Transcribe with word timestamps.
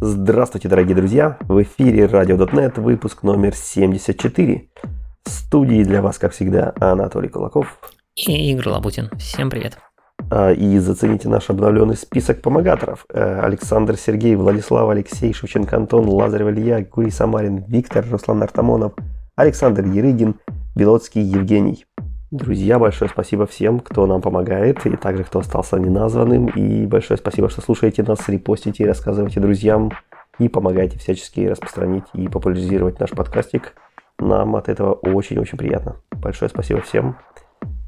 Здравствуйте, 0.00 0.68
дорогие 0.68 0.94
друзья! 0.94 1.38
В 1.48 1.62
эфире 1.62 2.04
Radio.net, 2.04 2.78
выпуск 2.78 3.22
номер 3.22 3.54
74. 3.54 4.68
В 5.24 5.30
студии 5.30 5.84
для 5.84 6.02
вас, 6.02 6.18
как 6.18 6.32
всегда, 6.32 6.74
Анатолий 6.78 7.30
Кулаков. 7.30 7.78
И 8.14 8.52
Игорь 8.52 8.68
Лабутин. 8.68 9.08
Всем 9.18 9.48
привет. 9.48 9.78
А, 10.30 10.52
и 10.52 10.78
зацените 10.78 11.30
наш 11.30 11.48
обновленный 11.48 11.96
список 11.96 12.42
помогаторов. 12.42 13.06
Э, 13.08 13.40
Александр 13.40 13.96
Сергей, 13.96 14.34
Владислав 14.36 14.90
Алексей, 14.90 15.32
Шевченко 15.32 15.76
Антон, 15.76 16.06
Лазарев 16.08 16.48
Илья, 16.48 16.84
Гурий 16.84 17.10
Самарин, 17.10 17.64
Виктор, 17.66 18.04
Руслан 18.10 18.42
Артамонов, 18.42 18.92
Александр 19.34 19.86
Ерыгин, 19.86 20.34
Белоцкий 20.74 21.22
Евгений. 21.22 21.86
Друзья, 22.32 22.80
большое 22.80 23.08
спасибо 23.08 23.46
всем, 23.46 23.78
кто 23.78 24.04
нам 24.04 24.20
помогает, 24.20 24.84
и 24.84 24.96
также 24.96 25.22
кто 25.22 25.38
остался 25.38 25.78
неназванным. 25.78 26.48
И 26.48 26.84
большое 26.84 27.18
спасибо, 27.18 27.48
что 27.48 27.60
слушаете 27.60 28.02
нас, 28.02 28.28
репостите, 28.28 28.84
рассказывайте 28.84 29.38
друзьям 29.38 29.92
и 30.40 30.48
помогаете 30.48 30.98
всячески 30.98 31.46
распространить 31.46 32.04
и 32.14 32.26
популяризировать 32.26 32.98
наш 32.98 33.10
подкастик. 33.10 33.74
Нам 34.18 34.56
от 34.56 34.68
этого 34.68 34.94
очень-очень 34.94 35.56
приятно. 35.56 35.96
Большое 36.10 36.48
спасибо 36.48 36.80
всем. 36.80 37.16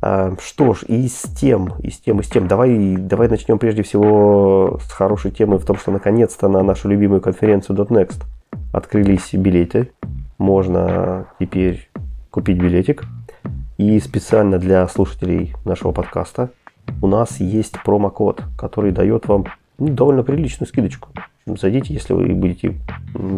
А, 0.00 0.36
что 0.40 0.72
ж, 0.72 0.84
и 0.86 1.08
с 1.08 1.22
тем, 1.22 1.72
и 1.80 1.90
с 1.90 1.98
тем, 1.98 2.20
и 2.20 2.22
с 2.22 2.28
тем. 2.28 2.46
Давай, 2.46 2.94
давай 2.96 3.28
начнем 3.28 3.58
прежде 3.58 3.82
всего 3.82 4.78
с 4.80 4.92
хорошей 4.92 5.32
темы 5.32 5.58
в 5.58 5.64
том, 5.64 5.76
что 5.76 5.90
наконец-то 5.90 6.46
на 6.46 6.62
нашу 6.62 6.88
любимую 6.88 7.20
конференцию 7.20 7.76
.next 7.76 8.22
открылись 8.72 9.34
билеты. 9.34 9.90
Можно 10.38 11.26
теперь 11.40 11.90
купить 12.30 12.58
билетик– 12.58 13.02
и 13.78 13.98
специально 14.00 14.58
для 14.58 14.86
слушателей 14.88 15.54
нашего 15.64 15.92
подкаста 15.92 16.50
у 17.00 17.06
нас 17.06 17.40
есть 17.40 17.80
промокод, 17.84 18.42
который 18.58 18.90
дает 18.90 19.28
вам 19.28 19.46
ну, 19.78 19.88
довольно 19.88 20.24
приличную 20.24 20.68
скидочку. 20.68 21.10
Зайдите, 21.46 21.94
если 21.94 22.12
вы 22.12 22.34
будете 22.34 22.74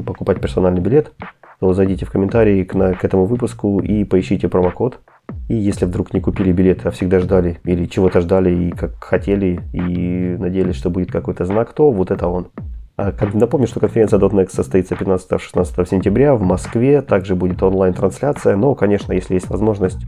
покупать 0.06 0.40
персональный 0.40 0.80
билет, 0.80 1.12
то 1.60 1.74
зайдите 1.74 2.06
в 2.06 2.10
комментарии 2.10 2.64
к, 2.64 2.74
на, 2.74 2.94
к 2.94 3.04
этому 3.04 3.26
выпуску 3.26 3.80
и 3.80 4.04
поищите 4.04 4.48
промокод. 4.48 4.98
И 5.48 5.54
если 5.54 5.84
вдруг 5.84 6.14
не 6.14 6.20
купили 6.20 6.52
билет, 6.52 6.86
а 6.86 6.90
всегда 6.90 7.20
ждали 7.20 7.60
или 7.64 7.84
чего-то 7.84 8.20
ждали 8.20 8.50
и 8.50 8.70
как 8.70 9.02
хотели 9.04 9.60
и 9.72 10.36
надеялись, 10.38 10.74
что 10.74 10.90
будет 10.90 11.12
какой-то 11.12 11.44
знак, 11.44 11.72
то 11.72 11.92
вот 11.92 12.10
это 12.10 12.26
он. 12.26 12.48
А, 13.00 13.14
напомню, 13.32 13.66
что 13.66 13.80
конференция 13.80 14.20
.next 14.20 14.50
состоится 14.50 14.94
15-16 14.94 15.88
сентября 15.88 16.34
в 16.34 16.42
Москве. 16.42 17.00
Также 17.00 17.34
будет 17.34 17.62
онлайн-трансляция. 17.62 18.56
Но, 18.56 18.74
конечно, 18.74 19.14
если 19.14 19.34
есть 19.34 19.48
возможность, 19.48 20.00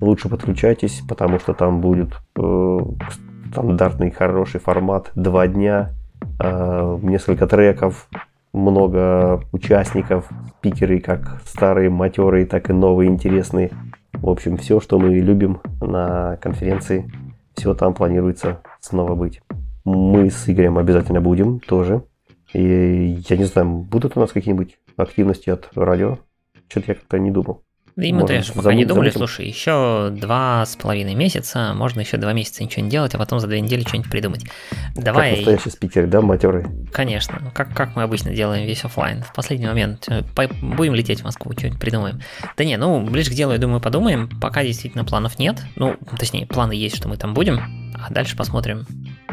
лучше 0.00 0.28
подключайтесь, 0.28 1.02
потому 1.08 1.38
что 1.38 1.54
там 1.54 1.80
будет 1.80 2.10
э, 2.36 2.78
стандартный 3.52 4.10
хороший 4.10 4.58
формат. 4.58 5.12
Два 5.14 5.46
дня, 5.46 5.90
э, 6.40 6.98
несколько 7.02 7.46
треков, 7.46 8.08
много 8.52 9.44
участников, 9.52 10.28
спикеры 10.58 10.98
как 10.98 11.40
старые, 11.46 11.88
матерые, 11.88 12.46
так 12.46 12.68
и 12.68 12.72
новые, 12.72 13.10
интересные. 13.10 13.70
В 14.14 14.28
общем, 14.28 14.56
все, 14.56 14.80
что 14.80 14.98
мы 14.98 15.14
любим 15.14 15.60
на 15.80 16.36
конференции, 16.38 17.12
все 17.54 17.74
там 17.74 17.94
планируется 17.94 18.58
снова 18.80 19.14
быть. 19.14 19.40
Мы 19.84 20.30
с 20.30 20.48
Игорем 20.48 20.78
обязательно 20.78 21.20
будем 21.20 21.60
тоже. 21.60 22.02
И 22.52 23.20
я 23.28 23.36
не 23.36 23.44
знаю, 23.44 23.68
будут 23.68 24.16
у 24.16 24.20
нас 24.20 24.32
какие-нибудь 24.32 24.78
активности 24.96 25.50
от 25.50 25.68
радио? 25.74 26.18
Что-то 26.68 26.92
я 26.92 26.94
как-то 26.94 27.18
не 27.18 27.30
думал. 27.30 27.62
Да 27.96 28.06
и 28.06 28.12
мы 28.12 28.26
тоже 28.26 28.52
пока 28.52 28.72
не 28.72 28.84
думали, 28.84 29.10
слушай, 29.10 29.46
еще 29.46 30.10
два 30.10 30.64
с 30.64 30.76
половиной 30.76 31.14
месяца, 31.14 31.72
можно 31.74 32.00
еще 32.00 32.16
два 32.16 32.32
месяца 32.32 32.62
ничего 32.62 32.84
не 32.84 32.90
делать, 32.90 33.14
а 33.14 33.18
потом 33.18 33.40
за 33.40 33.46
две 33.46 33.60
недели 33.60 33.82
что-нибудь 33.82 34.10
придумать. 34.10 34.46
Давай. 34.94 35.30
Как 35.30 35.38
настоящий 35.38 35.70
спикер, 35.70 36.06
да, 36.06 36.22
матерый? 36.22 36.64
Конечно, 36.92 37.52
как, 37.54 37.74
как 37.74 37.96
мы 37.96 38.02
обычно 38.02 38.32
делаем 38.32 38.66
весь 38.66 38.84
офлайн. 38.84 39.22
В 39.22 39.34
последний 39.34 39.66
момент 39.66 40.08
э, 40.08 40.22
будем 40.62 40.94
лететь 40.94 41.20
в 41.20 41.24
Москву, 41.24 41.52
что-нибудь 41.52 41.80
придумаем. 41.80 42.20
Да 42.56 42.64
не, 42.64 42.76
ну, 42.76 43.04
ближе 43.04 43.30
к 43.30 43.34
делу, 43.34 43.52
я 43.52 43.58
думаю, 43.58 43.80
подумаем. 43.80 44.30
Пока 44.40 44.62
действительно 44.62 45.04
планов 45.04 45.38
нет. 45.38 45.62
Ну, 45.76 45.96
точнее, 46.18 46.46
планы 46.46 46.72
есть, 46.72 46.96
что 46.96 47.08
мы 47.08 47.16
там 47.16 47.34
будем, 47.34 47.60
а 47.94 48.10
дальше 48.10 48.36
посмотрим, 48.36 48.86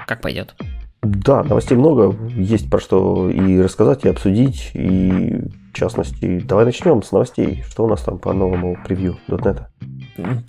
как 0.08 0.22
пойдет. 0.22 0.56
Да, 1.02 1.44
новостей 1.44 1.78
много, 1.78 2.16
есть 2.36 2.70
про 2.70 2.80
что 2.80 3.30
и 3.30 3.62
рассказать, 3.62 4.04
и 4.04 4.10
обсудить, 4.10 4.72
и 4.74 5.42
в 5.72 5.74
частности, 5.74 6.40
давай 6.40 6.66
начнем 6.66 7.04
с 7.04 7.12
новостей. 7.12 7.64
Что 7.70 7.86
у 7.86 7.88
нас 7.88 8.02
там 8.02 8.18
по 8.18 8.34
новому 8.34 8.78
превью 8.84 9.18
.NET? 9.28 9.62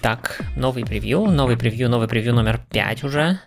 Так, 0.00 0.40
новый 0.56 0.86
превью, 0.86 1.26
новый 1.26 1.58
превью, 1.58 1.90
новый 1.90 2.08
превью 2.08 2.34
номер 2.34 2.60
5 2.70 3.04
уже. 3.04 3.38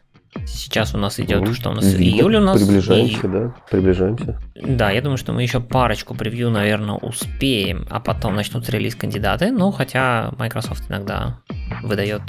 Сейчас 0.46 0.96
у 0.96 0.98
нас 0.98 1.20
идет, 1.20 1.42
ну, 1.42 1.54
что 1.54 1.70
у 1.70 1.74
нас 1.74 1.86
июль 1.86 2.38
у 2.38 2.42
нас. 2.42 2.62
Приближаемся, 2.62 3.28
и... 3.28 3.30
да, 3.30 3.56
приближаемся. 3.70 4.40
Да, 4.56 4.90
я 4.92 5.02
думаю, 5.02 5.18
что 5.18 5.34
мы 5.34 5.44
еще 5.44 5.60
парочку 5.60 6.16
превью, 6.16 6.50
наверное, 6.50 6.96
успеем, 6.96 7.86
а 7.90 8.00
потом 8.00 8.36
начнутся 8.36 8.72
релиз 8.72 8.96
кандидаты. 8.96 9.52
Ну, 9.52 9.72
хотя 9.72 10.32
Microsoft 10.38 10.90
иногда 10.90 11.40
выдает 11.84 12.22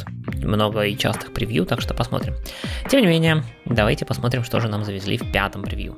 много 0.42 0.82
и 0.82 0.96
частых 0.96 1.32
превью, 1.32 1.64
так 1.64 1.80
что 1.80 1.94
посмотрим. 1.94 2.34
Тем 2.88 3.02
не 3.02 3.06
менее, 3.06 3.44
давайте 3.66 4.04
посмотрим, 4.04 4.42
что 4.42 4.60
же 4.60 4.68
нам 4.68 4.84
завезли 4.84 5.16
в 5.16 5.30
пятом 5.30 5.62
превью. 5.62 5.96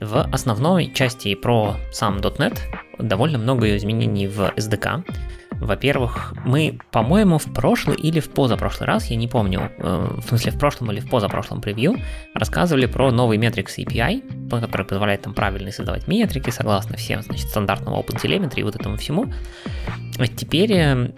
В 0.00 0.28
основной 0.32 0.92
части 0.92 1.34
про 1.34 1.76
сам 1.92 2.18
.NET 2.18 2.58
довольно 2.98 3.38
много 3.38 3.76
изменений 3.76 4.26
в 4.26 4.40
SDK. 4.56 5.04
Во-первых, 5.60 6.34
мы, 6.44 6.78
по-моему, 6.90 7.38
в 7.38 7.52
прошлый 7.52 7.96
или 7.96 8.20
в 8.20 8.30
позапрошлый 8.30 8.86
раз, 8.86 9.06
я 9.06 9.16
не 9.16 9.28
помню, 9.28 9.70
э, 9.78 10.18
в 10.18 10.28
смысле 10.28 10.52
в 10.52 10.58
прошлом 10.58 10.92
или 10.92 11.00
в 11.00 11.08
позапрошлом 11.08 11.60
превью, 11.60 11.96
рассказывали 12.34 12.86
про 12.86 13.10
новый 13.10 13.38
Metrics 13.38 13.78
API, 13.78 14.50
который 14.60 14.86
позволяет 14.86 15.22
там 15.22 15.34
правильно 15.34 15.70
создавать 15.70 16.08
метрики 16.08 16.50
согласно 16.50 16.96
всем, 16.96 17.22
значит, 17.22 17.48
стандартному 17.48 18.00
OpenTelemetry 18.00 18.60
и 18.60 18.62
вот 18.62 18.76
этому 18.76 18.96
всему. 18.96 19.32
Теперь 20.36 20.72
э, 20.72 21.10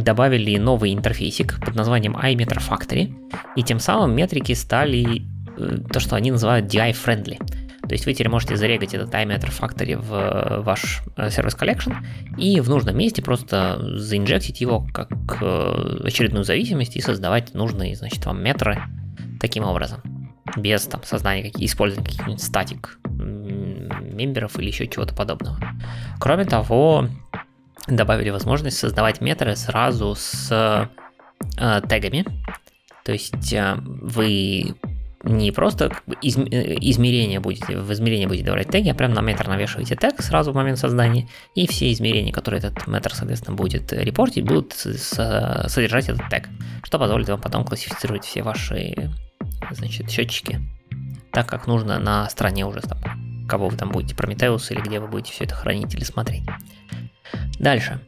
добавили 0.00 0.56
новый 0.58 0.92
интерфейсик 0.92 1.60
под 1.64 1.74
названием 1.74 2.16
iMeter 2.16 2.58
Factory, 2.58 3.14
и 3.56 3.62
тем 3.62 3.80
самым 3.80 4.14
метрики 4.14 4.52
стали 4.52 5.22
э, 5.56 5.78
то, 5.92 6.00
что 6.00 6.16
они 6.16 6.30
называют 6.30 6.72
DI-friendly. 6.72 7.38
То 7.88 7.94
есть 7.94 8.06
вы 8.06 8.14
теперь 8.14 8.28
можете 8.28 8.56
зарегать 8.56 8.94
этот 8.94 9.12
iMeter 9.14 9.50
Factory 9.50 9.96
в 9.96 10.12
э, 10.12 10.60
ваш 10.60 11.02
Service 11.16 11.58
Collection 11.58 11.96
и 12.36 12.60
в 12.60 12.68
нужном 12.68 12.96
месте 12.96 13.22
просто 13.22 13.78
заинжектить 13.98 14.60
его 14.60 14.86
как 14.92 15.10
очередную 15.40 16.44
зависимость 16.44 16.96
и 16.96 17.00
создавать 17.00 17.54
нужные, 17.54 17.94
значит, 17.96 18.24
вам 18.26 18.42
метры 18.42 18.82
таким 19.40 19.64
образом. 19.64 20.00
Без 20.56 20.84
там 20.84 21.02
создания, 21.04 21.42
каких, 21.42 21.68
использования 21.68 22.06
каких-нибудь 22.06 22.42
статик 22.42 22.98
мемберов 23.04 24.58
или 24.58 24.68
еще 24.68 24.86
чего-то 24.86 25.14
подобного. 25.14 25.58
Кроме 26.18 26.44
того, 26.44 27.08
добавили 27.86 28.30
возможность 28.30 28.78
создавать 28.78 29.20
метры 29.20 29.56
сразу 29.56 30.14
с 30.16 30.48
э, 31.58 31.80
тегами. 31.88 32.24
То 33.04 33.12
есть 33.12 33.52
э, 33.52 33.76
вы 33.80 34.74
не 35.26 35.52
просто 35.52 35.92
из, 36.22 36.36
э, 36.38 36.76
измерения 36.80 37.40
будете, 37.40 37.76
в 37.76 37.92
измерение 37.92 38.28
будете 38.28 38.44
добавлять 38.44 38.68
теги, 38.68 38.88
а 38.88 38.94
прям 38.94 39.12
на 39.12 39.20
метр 39.20 39.48
навешиваете 39.48 39.96
тег 39.96 40.22
сразу 40.22 40.52
в 40.52 40.54
момент 40.54 40.78
создания, 40.78 41.28
и 41.54 41.66
все 41.66 41.92
измерения, 41.92 42.32
которые 42.32 42.60
этот 42.60 42.86
метр, 42.86 43.14
соответственно, 43.14 43.56
будет 43.56 43.92
репортить, 43.92 44.44
будут 44.44 44.72
содержать 44.72 46.08
этот 46.08 46.28
тег, 46.30 46.48
что 46.82 46.98
позволит 46.98 47.28
вам 47.28 47.40
потом 47.40 47.64
классифицировать 47.64 48.24
все 48.24 48.42
ваши 48.42 49.12
значит, 49.70 50.10
счетчики 50.10 50.60
так, 51.36 51.46
как 51.46 51.66
нужно 51.66 51.98
на 51.98 52.28
стороне 52.30 52.64
уже 52.64 52.80
там, 52.80 52.98
кого 53.46 53.68
вы 53.68 53.76
там 53.76 53.90
будете, 53.90 54.14
Prometheus 54.14 54.72
или 54.72 54.80
где 54.80 55.00
вы 55.00 55.06
будете 55.06 55.32
все 55.32 55.44
это 55.44 55.54
хранить 55.54 55.94
или 55.94 56.02
смотреть. 56.02 56.44
Дальше. 57.58 58.00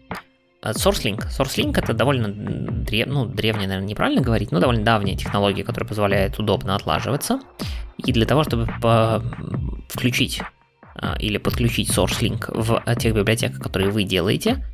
Э, 0.68 0.72
SourceLink. 0.72 1.28
SourceLink 1.28 1.78
это 1.78 1.92
довольно 1.94 2.28
древ... 2.28 3.06
ну, 3.06 3.26
древняя, 3.26 3.68
наверное, 3.68 3.88
неправильно 3.88 4.20
говорить, 4.20 4.52
но 4.52 4.60
довольно 4.60 4.84
давняя 4.84 5.16
технология, 5.16 5.64
которая 5.64 5.88
позволяет 5.88 6.38
удобно 6.38 6.74
отлаживаться. 6.74 7.40
И 7.98 8.12
для 8.12 8.26
того, 8.26 8.44
чтобы 8.44 8.68
по... 8.80 9.22
включить 9.88 10.42
э, 11.00 11.14
или 11.18 11.38
подключить 11.38 11.90
SourceLink 11.90 12.50
в 12.54 12.82
тех 12.96 13.14
библиотеках, 13.14 13.60
которые 13.60 13.90
вы 13.90 14.04
делаете, 14.04 14.64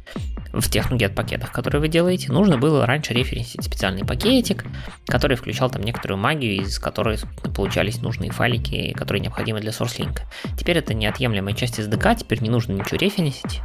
в 0.52 0.70
тех 0.70 0.92
NuGet 0.92 1.14
пакетах, 1.14 1.50
которые 1.50 1.80
вы 1.80 1.88
делаете, 1.88 2.30
нужно 2.30 2.58
было 2.58 2.86
раньше 2.86 3.12
референсить 3.12 3.64
специальный 3.64 4.04
пакетик, 4.04 4.64
который 5.06 5.36
включал 5.36 5.68
там 5.68 5.82
некоторую 5.82 6.18
магию, 6.18 6.62
из 6.62 6.78
которой 6.78 7.18
получались 7.56 8.00
нужные 8.02 8.30
файлики, 8.30 8.92
которые 8.92 9.20
необходимы 9.20 9.60
для 9.60 9.70
SourceLink. 9.70 10.20
Теперь 10.56 10.78
это 10.78 10.94
неотъемлемая 10.94 11.54
часть 11.54 11.80
SDK, 11.80 12.20
теперь 12.20 12.40
не 12.40 12.50
нужно 12.50 12.72
ничего 12.72 12.98
референсить, 12.98 13.62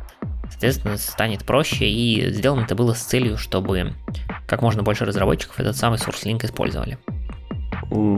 соответственно, 0.59 0.97
станет 0.97 1.45
проще, 1.45 1.89
и 1.89 2.33
сделано 2.33 2.63
это 2.63 2.75
было 2.75 2.93
с 2.93 2.99
целью, 2.99 3.37
чтобы 3.37 3.93
как 4.45 4.61
можно 4.61 4.83
больше 4.83 5.05
разработчиков 5.05 5.57
этот 5.57 5.77
самый 5.77 5.97
SourceLink 5.97 6.45
использовали. 6.45 6.97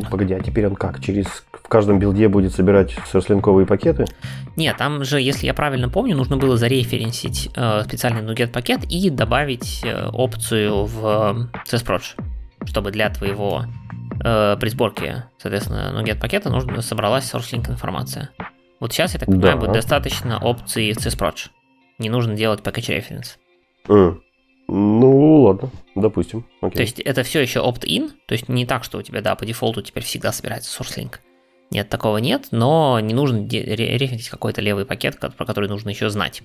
Погоди, 0.09 0.33
а 0.33 0.39
теперь 0.39 0.65
он 0.65 0.75
как? 0.75 0.99
Через 1.01 1.27
в 1.51 1.67
каждом 1.69 1.99
билде 1.99 2.27
будет 2.27 2.53
собирать 2.53 2.95
сорслинковые 3.11 3.67
пакеты? 3.67 4.05
Нет, 4.55 4.75
там 4.77 5.05
же, 5.05 5.21
если 5.21 5.45
я 5.45 5.53
правильно 5.53 5.87
помню, 5.87 6.17
нужно 6.17 6.35
было 6.35 6.57
зареференсить 6.57 7.51
э, 7.55 7.83
специальный 7.85 8.21
NuGet 8.21 8.47
пакет 8.47 8.83
и 8.89 9.09
добавить 9.11 9.81
э, 9.85 10.09
опцию 10.11 10.85
в 10.85 11.47
CSProj, 11.69 12.01
чтобы 12.65 12.91
для 12.91 13.09
твоего, 13.11 13.65
э, 14.23 14.57
при 14.59 14.69
сборке, 14.69 15.25
соответственно, 15.37 15.95
NuGet 15.95 16.19
пакета 16.19 16.49
нужно 16.49 16.81
собралась 16.81 17.31
SourceLink 17.31 17.69
информация. 17.69 18.31
Вот 18.79 18.91
сейчас, 18.91 19.13
я 19.13 19.19
так 19.19 19.29
понимаю, 19.29 19.53
да. 19.53 19.59
будет 19.59 19.73
достаточно 19.73 20.39
опции 20.39 20.91
в 20.91 20.97
CSProj. 20.97 21.51
Не 22.01 22.09
нужно 22.09 22.35
делать 22.35 22.61
package 22.61 22.97
reference. 22.97 23.37
Mm. 23.87 24.19
Ну, 24.67 25.41
ладно, 25.43 25.69
допустим. 25.93 26.47
Окей. 26.61 26.75
То 26.77 26.81
есть 26.81 26.99
это 26.99 27.21
все 27.21 27.41
еще 27.41 27.59
opt-in, 27.59 28.11
то 28.25 28.33
есть 28.33 28.49
не 28.49 28.65
так, 28.65 28.83
что 28.83 28.97
у 28.97 29.01
тебя, 29.03 29.21
да, 29.21 29.35
по 29.35 29.45
дефолту 29.45 29.83
теперь 29.83 30.03
всегда 30.03 30.31
собирается 30.31 30.81
SourceLink. 30.81 31.17
Нет, 31.69 31.89
такого 31.89 32.17
нет, 32.17 32.47
но 32.49 32.99
не 32.99 33.13
нужно 33.13 33.47
реферить 33.47 34.29
какой-то 34.29 34.61
левый 34.61 34.85
пакет, 34.85 35.19
про 35.19 35.45
который 35.45 35.69
нужно 35.69 35.89
еще 35.89 36.09
знать. 36.09 36.41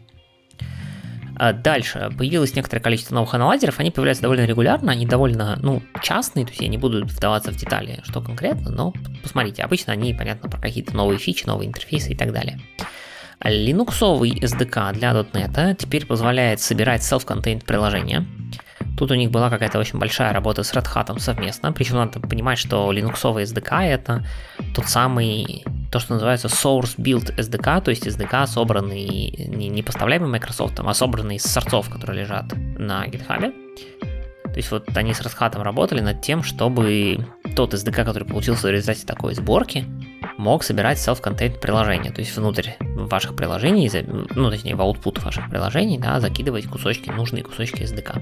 А 1.37 1.55
дальше 1.55 2.11
появилось 2.19 2.55
некоторое 2.55 2.82
количество 2.82 3.14
новых 3.14 3.32
анализеров, 3.32 3.81
они 3.81 3.91
появляются 3.91 4.23
довольно 4.23 4.44
регулярно, 4.44 4.93
они 4.93 5.06
довольно, 5.06 5.58
ну, 5.62 5.82
частные, 6.03 6.44
то 6.44 6.50
есть 6.50 6.62
я 6.62 6.69
не 6.69 6.79
буду 6.79 7.05
вдаваться 7.06 7.50
в 7.50 7.56
детали, 7.56 8.00
что 8.05 8.20
конкретно, 8.20 8.70
но 8.70 8.93
посмотрите, 9.23 9.62
обычно 9.62 9.94
они, 9.94 10.12
понятно, 10.12 10.50
про 10.50 10.61
какие-то 10.61 10.94
новые 10.94 11.19
фичи, 11.19 11.47
новые 11.47 11.69
интерфейсы 11.69 12.12
и 12.12 12.17
так 12.17 12.32
далее. 12.32 12.61
Линуксовый 13.42 14.30
SDK 14.30 14.94
для 14.94 15.12
.NET 15.12 15.76
теперь 15.76 16.06
позволяет 16.06 16.60
собирать 16.60 17.02
self-contained 17.02 17.64
приложения. 17.64 18.26
Тут 18.96 19.10
у 19.10 19.14
них 19.14 19.30
была 19.30 19.50
какая-то 19.50 19.78
очень 19.78 19.98
большая 19.98 20.32
работа 20.32 20.62
с 20.62 20.72
Red 20.72 20.86
Hat 20.86 21.18
совместно, 21.18 21.72
причем 21.72 21.96
надо 21.96 22.18
понимать, 22.20 22.58
что 22.58 22.90
линуксовый 22.90 23.44
SDK 23.44 23.82
это 23.82 24.26
тот 24.74 24.86
самый 24.86 25.64
то, 25.92 25.98
что 25.98 26.14
называется 26.14 26.48
Source 26.48 26.96
Build 26.96 27.36
SDK, 27.36 27.82
то 27.82 27.90
есть 27.90 28.06
SDK, 28.06 28.46
собранный, 28.46 29.34
не, 29.48 29.68
не 29.68 29.82
поставляемый 29.82 30.30
Microsoft, 30.30 30.80
а 30.80 30.94
собранный 30.94 31.36
из 31.36 31.42
сорцов, 31.42 31.90
которые 31.90 32.22
лежат 32.22 32.52
на 32.78 33.06
GitHub. 33.06 33.52
То 34.44 34.56
есть 34.56 34.70
вот 34.70 34.88
они 34.96 35.12
с 35.12 35.20
Red 35.20 35.36
Hat 35.38 35.62
работали 35.62 36.00
над 36.00 36.22
тем, 36.22 36.42
чтобы 36.42 37.26
тот 37.54 37.74
SDK, 37.74 38.04
который 38.04 38.24
получился 38.24 38.68
в 38.68 38.70
результате 38.70 39.06
такой 39.06 39.34
сборки, 39.34 39.84
мог 40.36 40.62
собирать 40.62 40.98
self-contained 40.98 41.58
приложения, 41.60 42.10
то 42.10 42.20
есть 42.20 42.36
внутрь 42.36 42.70
ваших 42.80 43.36
приложений, 43.36 43.90
ну 44.34 44.50
точнее 44.50 44.76
в 44.76 44.80
output 44.80 45.22
ваших 45.24 45.48
приложений, 45.50 45.98
да, 45.98 46.20
закидывать 46.20 46.66
кусочки, 46.66 47.10
нужные 47.10 47.42
кусочки 47.42 47.82
SDK. 47.82 48.20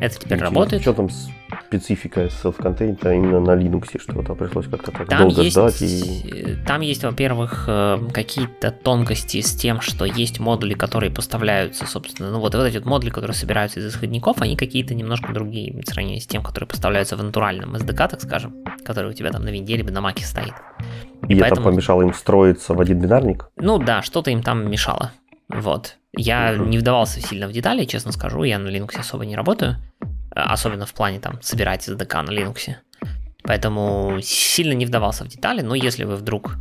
Это 0.00 0.14
теперь 0.14 0.38
Интересно, 0.38 0.46
работает. 0.46 0.82
Что 0.82 0.92
там 0.92 1.08
специфика 1.66 2.26
self-contained 2.26 2.98
а 3.02 3.14
именно 3.14 3.40
на 3.40 3.52
Linux, 3.52 3.98
что-то 3.98 4.34
пришлось 4.34 4.66
как-то 4.66 4.92
так 4.92 5.08
там 5.08 5.20
долго 5.20 5.42
есть, 5.42 5.56
ждать? 5.56 5.82
И... 5.82 6.56
Там 6.66 6.80
есть, 6.82 7.02
во-первых, 7.02 7.64
э, 7.66 7.98
какие-то 8.12 8.70
тонкости 8.70 9.40
с 9.40 9.54
тем, 9.54 9.80
что 9.80 10.04
есть 10.04 10.38
модули, 10.38 10.74
которые 10.74 11.10
поставляются, 11.10 11.86
собственно, 11.86 12.30
ну 12.30 12.40
вот, 12.40 12.54
вот 12.54 12.64
эти 12.64 12.76
вот 12.76 12.86
модули, 12.86 13.10
которые 13.10 13.34
собираются 13.34 13.80
из 13.80 13.86
исходников, 13.86 14.40
они 14.40 14.56
какие-то 14.56 14.94
немножко 14.94 15.32
другие 15.32 15.72
в 15.80 15.86
сравнении 15.86 16.20
с 16.20 16.26
тем, 16.26 16.42
которые 16.42 16.68
поставляются 16.68 17.16
в 17.16 17.22
натуральном 17.22 17.74
SDK, 17.74 18.08
так 18.08 18.20
скажем, 18.20 18.54
который 18.84 19.10
у 19.10 19.14
тебя 19.14 19.30
там 19.30 19.44
на 19.44 19.48
винде 19.48 19.76
либо 19.76 19.90
на 19.90 20.00
маке 20.00 20.24
стоит. 20.24 20.54
И, 21.28 21.34
и 21.34 21.40
поэтому... 21.40 21.62
это 21.62 21.70
помешало 21.70 22.02
им 22.02 22.14
строиться 22.14 22.74
в 22.74 22.80
один 22.80 23.00
бинарник? 23.00 23.48
Ну 23.56 23.78
да, 23.78 24.02
что-то 24.02 24.30
им 24.30 24.42
там 24.42 24.70
мешало. 24.70 25.12
Вот. 25.48 25.96
Я 26.16 26.54
uh-huh. 26.54 26.66
не 26.66 26.78
вдавался 26.78 27.20
сильно 27.20 27.46
в 27.46 27.52
детали, 27.52 27.84
честно 27.84 28.12
скажу, 28.12 28.42
я 28.42 28.58
на 28.58 28.68
Linux 28.68 28.98
особо 28.98 29.26
не 29.26 29.36
работаю, 29.36 29.76
особенно 30.30 30.86
в 30.86 30.94
плане 30.94 31.20
там 31.20 31.40
собирать 31.42 31.88
SDK 31.88 32.22
на 32.22 32.30
Linux. 32.30 32.74
Поэтому 33.42 34.18
сильно 34.22 34.72
не 34.72 34.86
вдавался 34.86 35.24
в 35.24 35.28
детали, 35.28 35.60
но 35.60 35.74
если 35.74 36.04
вы 36.04 36.16
вдруг 36.16 36.56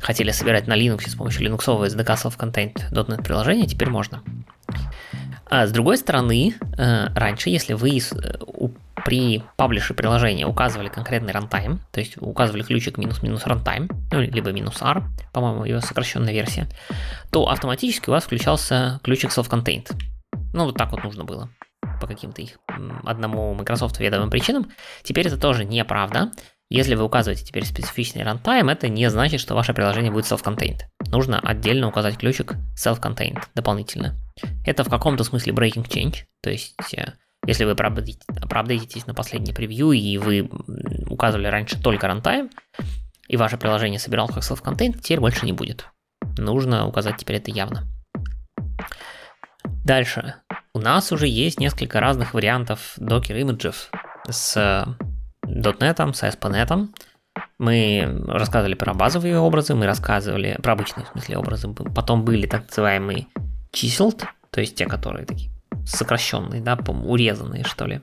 хотели 0.00 0.30
собирать 0.32 0.66
на 0.66 0.76
Linux 0.76 1.08
с 1.08 1.14
помощью 1.14 1.44
линуксового 1.44 1.86
SDK 1.86 2.14
self-contained 2.16 2.92
.NET 2.92 3.22
приложения, 3.22 3.66
теперь 3.66 3.88
можно. 3.88 4.22
А 5.46 5.66
с 5.66 5.72
другой 5.72 5.98
стороны, 5.98 6.54
э, 6.76 7.06
раньше, 7.14 7.50
если 7.50 7.74
вы 7.74 7.98
э, 7.98 8.00
при 9.04 9.42
паблише 9.56 9.94
приложения 9.94 10.46
указывали 10.46 10.88
конкретный 10.88 11.32
runtime, 11.32 11.78
то 11.92 12.00
есть 12.00 12.16
указывали 12.16 12.62
ключик 12.62 12.96
минус-минус 12.98 13.44
runtime, 13.44 13.90
ну, 14.10 14.20
либо 14.20 14.50
минус 14.50 14.80
R, 14.80 15.04
по-моему, 15.32 15.64
ее 15.64 15.80
сокращенная 15.80 16.32
версия, 16.32 16.68
то 17.30 17.48
автоматически 17.48 18.08
у 18.08 18.12
вас 18.12 18.24
включался 18.24 19.00
ключик 19.04 19.30
self-contained. 19.30 19.92
Ну, 20.52 20.64
вот 20.64 20.76
так 20.76 20.90
вот 20.92 21.04
нужно 21.04 21.24
было 21.24 21.50
по 22.00 22.06
каким-то 22.06 22.42
их 22.42 22.58
одному 23.04 23.54
Microsoft 23.54 24.00
ведомым 24.00 24.30
причинам. 24.30 24.70
Теперь 25.02 25.26
это 25.26 25.38
тоже 25.38 25.64
неправда. 25.64 26.32
Если 26.70 26.94
вы 26.94 27.04
указываете 27.04 27.44
теперь 27.44 27.64
специфичный 27.64 28.22
runtime, 28.22 28.72
это 28.72 28.88
не 28.88 29.08
значит, 29.10 29.40
что 29.40 29.54
ваше 29.54 29.74
приложение 29.74 30.10
будет 30.10 30.24
self-contained. 30.24 30.80
Нужно 31.08 31.38
отдельно 31.38 31.88
указать 31.88 32.16
ключик 32.16 32.54
self-contained 32.76 33.42
дополнительно. 33.54 34.16
Это 34.66 34.82
в 34.82 34.88
каком-то 34.88 35.24
смысле 35.24 35.52
breaking 35.52 35.86
change, 35.86 36.24
то 36.42 36.50
есть 36.50 36.74
э, 36.96 37.12
если 37.46 37.64
вы 37.64 37.72
оправдаетесь 37.72 39.06
на 39.06 39.14
последний 39.14 39.52
превью 39.52 39.92
и 39.92 40.18
вы 40.18 40.50
указывали 41.08 41.46
раньше 41.46 41.80
только 41.80 42.06
runtime, 42.06 42.50
и 43.28 43.36
ваше 43.36 43.56
приложение 43.56 43.98
собирал 43.98 44.28
как 44.28 44.42
self-contained, 44.42 45.00
теперь 45.00 45.20
больше 45.20 45.46
не 45.46 45.52
будет. 45.52 45.86
Нужно 46.36 46.86
указать 46.86 47.16
теперь 47.16 47.36
это 47.36 47.50
явно. 47.50 47.86
Дальше. 49.84 50.36
У 50.74 50.80
нас 50.80 51.12
уже 51.12 51.28
есть 51.28 51.60
несколько 51.60 52.00
разных 52.00 52.34
вариантов 52.34 52.94
Docker 52.98 53.38
имиджев 53.38 53.90
с 54.28 54.56
.NET, 55.46 56.14
с 56.14 56.22
ASP.NET. 56.22 56.88
Мы 57.58 58.22
рассказывали 58.26 58.74
про 58.74 58.94
базовые 58.94 59.38
образы, 59.38 59.74
мы 59.74 59.86
рассказывали 59.86 60.58
про 60.62 60.72
обычные 60.72 61.06
в 61.06 61.10
смысле 61.10 61.38
образы. 61.38 61.68
Потом 61.72 62.24
были 62.24 62.46
так 62.46 62.68
называемые 62.68 63.26
chiseled, 63.72 64.24
то 64.50 64.60
есть 64.60 64.76
те, 64.76 64.86
которые 64.86 65.26
такие 65.26 65.53
сокращенные, 65.86 66.60
да, 66.60 66.76
урезанные, 66.76 67.64
что 67.64 67.86
ли. 67.86 68.00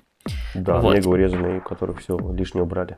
Да, 0.54 0.80
вот. 0.80 0.96
мега 0.96 1.08
урезанные, 1.08 1.58
у 1.60 1.62
которых 1.62 2.00
все 2.00 2.18
лишнее 2.34 2.64
убрали. 2.64 2.98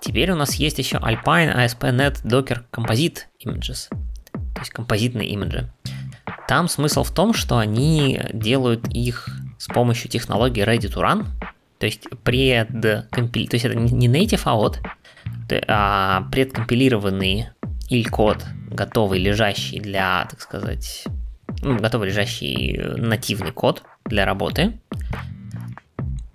Теперь 0.00 0.30
у 0.32 0.36
нас 0.36 0.54
есть 0.54 0.78
еще 0.78 0.96
Alpine 0.96 1.54
ASP.NET 1.56 2.24
Docker 2.24 2.62
Composite 2.72 3.22
Images, 3.44 3.88
то 4.32 4.60
есть 4.60 4.70
композитные 4.70 5.28
имиджи. 5.28 5.70
Там 6.46 6.68
смысл 6.68 7.02
в 7.02 7.12
том, 7.12 7.34
что 7.34 7.58
они 7.58 8.20
делают 8.32 8.88
их 8.88 9.28
с 9.58 9.66
помощью 9.66 10.10
технологии 10.10 10.64
Ready 10.64 10.92
to 10.92 11.02
Run, 11.02 11.26
то 11.78 11.86
есть 11.86 12.08
предкомпили... 12.24 13.46
То 13.46 13.56
есть 13.56 13.64
это 13.64 13.76
не 13.76 14.08
native 14.08 14.44
out, 14.44 14.76
а 15.68 16.22
предкомпилированный 16.30 17.48
или 17.88 18.04
код, 18.04 18.44
готовый, 18.70 19.18
лежащий 19.18 19.80
для, 19.80 20.26
так 20.30 20.40
сказать, 20.40 21.04
ну, 21.62 21.78
готовый 21.78 22.08
лежащий 22.08 22.78
нативный 22.96 23.52
код 23.52 23.82
для 24.08 24.24
работы. 24.24 24.78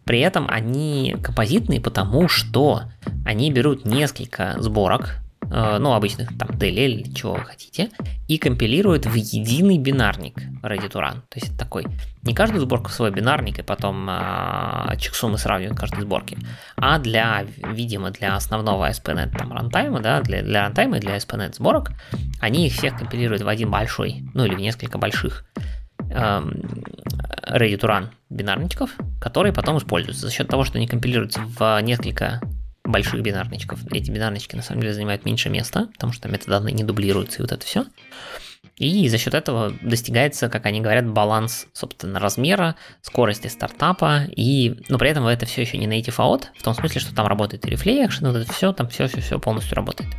При 0.05 0.19
этом 0.19 0.47
они 0.49 1.15
композитные, 1.23 1.79
потому 1.79 2.27
что 2.27 2.83
они 3.25 3.51
берут 3.51 3.85
несколько 3.85 4.55
сборок 4.59 5.23
Э, 5.55 5.77
ну, 5.79 5.93
обычных 5.93 6.35
там 6.37 6.49
DLL 6.49 6.87
или 6.87 7.13
чего 7.13 7.33
вы 7.33 7.45
хотите, 7.45 7.89
и 8.27 8.39
компилирует 8.39 9.05
в 9.05 9.13
единый 9.13 9.77
бинарник 9.77 10.35
ready 10.63 10.89
to. 10.89 10.99
То 11.01 11.19
есть 11.35 11.49
это 11.49 11.57
такой, 11.59 11.85
не 12.23 12.33
каждую 12.33 12.61
сборку 12.61 12.89
свой 12.89 13.11
бинарник, 13.11 13.59
и 13.59 13.61
потом 13.61 14.07
э, 14.09 14.97
чексумы 14.97 15.37
сравнивают 15.37 15.77
каждой 15.77 16.01
сборки, 16.01 16.39
а 16.75 16.97
для, 16.97 17.45
видимо, 17.57 18.09
для 18.09 18.35
основного 18.35 18.89
ASP.NET 18.89 19.37
там 19.37 19.53
рантайма, 19.53 19.99
да, 19.99 20.21
для, 20.21 20.41
для 20.41 20.63
рантайма 20.63 20.97
и 20.97 20.99
для 20.99 21.17
ASP.NET 21.17 21.53
сборок, 21.55 21.91
они 22.39 22.65
их 22.65 22.73
всех 22.73 22.97
компилируют 22.97 23.43
в 23.43 23.47
один 23.47 23.69
большой, 23.69 24.23
ну 24.33 24.45
или 24.45 24.55
в 24.55 24.59
несколько 24.59 24.97
больших 24.97 25.45
ready 25.99 27.77
to 27.77 27.81
run 27.81 28.07
бинарничков, 28.29 28.91
которые 29.19 29.53
потом 29.53 29.77
используются. 29.77 30.27
За 30.27 30.31
счет 30.31 30.47
того, 30.47 30.63
что 30.63 30.77
они 30.77 30.87
компилируются 30.87 31.41
в 31.41 31.79
несколько 31.81 32.41
больших 32.83 33.21
бинарничков. 33.21 33.79
Эти 33.91 34.11
бинарнички 34.11 34.55
на 34.55 34.61
самом 34.61 34.81
деле 34.81 34.93
занимают 34.93 35.25
меньше 35.25 35.49
места, 35.49 35.87
потому 35.93 36.13
что 36.13 36.27
метаданные 36.27 36.73
не 36.73 36.83
дублируются 36.83 37.39
и 37.39 37.41
вот 37.41 37.51
это 37.51 37.65
все. 37.65 37.85
И 38.77 39.07
за 39.07 39.17
счет 39.17 39.33
этого 39.35 39.71
достигается, 39.81 40.49
как 40.49 40.65
они 40.65 40.81
говорят, 40.81 41.07
баланс, 41.07 41.67
собственно, 41.73 42.19
размера, 42.19 42.75
скорости 43.01 43.47
стартапа, 43.47 44.23
и, 44.35 44.81
но 44.89 44.97
при 44.97 45.09
этом 45.11 45.25
это 45.27 45.45
все 45.45 45.61
еще 45.61 45.77
не 45.77 45.85
native 45.85 46.17
out, 46.17 46.45
в 46.57 46.63
том 46.63 46.73
смысле, 46.73 46.99
что 46.99 47.13
там 47.13 47.27
работает 47.27 47.65
и 47.65 47.69
reflection, 47.69 48.31
вот 48.31 48.37
это 48.37 48.51
все, 48.51 48.73
там 48.73 48.89
все-все-все 48.89 49.39
полностью 49.39 49.75
работает. 49.75 50.09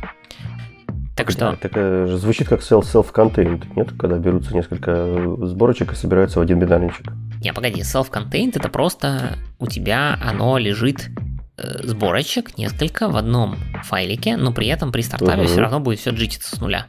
Так 1.15 1.31
что... 1.31 1.51
Да, 1.51 1.55
так 1.55 1.71
э, 1.75 2.07
звучит 2.17 2.49
как 2.49 2.61
self-contained, 2.61 3.63
нет? 3.75 3.91
Когда 3.97 4.17
берутся 4.17 4.53
несколько 4.53 5.37
сборочек 5.45 5.93
и 5.93 5.95
собираются 5.95 6.39
в 6.39 6.41
один 6.41 6.59
бинарничек. 6.59 7.13
Не, 7.41 7.53
погоди, 7.53 7.81
self-contained 7.81 8.53
это 8.55 8.69
просто 8.69 9.37
у 9.59 9.67
тебя 9.67 10.19
оно 10.21 10.57
лежит 10.57 11.09
Э, 11.57 11.83
сборочек 11.83 12.57
несколько 12.57 13.07
в 13.07 13.15
одном 13.15 13.55
файлике, 13.83 14.35
но 14.35 14.51
при 14.51 14.67
этом 14.67 14.91
при 14.91 15.01
стартапе 15.01 15.43
угу. 15.43 15.47
все 15.47 15.61
равно 15.61 15.79
будет 15.79 15.99
все 15.99 16.11
джититься 16.11 16.53
с 16.53 16.59
нуля. 16.59 16.87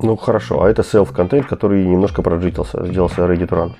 Ну 0.00 0.16
хорошо, 0.16 0.62
а 0.62 0.70
это 0.70 0.82
self-contained, 0.82 1.48
который 1.48 1.84
немножко 1.84 2.22
проджитился, 2.22 2.86
сделался 2.86 3.22
ready 3.22 3.48
to 3.48 3.50
run. 3.50 3.72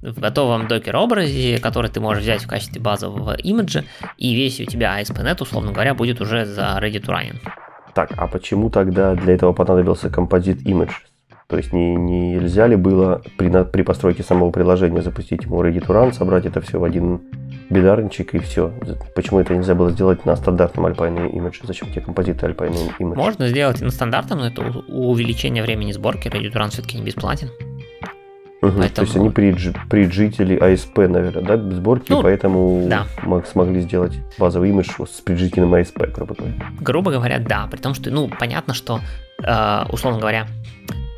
В 0.00 0.20
готовом 0.20 0.68
докер 0.68 0.96
образе, 0.96 1.58
который 1.58 1.90
ты 1.90 2.00
можешь 2.00 2.22
взять 2.22 2.44
в 2.44 2.46
качестве 2.46 2.80
базового 2.80 3.34
имиджа, 3.34 3.84
и 4.16 4.34
весь 4.34 4.58
у 4.60 4.64
тебя 4.64 4.98
ASP.NET, 5.00 5.42
условно 5.42 5.72
говоря, 5.72 5.94
будет 5.94 6.20
уже 6.20 6.46
за 6.46 6.78
ready 6.80 7.02
to 7.02 7.08
running. 7.08 7.40
Так, 7.94 8.12
а 8.16 8.26
почему 8.26 8.70
тогда 8.70 9.14
для 9.14 9.34
этого 9.34 9.52
понадобился 9.52 10.10
композит 10.10 10.66
image? 10.66 10.92
То 11.46 11.58
есть 11.58 11.72
не, 11.72 11.94
не 11.94 12.32
нельзя 12.32 12.66
ли 12.66 12.74
было 12.74 13.22
при, 13.36 13.64
при 13.64 13.82
постройке 13.82 14.22
самого 14.22 14.50
приложения 14.50 15.02
запустить 15.02 15.44
ему 15.44 15.62
ready 15.62 15.78
to 15.78 15.88
run, 15.88 16.12
собрать 16.12 16.46
это 16.46 16.60
все 16.60 16.80
в 16.80 16.84
один 16.84 17.20
бидарничек 17.70 18.34
и 18.34 18.38
все. 18.38 18.72
Почему 19.14 19.40
это 19.40 19.54
нельзя 19.54 19.74
было 19.74 19.90
сделать 19.90 20.24
на 20.24 20.36
стандартном 20.36 20.86
Alpine 20.86 21.30
Image? 21.30 21.60
Зачем 21.62 21.90
тебе 21.90 22.00
композиты 22.00 22.46
Alpine 22.46 22.96
Image? 22.98 23.14
Можно 23.14 23.48
сделать 23.48 23.80
и 23.80 23.84
на 23.84 23.90
стандартном, 23.90 24.38
но 24.38 24.46
это 24.46 24.62
увеличение 24.88 25.62
времени 25.62 25.92
сборки. 25.92 26.28
Радиотуран 26.28 26.70
все-таки 26.70 26.96
не 26.98 27.04
бесплатен. 27.04 27.50
Угу, 28.68 28.78
поэтому... 28.78 28.94
То 28.94 29.02
есть 29.02 29.16
они 29.16 29.30
придж, 29.30 29.72
приджители 29.88 30.56
ASP, 30.60 31.08
наверное, 31.08 31.42
да, 31.42 31.56
сборки, 31.74 32.12
ну, 32.12 32.22
поэтому 32.22 32.86
да. 32.88 33.06
смогли 33.50 33.80
сделать 33.80 34.18
базовый 34.38 34.70
имидж 34.70 34.90
с 35.06 35.20
приджительным 35.20 35.74
ASP, 35.74 36.12
грубо 36.12 36.34
говоря. 36.34 36.54
Грубо 36.80 37.10
говоря, 37.10 37.38
да, 37.38 37.66
при 37.66 37.78
том, 37.78 37.94
что, 37.94 38.10
ну, 38.10 38.28
понятно, 38.28 38.74
что, 38.74 39.00
э, 39.42 39.84
условно 39.90 40.20
говоря, 40.20 40.46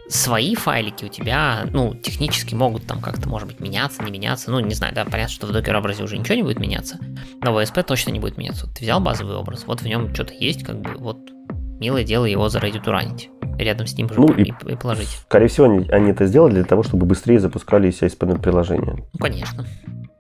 свои 0.09 0.55
файлики 0.55 1.05
у 1.05 1.09
тебя, 1.09 1.67
ну, 1.73 1.95
технически 1.95 2.55
могут 2.55 2.87
там 2.87 3.01
как-то, 3.01 3.29
может 3.29 3.49
быть, 3.49 3.61
меняться, 3.61 4.03
не 4.03 4.11
меняться. 4.11 4.51
Ну, 4.51 4.61
не 4.61 4.75
знаю, 4.75 4.95
да, 4.95 5.05
понятно, 5.05 5.33
что 5.33 5.47
в 5.47 5.53
докер 5.53 5.77
образе 5.77 6.05
уже 6.05 6.17
ничего 6.17 6.37
не 6.37 6.43
будет 6.43 6.61
меняться, 6.61 6.99
но 7.43 7.53
в 7.53 7.59
ASP 7.59 7.83
точно 7.83 8.11
не 8.11 8.21
будет 8.21 8.39
меняться. 8.39 8.67
Вот 8.67 8.77
ты 8.77 8.85
взял 8.85 9.01
базовый 9.01 9.37
образ, 9.37 9.65
вот 9.67 9.83
в 9.83 9.87
нем 9.87 10.15
что-то 10.15 10.35
есть, 10.35 10.65
как 10.65 10.81
бы, 10.81 10.93
вот 10.99 11.19
милое 11.81 12.05
дело 12.05 12.25
его 12.25 12.49
заредитуранить 12.49 13.31
рядом 13.59 13.87
с 13.87 13.97
ним 13.97 14.09
ну, 14.17 14.33
и, 14.33 14.53
и 14.67 14.77
положить. 14.77 15.09
Скорее 15.09 15.49
всего, 15.49 15.67
они, 15.67 15.89
они 15.89 16.11
это 16.11 16.27
сделали 16.27 16.55
для 16.55 16.65
того, 16.65 16.83
чтобы 16.83 17.07
быстрее 17.07 17.41
запускались 17.41 18.03
ASP.NET-приложения. 18.03 19.05
Ну, 19.13 19.19
конечно. 19.19 19.67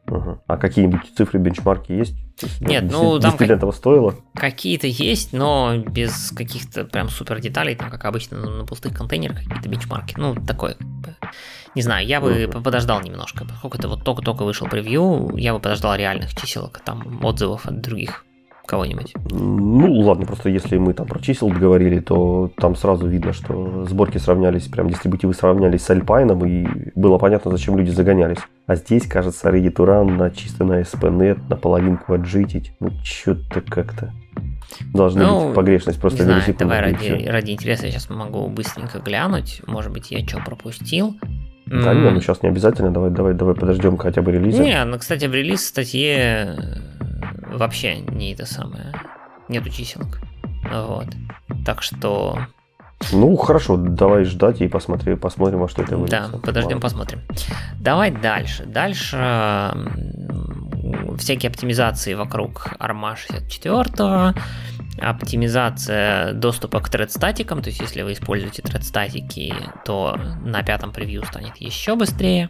Угу. 0.08 0.42
А 0.46 0.56
какие-нибудь 0.56 1.00
цифры, 1.16 1.40
бенчмарки 1.40 1.92
есть? 1.92 2.14
Нет, 2.60 2.84
ну 2.90 3.18
там 3.18 3.36
как... 3.36 3.50
этого 3.50 3.72
стоило? 3.72 4.14
Какие-то 4.34 4.86
есть, 4.86 5.32
но 5.32 5.76
без 5.78 6.30
каких-то 6.30 6.84
прям 6.84 7.08
супер 7.08 7.40
деталей, 7.40 7.74
там, 7.74 7.90
как 7.90 8.04
обычно, 8.04 8.38
на 8.38 8.64
пустых 8.64 8.96
контейнерах 8.96 9.38
какие-то 9.38 9.68
бенчмарки. 9.68 10.14
Ну, 10.16 10.34
такое. 10.34 10.76
Не 11.74 11.82
знаю, 11.82 12.06
я 12.06 12.20
бы 12.20 12.44
uh 12.44 12.62
подождал 12.62 13.00
немножко, 13.02 13.44
поскольку 13.44 13.78
это 13.78 13.88
вот 13.88 14.04
только-только 14.04 14.44
вышел 14.44 14.68
превью, 14.68 15.32
я 15.36 15.52
бы 15.52 15.60
подождал 15.60 15.94
реальных 15.96 16.34
чиселок, 16.34 16.80
там, 16.84 17.24
отзывов 17.24 17.66
от 17.66 17.80
других 17.80 18.25
кого-нибудь? 18.66 19.14
Ну, 19.30 19.92
ладно, 20.00 20.26
просто 20.26 20.48
если 20.48 20.78
мы 20.78 20.92
там 20.92 21.06
про 21.06 21.20
чисел 21.20 21.48
говорили, 21.48 22.00
то 22.00 22.50
там 22.56 22.76
сразу 22.76 23.06
видно, 23.06 23.32
что 23.32 23.84
сборки 23.88 24.18
сравнялись, 24.18 24.68
прям 24.68 24.88
дистрибутивы 24.88 25.34
сравнялись 25.34 25.82
с 25.82 25.90
Альпайном, 25.90 26.44
и 26.46 26.66
было 26.94 27.18
понятно, 27.18 27.50
зачем 27.50 27.76
люди 27.76 27.90
загонялись. 27.90 28.38
А 28.66 28.74
здесь, 28.76 29.06
кажется, 29.06 29.48
to 29.48 29.72
Run 29.72 30.16
на 30.16 30.30
чисто 30.30 30.64
на 30.64 30.80
SPNet, 30.80 31.38
на 31.48 31.56
половинку 31.56 32.14
отжитить. 32.14 32.72
Ну, 32.80 32.90
что-то 33.02 33.60
как-то 33.60 34.12
должны 34.92 35.24
ну, 35.24 35.46
быть 35.46 35.54
погрешность 35.54 36.00
просто 36.00 36.24
не 36.24 36.24
знаю, 36.24 36.42
давай 36.58 36.80
ради, 36.80 37.26
ради 37.26 37.52
интереса 37.52 37.86
я 37.86 37.92
сейчас 37.92 38.10
могу 38.10 38.48
быстренько 38.48 38.98
глянуть. 38.98 39.62
Может 39.66 39.92
быть, 39.92 40.10
я 40.10 40.26
что 40.26 40.38
пропустил. 40.38 41.16
Да, 41.66 41.92
mm. 41.92 42.02
нет, 42.02 42.14
ну 42.14 42.20
сейчас 42.20 42.42
не 42.42 42.48
обязательно. 42.48 42.92
Давай, 42.92 43.10
давай, 43.10 43.34
давай 43.34 43.54
подождем 43.54 43.96
хотя 43.96 44.22
бы 44.22 44.30
релиза. 44.32 44.62
Не, 44.62 44.84
ну, 44.84 44.98
кстати, 44.98 45.26
в 45.26 45.34
релиз 45.34 45.66
статье 45.66 46.56
вообще 47.56 47.96
не 47.96 48.32
это 48.32 48.46
самое. 48.46 48.92
Нету 49.48 49.70
чиселок. 49.70 50.20
Вот. 50.70 51.06
Так 51.64 51.82
что... 51.82 52.38
Ну, 53.12 53.36
хорошо, 53.36 53.76
давай 53.76 54.24
ждать 54.24 54.62
и 54.62 54.68
посмотри, 54.68 55.16
посмотрим, 55.16 55.60
во 55.60 55.68
что 55.68 55.82
это 55.82 55.96
выйдет. 55.96 56.10
Да, 56.10 56.38
подождем, 56.38 56.80
посмотрим. 56.80 57.20
Давай 57.78 58.10
дальше. 58.10 58.64
Дальше 58.64 59.16
всякие 61.18 61.50
оптимизации 61.50 62.14
вокруг 62.14 62.68
ARMA 62.78 63.16
64, 63.16 64.34
оптимизация 65.00 66.32
доступа 66.32 66.80
к 66.80 66.88
thread-статикам, 66.88 67.60
то 67.62 67.68
есть 67.68 67.80
если 67.80 68.02
вы 68.02 68.14
используете 68.14 68.62
thread-статики, 68.62 69.54
то 69.84 70.18
на 70.44 70.62
пятом 70.62 70.92
превью 70.92 71.24
станет 71.26 71.56
еще 71.58 71.96
быстрее. 71.96 72.48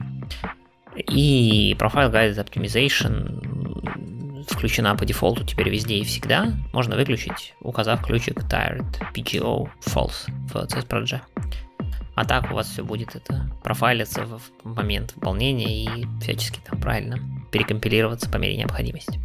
И 0.97 1.77
Profile 1.79 2.11
Guided 2.11 2.37
Optimization 2.37 3.56
включена 4.47 4.95
по 4.97 5.05
дефолту 5.05 5.45
теперь 5.45 5.69
везде 5.69 5.97
и 5.97 6.05
всегда, 6.05 6.53
можно 6.73 6.97
выключить, 6.97 7.55
указав 7.61 8.05
ключик 8.05 8.41
tired 8.45 8.85
PGO 9.15 9.69
false 9.85 10.31
в 10.49 10.57
CSPRG. 10.57 11.21
А 12.17 12.25
так 12.25 12.51
у 12.51 12.55
вас 12.55 12.69
все 12.69 12.83
будет 12.83 13.15
это 13.15 13.51
профайлиться 13.63 14.25
в 14.25 14.41
момент 14.65 15.13
выполнения 15.15 15.85
и 15.85 16.07
всячески 16.23 16.61
там 16.65 16.81
правильно 16.81 17.19
перекомпилироваться 17.51 18.31
по 18.31 18.39
мере 18.39 18.57
необходимости. 18.57 19.21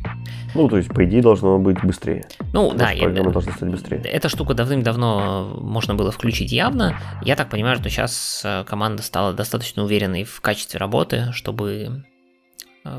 Ну, 0.54 0.68
то 0.68 0.78
есть, 0.78 0.90
по 0.90 1.04
идее, 1.06 1.22
должно 1.22 1.58
быть 1.58 1.82
быстрее. 1.84 2.28
Ну, 2.54 2.64
Может, 2.64 2.78
да. 2.78 2.92
Программа 3.00 3.32
должна 3.32 3.54
стать 3.54 3.70
быстрее. 3.70 3.98
Эта 4.00 4.28
штука 4.30 4.54
давным-давно 4.54 5.58
можно 5.62 5.96
было 5.96 6.12
включить 6.12 6.52
явно. 6.52 6.98
Я 7.24 7.36
так 7.36 7.50
понимаю, 7.50 7.78
что 7.78 7.90
сейчас 7.90 8.42
э, 8.44 8.64
команда 8.66 9.04
стала 9.04 9.34
достаточно 9.34 9.84
уверенной 9.84 10.26
в 10.26 10.42
качестве 10.42 10.78
работы, 10.78 11.32
чтобы 11.32 12.04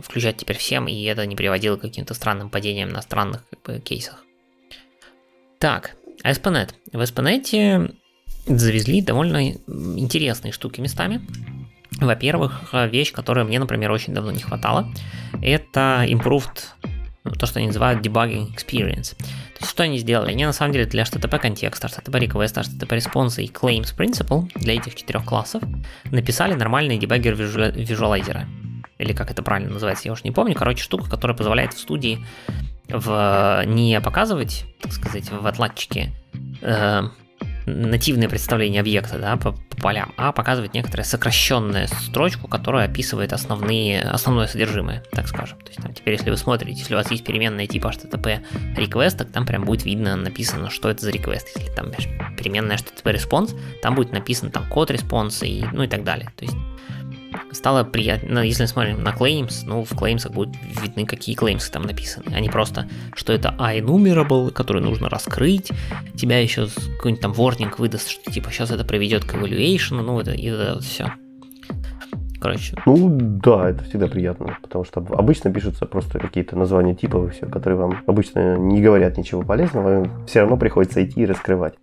включать 0.02 0.36
теперь 0.36 0.56
всем, 0.56 0.86
и 0.88 1.02
это 1.04 1.26
не 1.26 1.36
приводило 1.36 1.76
к 1.76 1.80
каким-то 1.80 2.14
странным 2.14 2.50
падениям 2.50 2.90
на 2.90 3.02
странных 3.02 3.44
как 3.48 3.62
бы, 3.62 3.80
кейсах. 3.80 4.24
Так, 5.58 5.96
ASP.NET. 6.24 6.74
В 6.92 7.00
ASP.NET 7.00 7.94
завезли 8.46 9.00
довольно 9.00 9.50
интересные 9.50 10.52
штуки 10.52 10.80
местами. 10.80 11.20
Во-первых, 12.00 12.72
вещь, 12.72 13.12
которая 13.12 13.44
мне, 13.44 13.58
например, 13.58 13.90
очень 13.92 14.14
давно 14.14 14.32
не 14.32 14.40
хватало, 14.40 14.92
это 15.40 16.04
improved, 16.08 16.64
то, 17.38 17.46
что 17.46 17.58
они 17.58 17.68
называют 17.68 18.04
debugging 18.04 18.52
experience. 18.52 19.14
То 19.16 19.60
есть, 19.60 19.70
что 19.70 19.82
они 19.84 19.98
сделали? 19.98 20.32
Они, 20.32 20.44
на 20.44 20.52
самом 20.52 20.72
деле, 20.72 20.86
для 20.86 21.04
HTTP 21.04 21.38
контекста, 21.38 21.86
HTTP 21.86 22.26
request, 22.26 22.56
HTTP 22.56 22.98
response 22.98 23.42
и 23.42 23.48
claims 23.48 23.96
principle 23.96 24.50
для 24.56 24.74
этих 24.74 24.94
четырех 24.94 25.24
классов 25.24 25.62
написали 26.04 26.54
нормальные 26.54 26.98
дебаггер 26.98 27.34
визуалайзеры 27.34 28.46
или 29.02 29.12
как 29.12 29.30
это 29.30 29.42
правильно 29.42 29.72
называется, 29.72 30.08
я 30.08 30.12
уж 30.12 30.24
не 30.24 30.30
помню. 30.30 30.54
Короче, 30.54 30.82
штука, 30.82 31.08
которая 31.10 31.36
позволяет 31.36 31.74
в 31.74 31.78
студии 31.78 32.24
в, 32.88 33.64
не 33.66 34.00
показывать, 34.00 34.64
так 34.80 34.92
сказать, 34.92 35.30
в 35.30 35.46
отладчике 35.46 36.12
э, 36.60 37.02
нативное 37.66 38.28
представление 38.28 38.80
объекта 38.80 39.18
да, 39.18 39.36
по, 39.36 39.52
по 39.52 39.76
полям, 39.76 40.12
а 40.16 40.32
показывать 40.32 40.74
некоторую 40.74 41.04
сокращенную 41.04 41.88
строчку, 41.88 42.48
которая 42.48 42.86
описывает 42.86 43.32
основные, 43.32 44.02
основное 44.02 44.46
содержимое, 44.46 45.02
так 45.12 45.28
скажем. 45.28 45.58
То 45.60 45.68
есть 45.68 45.80
там 45.80 45.94
теперь, 45.94 46.14
если 46.14 46.30
вы 46.30 46.36
смотрите, 46.36 46.78
если 46.78 46.94
у 46.94 46.98
вас 46.98 47.10
есть 47.10 47.24
переменная 47.24 47.66
типа 47.66 47.88
HTTP 47.88 48.44
request, 48.76 49.24
там 49.24 49.46
прям 49.46 49.64
будет 49.64 49.84
видно 49.84 50.16
написано, 50.16 50.70
что 50.70 50.90
это 50.90 51.02
за 51.02 51.10
request. 51.10 51.46
Если 51.56 51.72
там 51.72 51.90
переменная 52.36 52.76
HTTP 52.76 53.14
response, 53.14 53.58
там 53.80 53.94
будет 53.94 54.12
написано 54.12 54.50
там 54.50 54.68
код 54.68 54.90
response 54.90 55.46
и, 55.46 55.64
ну 55.72 55.82
и 55.82 55.88
так 55.88 56.04
далее. 56.04 56.30
То 56.36 56.44
есть 56.44 56.56
стало 57.52 57.84
приятно, 57.84 58.28
ну, 58.34 58.42
если 58.42 58.66
смотрим 58.66 59.02
на 59.02 59.10
claims, 59.10 59.62
ну, 59.66 59.84
в 59.84 59.92
claims 59.92 60.30
будут 60.30 60.54
видны, 60.82 61.06
какие 61.06 61.36
claims 61.36 61.70
там 61.70 61.82
написаны, 61.82 62.34
а 62.34 62.40
не 62.40 62.48
просто, 62.48 62.88
что 63.14 63.32
это 63.32 63.54
iNumerable, 63.58 64.50
который 64.50 64.82
нужно 64.82 65.08
раскрыть, 65.08 65.70
тебя 66.16 66.38
еще 66.38 66.68
какой-нибудь 66.96 67.22
там 67.22 67.32
warning 67.32 67.72
выдаст, 67.78 68.08
что 68.08 68.30
типа 68.30 68.50
сейчас 68.50 68.70
это 68.70 68.84
приведет 68.84 69.24
к 69.24 69.34
evaluation, 69.34 70.02
ну, 70.02 70.20
это, 70.20 70.32
это 70.32 70.80
все. 70.80 71.12
Короче. 72.40 72.76
Ну, 72.86 73.08
да, 73.08 73.70
это 73.70 73.84
всегда 73.84 74.08
приятно, 74.08 74.58
потому 74.62 74.84
что 74.84 74.98
обычно 75.10 75.52
пишутся 75.52 75.86
просто 75.86 76.18
какие-то 76.18 76.56
названия 76.56 76.92
типов 76.92 77.28
и 77.28 77.30
все, 77.30 77.46
которые 77.46 77.78
вам 77.78 78.02
обычно 78.04 78.56
не 78.56 78.82
говорят 78.82 79.16
ничего 79.16 79.42
полезного, 79.42 80.08
все 80.26 80.40
равно 80.40 80.56
приходится 80.56 81.04
идти 81.04 81.20
и 81.20 81.26
раскрывать. 81.26 81.74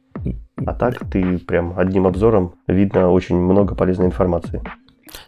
А 0.66 0.74
так 0.74 1.00
ты 1.10 1.38
прям 1.38 1.80
одним 1.80 2.08
обзором 2.08 2.56
видно 2.68 3.10
очень 3.10 3.38
много 3.38 3.74
полезной 3.74 4.08
информации. 4.08 4.62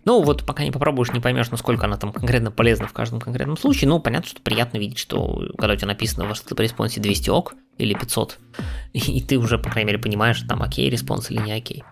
Ну, 0.05 0.21
вот 0.21 0.45
пока 0.45 0.63
не 0.63 0.71
попробуешь, 0.71 1.11
не 1.11 1.19
поймешь, 1.19 1.51
насколько 1.51 1.85
она 1.85 1.97
там 1.97 2.11
конкретно 2.11 2.51
полезна 2.51 2.87
в 2.87 2.93
каждом 2.93 3.19
конкретном 3.19 3.57
случае. 3.57 3.89
Ну, 3.89 3.99
понятно, 3.99 4.27
что 4.27 4.41
приятно 4.41 4.77
видеть, 4.77 4.97
что 4.97 5.49
когда 5.57 5.73
у 5.73 5.77
тебя 5.77 5.87
написано 5.87 6.25
в 6.25 6.31
HTTP 6.31 6.63
response 6.63 6.97
е 6.97 7.01
200 7.01 7.29
OK 7.29 7.55
или 7.77 7.93
500, 7.93 8.39
и 8.93 9.21
ты 9.21 9.37
уже, 9.37 9.57
по 9.57 9.69
крайней 9.69 9.87
мере, 9.87 9.99
понимаешь, 9.99 10.41
там 10.47 10.61
окей 10.61 10.89
response 10.89 11.31
или 11.31 11.39
не 11.39 11.53
окей. 11.53 11.83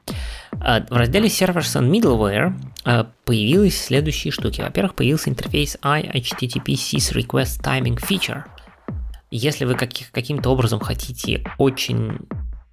А, 0.53 0.85
в 0.89 0.95
разделе 0.95 1.27
Servers 1.27 1.79
and 1.79 1.89
Middleware 1.89 2.53
а, 2.85 3.11
появились 3.25 3.81
следующие 3.81 4.31
штуки. 4.31 4.61
Во-первых, 4.61 4.95
появился 4.95 5.29
интерфейс 5.29 5.77
iHTTP 5.81 6.73
SYS 6.73 7.13
Request 7.15 7.63
Timing 7.63 7.97
Feature. 7.97 8.43
Если 9.31 9.65
вы 9.65 9.75
каким-то 9.75 10.49
образом 10.49 10.79
хотите 10.79 11.45
очень 11.59 12.17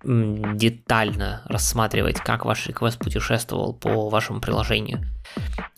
детально 0.07 1.43
рассматривать, 1.47 2.21
как 2.21 2.45
ваш 2.45 2.69
request 2.69 2.99
путешествовал 2.99 3.75
по 3.75 4.09
вашему 4.09 4.41
приложению, 4.41 5.05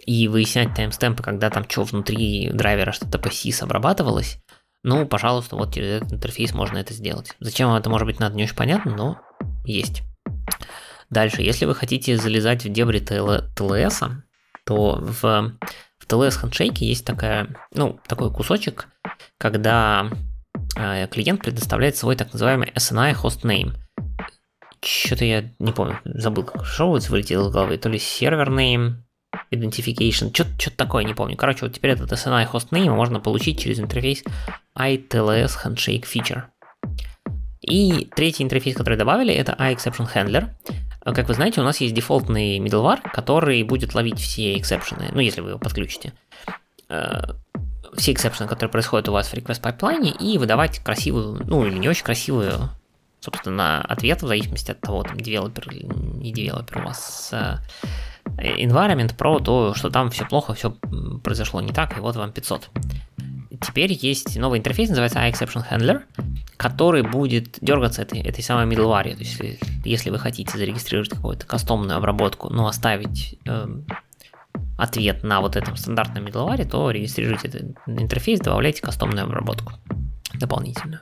и 0.05 0.29
выяснять 0.29 0.75
таймстемпы, 0.75 1.23
когда 1.23 1.49
там 1.49 1.69
что 1.69 1.85
внутри 1.85 2.51
драйвера 2.53 2.93
что-то 2.93 3.19
по 3.19 3.29
SIS 3.29 3.63
обрабатывалось, 3.63 4.39
ну, 4.85 5.07
пожалуйста, 5.07 5.57
вот 5.57 5.75
через 5.75 6.03
этот 6.03 6.13
интерфейс 6.13 6.53
можно 6.53 6.79
это 6.79 6.93
сделать. 6.93 7.35
Зачем 7.41 7.73
это 7.73 7.89
может 7.91 8.07
быть 8.07 8.21
надо 8.21 8.37
не 8.37 8.45
очень 8.45 8.55
понятно, 8.55 8.95
но 8.95 9.21
есть. 9.65 10.03
Дальше, 11.11 11.43
если 11.43 11.65
вы 11.65 11.75
хотите 11.75 12.17
залезать 12.19 12.65
в 12.65 12.69
дебри 12.69 13.01
TLS, 13.01 14.13
то 14.65 14.99
в, 15.01 15.23
в 15.23 16.07
TLS 16.07 16.43
Handshake 16.43 16.79
есть 16.81 17.07
такая, 17.07 17.57
ну, 17.73 17.99
такой 18.07 18.31
кусочек, 18.31 18.89
когда 19.39 20.11
э, 20.77 21.07
клиент 21.09 21.41
предоставляет 21.41 21.97
свой 21.97 22.15
так 22.15 22.33
называемый 22.35 22.71
SNI 22.77 23.15
host 23.15 23.43
name– 23.43 23.73
что-то 24.83 25.25
я 25.25 25.51
не 25.59 25.73
помню, 25.73 25.99
забыл, 26.05 26.45
как 26.45 26.65
шоу 26.65 26.99
вылетело 26.99 27.49
из 27.49 27.53
головы. 27.53 27.79
То 27.79 27.89
ли 27.89 27.99
серверный, 27.99 28.97
Identification, 29.51 30.31
что-то 30.33 30.71
такое, 30.77 31.05
не 31.05 31.15
помню. 31.15 31.37
Короче, 31.37 31.67
вот 31.67 31.75
теперь 31.75 31.93
этот 31.93 32.11
SNI 32.13 32.51
hostname 32.51 32.91
можно 32.91 33.21
получить 33.21 33.61
через 33.61 33.79
интерфейс 33.79 34.25
ITLS 34.75 35.53
Handshake 35.65 36.05
Feature. 36.05 36.45
И 37.61 38.09
третий 38.15 38.45
интерфейс, 38.45 38.75
который 38.75 38.97
добавили, 38.97 39.35
это 39.35 39.53
iException 39.53 40.09
Handler. 40.15 40.49
Как 41.05 41.29
вы 41.29 41.35
знаете, 41.35 41.61
у 41.61 41.65
нас 41.65 41.81
есть 41.81 41.95
дефолтный 41.95 42.59
middleware, 42.59 43.01
который 43.13 43.63
будет 43.63 43.95
ловить 43.95 44.19
все 44.19 44.57
эксепшены, 44.57 45.11
ну, 45.13 45.21
если 45.21 45.43
вы 45.43 45.51
его 45.51 45.59
подключите. 45.59 46.13
Э, 46.89 47.23
все 47.97 48.13
exception 48.13 48.42
ы, 48.42 48.49
которые 48.49 48.71
происходят 48.71 49.09
у 49.09 49.13
вас 49.13 49.29
в 49.29 49.35
request 49.35 49.61
pipeline 49.61 50.01
е, 50.01 50.11
и 50.11 50.39
выдавать 50.39 50.79
красивую, 50.79 51.43
ну, 51.47 51.67
или 51.67 51.79
не 51.79 51.89
очень 51.89 52.05
красивую, 52.05 52.71
собственно, 53.21 53.83
ответ 53.83 54.23
в 54.23 54.27
зависимости 54.27 54.71
от 54.71 54.81
того, 54.81 55.03
там, 55.03 55.19
девелопер 55.19 55.69
или 55.71 55.85
не 55.85 56.33
девелопер 56.33 56.79
у 56.79 56.85
вас 56.85 57.31
э, 57.33 57.57
environment 58.39 59.17
про 59.17 59.39
то, 59.41 59.75
что 59.75 59.91
там 59.91 60.11
все 60.11 60.27
плохо, 60.27 60.55
все 60.55 60.71
произошло 61.23 61.61
не 61.61 61.73
так, 61.73 61.97
и 61.97 62.01
вот 62.01 62.17
вам 62.17 62.33
500. 62.33 62.71
Теперь 63.61 63.93
есть 63.93 64.39
новый 64.39 64.61
интерфейс, 64.61 64.89
называется 64.89 65.19
IExceptionHandler, 65.19 66.03
который 66.57 67.03
будет 67.03 67.59
дергаться 67.61 68.03
этой, 68.03 68.21
этой 68.21 68.43
самой 68.45 68.67
middleware. 68.67 69.15
То 69.15 69.21
есть, 69.21 69.41
если, 69.41 69.59
если 69.85 70.11
вы 70.11 70.19
хотите 70.19 70.57
зарегистрировать 70.57 71.11
какую-то 71.11 71.47
кастомную 71.47 71.97
обработку, 71.97 72.51
но 72.51 72.69
оставить 72.69 73.37
э, 73.47 73.67
ответ 74.77 75.25
на 75.25 75.41
вот 75.41 75.57
этом 75.57 75.77
стандартном 75.77 76.27
middleware, 76.27 76.69
то 76.69 76.91
регистрируйте 76.91 77.49
этот 77.49 77.77
интерфейс, 77.87 78.39
добавляйте 78.41 78.81
кастомную 78.81 79.25
обработку 79.25 79.73
дополнительную. 80.35 81.01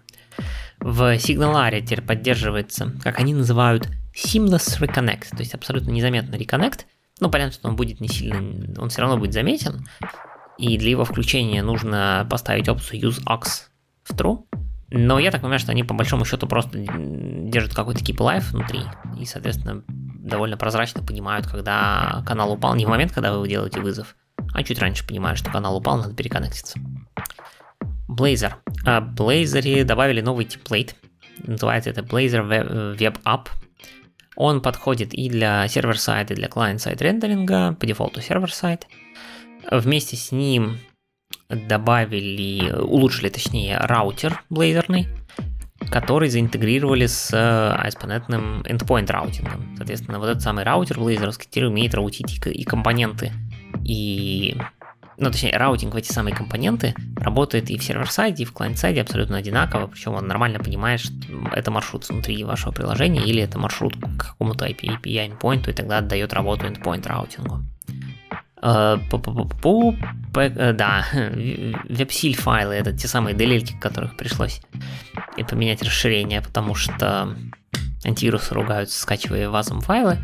В 0.80 1.16
Signalare 1.16 1.80
теперь 1.80 2.02
поддерживается, 2.02 2.92
как 3.02 3.18
они 3.18 3.34
называют, 3.34 3.88
Seamless 4.14 4.80
Reconnect, 4.80 5.30
то 5.30 5.38
есть 5.38 5.54
абсолютно 5.54 5.90
незаметно 5.90 6.34
Reconnect. 6.36 6.80
Ну, 7.20 7.30
понятно, 7.30 7.52
что 7.52 7.68
он 7.68 7.76
будет 7.76 8.00
не 8.00 8.08
сильно, 8.08 8.80
он 8.80 8.88
все 8.90 9.00
равно 9.00 9.16
будет 9.16 9.32
заметен, 9.32 9.88
и 10.58 10.76
для 10.78 10.90
его 10.90 11.04
включения 11.04 11.62
нужно 11.62 12.26
поставить 12.30 12.68
опцию 12.68 13.08
use 13.08 13.22
aux 13.26 13.68
в 14.04 14.14
true. 14.14 14.44
Но 14.88 15.18
я 15.18 15.30
так 15.30 15.40
понимаю, 15.40 15.58
что 15.58 15.72
они 15.72 15.82
по 15.82 15.94
большому 15.94 16.24
счету 16.24 16.46
просто 16.46 16.78
держат 16.78 17.74
какой-то 17.74 18.00
keep 18.00 18.18
alive 18.18 18.44
внутри, 18.52 18.80
и, 19.18 19.24
соответственно, 19.24 19.82
довольно 19.88 20.56
прозрачно 20.56 21.02
понимают, 21.02 21.46
когда 21.46 22.22
канал 22.26 22.52
упал, 22.52 22.74
не 22.74 22.86
в 22.86 22.88
момент, 22.88 23.12
когда 23.12 23.36
вы 23.36 23.48
делаете 23.48 23.80
вызов, 23.80 24.14
а 24.52 24.62
чуть 24.62 24.78
раньше 24.78 25.06
понимают, 25.06 25.38
что 25.38 25.50
канал 25.50 25.76
упал, 25.76 25.98
надо 25.98 26.14
переконнектиться. 26.14 26.78
Blazor. 28.08 28.54
А 28.84 29.00
в 29.00 29.14
Blazor 29.14 29.84
добавили 29.84 30.20
новый 30.20 30.44
темплейт, 30.44 30.96
называется 31.38 31.90
это 31.90 32.02
Blazor 32.02 32.96
Web 32.96 33.22
App. 33.24 33.48
Он 34.36 34.60
подходит 34.60 35.14
и 35.14 35.30
для 35.30 35.66
сервер-сайта, 35.66 36.34
и 36.34 36.36
для 36.36 36.48
клиент-сайт 36.48 37.00
рендеринга, 37.00 37.72
по 37.72 37.86
дефолту 37.86 38.20
сервер-сайт. 38.20 38.86
Вместе 39.70 40.16
с 40.16 40.30
ним 40.30 40.78
добавили, 41.48 42.70
улучшили 42.70 43.28
точнее 43.28 43.78
раутер 43.78 44.42
блейзерный, 44.50 45.08
который 45.90 46.28
заинтегрировали 46.28 47.06
с 47.06 47.32
ASP.NET 47.32 48.28
endpoint 48.28 49.10
routing 49.10 49.55
ом. 49.55 49.74
Соответственно, 49.76 50.18
вот 50.18 50.28
этот 50.28 50.42
самый 50.42 50.64
router 50.64 51.00
Blazor 51.00 51.24
овский 51.24 51.48
теперь 51.50 51.66
умеет 51.66 51.94
route 51.94 52.27
ить 52.27 52.46
и 52.46 52.64
компоненты, 52.64 53.32
и 53.84 54.56
ну, 55.18 55.30
точнее, 55.30 55.56
routing 55.56 55.94
в 55.94 55.96
эти 55.96 56.12
самые 56.12 56.34
компоненты 56.34 56.94
работает 57.26 57.70
и 57.70 57.76
в 57.76 57.84
server-side 57.84 58.35
е, 58.35 58.44
и 58.44 58.46
в 58.46 58.52
client-side 58.52 58.98
е 58.98 59.02
абсолютно 59.02 59.36
одинаково, 59.36 59.88
причем 59.88 60.14
он 60.14 60.26
нормально 60.26 60.58
понимает, 60.58 61.00
что 61.00 61.12
это 61.52 61.70
маршрут 61.70 62.08
внутри 62.08 62.44
вашего 62.44 62.72
приложения, 62.72 63.20
или 63.20 63.42
это 63.42 63.58
маршрут 63.58 63.96
к 63.96 64.16
какому-то 64.16 64.64
API, 64.66 65.00
API 65.00 65.28
endpoint, 65.28 65.68
и 65.68 65.72
тогда 65.72 65.98
отдает 65.98 66.32
работу 66.32 66.66
endpoint 66.66 67.06
routing 67.06 67.51
у. 67.51 67.64
Э, 68.62 68.98
э, 70.34 70.72
да, 70.72 71.04
вебсиль 71.88 72.36
файлы, 72.36 72.74
это 72.74 72.92
те 72.92 73.08
самые 73.08 73.34
делельки, 73.34 73.74
которых 73.80 74.16
пришлось 74.16 74.60
и 75.36 75.42
поменять 75.42 75.82
расширение, 75.82 76.40
потому 76.40 76.74
что 76.74 77.36
антивирусы 78.06 78.54
ругаются, 78.54 79.00
скачивая 79.00 79.50
вазом 79.50 79.80
файлы, 79.80 80.18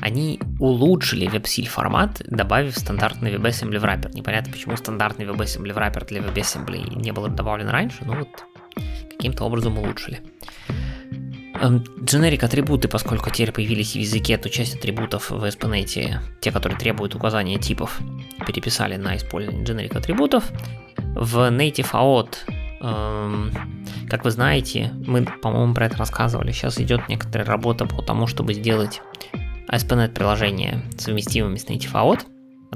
они 0.00 0.40
улучшили 0.58 1.30
WebSil 1.30 1.66
формат, 1.66 2.22
добавив 2.26 2.76
стандартный 2.76 3.34
WebAssembly 3.34 3.80
wrapper. 3.80 4.10
Непонятно, 4.12 4.52
почему 4.52 4.76
стандартный 4.76 5.26
WebAssembly 5.26 5.74
wrapper 5.74 6.06
для 6.06 6.20
WebAssembly 6.20 6.96
не 6.96 7.12
был 7.12 7.28
добавлен 7.28 7.68
раньше, 7.68 8.04
но 8.04 8.14
вот 8.14 8.28
каким-то 9.10 9.44
образом 9.44 9.78
улучшили. 9.78 10.20
Generic 11.60 12.40
эм, 12.40 12.46
атрибуты, 12.46 12.88
поскольку 12.88 13.30
теперь 13.30 13.52
появились 13.52 13.92
в 13.92 13.96
языке, 13.96 14.38
то 14.38 14.48
часть 14.48 14.76
атрибутов 14.76 15.30
в 15.30 15.44
ASP.NET, 15.44 16.18
те, 16.40 16.52
которые 16.52 16.78
требуют 16.78 17.14
указания 17.14 17.58
типов, 17.58 18.00
переписали 18.46 18.96
на 18.96 19.16
использование 19.16 19.64
generic 19.64 19.96
атрибутов. 19.96 20.44
В 21.14 21.50
Native 21.50 21.90
AOT 21.92 22.36
как 22.80 24.24
вы 24.24 24.30
знаете, 24.30 24.92
мы, 25.06 25.24
по-моему, 25.24 25.74
про 25.74 25.86
это 25.86 25.98
рассказывали. 25.98 26.52
Сейчас 26.52 26.78
идет 26.80 27.08
некоторая 27.08 27.46
работа 27.46 27.84
по 27.86 28.02
тому, 28.02 28.26
чтобы 28.26 28.54
сделать 28.54 29.02
ASP.NET 29.68 30.14
приложение 30.14 30.82
совместимыми 30.98 31.56
с 31.56 31.66
Native 31.66 31.92
AOT. 31.92 32.26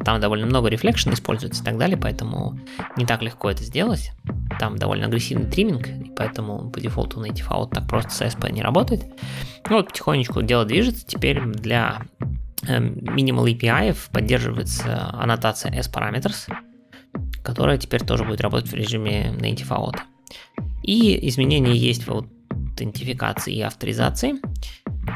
Там 0.05 0.21
довольно 0.21 0.47
много 0.47 0.69
reflection 0.69 1.11
используется 1.11 1.63
и 1.63 1.65
так 1.65 1.79
далее, 1.79 1.97
поэтому 1.97 2.59
не 2.97 3.07
так 3.07 3.23
легко 3.23 3.51
это 3.51 3.63
сделать. 3.63 4.13
Там 4.59 4.77
довольно 4.77 5.07
агрессивный 5.07 5.51
trimming, 5.51 5.87
и 5.87 6.11
поэтому 6.17 6.71
по 6.71 6.81
дефолту 6.81 7.25
Native 7.25 7.49
AOT 7.49 7.71
так 7.71 7.89
просто 7.89 8.11
с 8.11 8.21
ASP 8.23 8.51
не 8.53 8.63
работает. 8.63 9.05
Ну 9.69 9.77
вот 9.77 9.89
потихонечку 9.89 10.43
дело 10.43 10.65
движется. 10.65 11.07
Теперь 11.07 11.41
для 11.45 12.03
э, 12.67 12.79
Minimal 12.79 13.57
API 13.57 13.97
поддерживается 14.13 15.11
аннотация 15.15 15.73
S-Parameters, 15.73 16.53
которая 17.43 17.79
теперь 17.79 18.05
тоже 18.05 18.25
будет 18.25 18.41
работать 18.41 18.71
в 18.71 18.75
режиме 18.75 19.35
Native 19.39 19.69
Out. 19.69 19.97
И 20.83 21.29
изменения 21.29 21.77
есть 21.77 22.07
в 22.07 22.13
аутентификации 22.13 23.55
и 23.55 23.63
авторизации. 23.63 24.35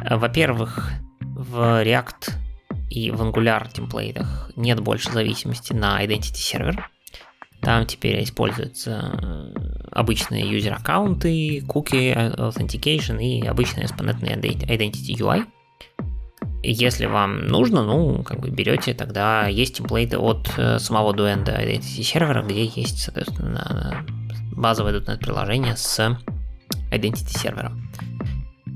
Во-первых, 0.09 0.93
в 1.21 1.83
React 1.83 2.33
и 2.91 3.11
в 3.11 3.21
Angular 3.23 3.71
темплейтах 3.73 4.51
нет 4.57 4.81
больше 4.81 5.13
зависимости 5.13 5.73
на 5.73 6.05
Identity 6.05 6.35
Server. 6.35 6.81
Там 7.61 7.87
теперь 7.87 8.23
используются 8.23 9.13
э, 9.21 9.53
обычные 9.91 10.49
юзер-аккаунты, 10.49 11.63
куки, 11.67 12.13
authentication 12.13 13.23
и 13.23 13.45
обычные 13.47 13.87
ASP.NET 13.87 14.41
Identity 14.41 15.17
UI. 15.19 15.45
Если 16.62 17.07
вам 17.07 17.47
нужно, 17.47 17.85
ну, 17.85 18.23
как 18.23 18.40
бы 18.40 18.51
берете, 18.51 18.94
тогда 18.94 19.47
есть 19.47 19.77
темплейты 19.77 20.18
от 20.18 20.51
э, 20.57 20.79
самого 20.79 21.14
дуэнда 21.14 21.53
Identity 21.53 22.03
сервера, 22.03 22.42
где 22.42 22.64
есть, 22.64 22.99
соответственно, 22.99 24.05
базовое 24.53 25.01
.NET 25.01 25.18
приложение 25.18 25.77
с 25.77 26.18
Identity 26.90 27.38
сервером. 27.38 27.88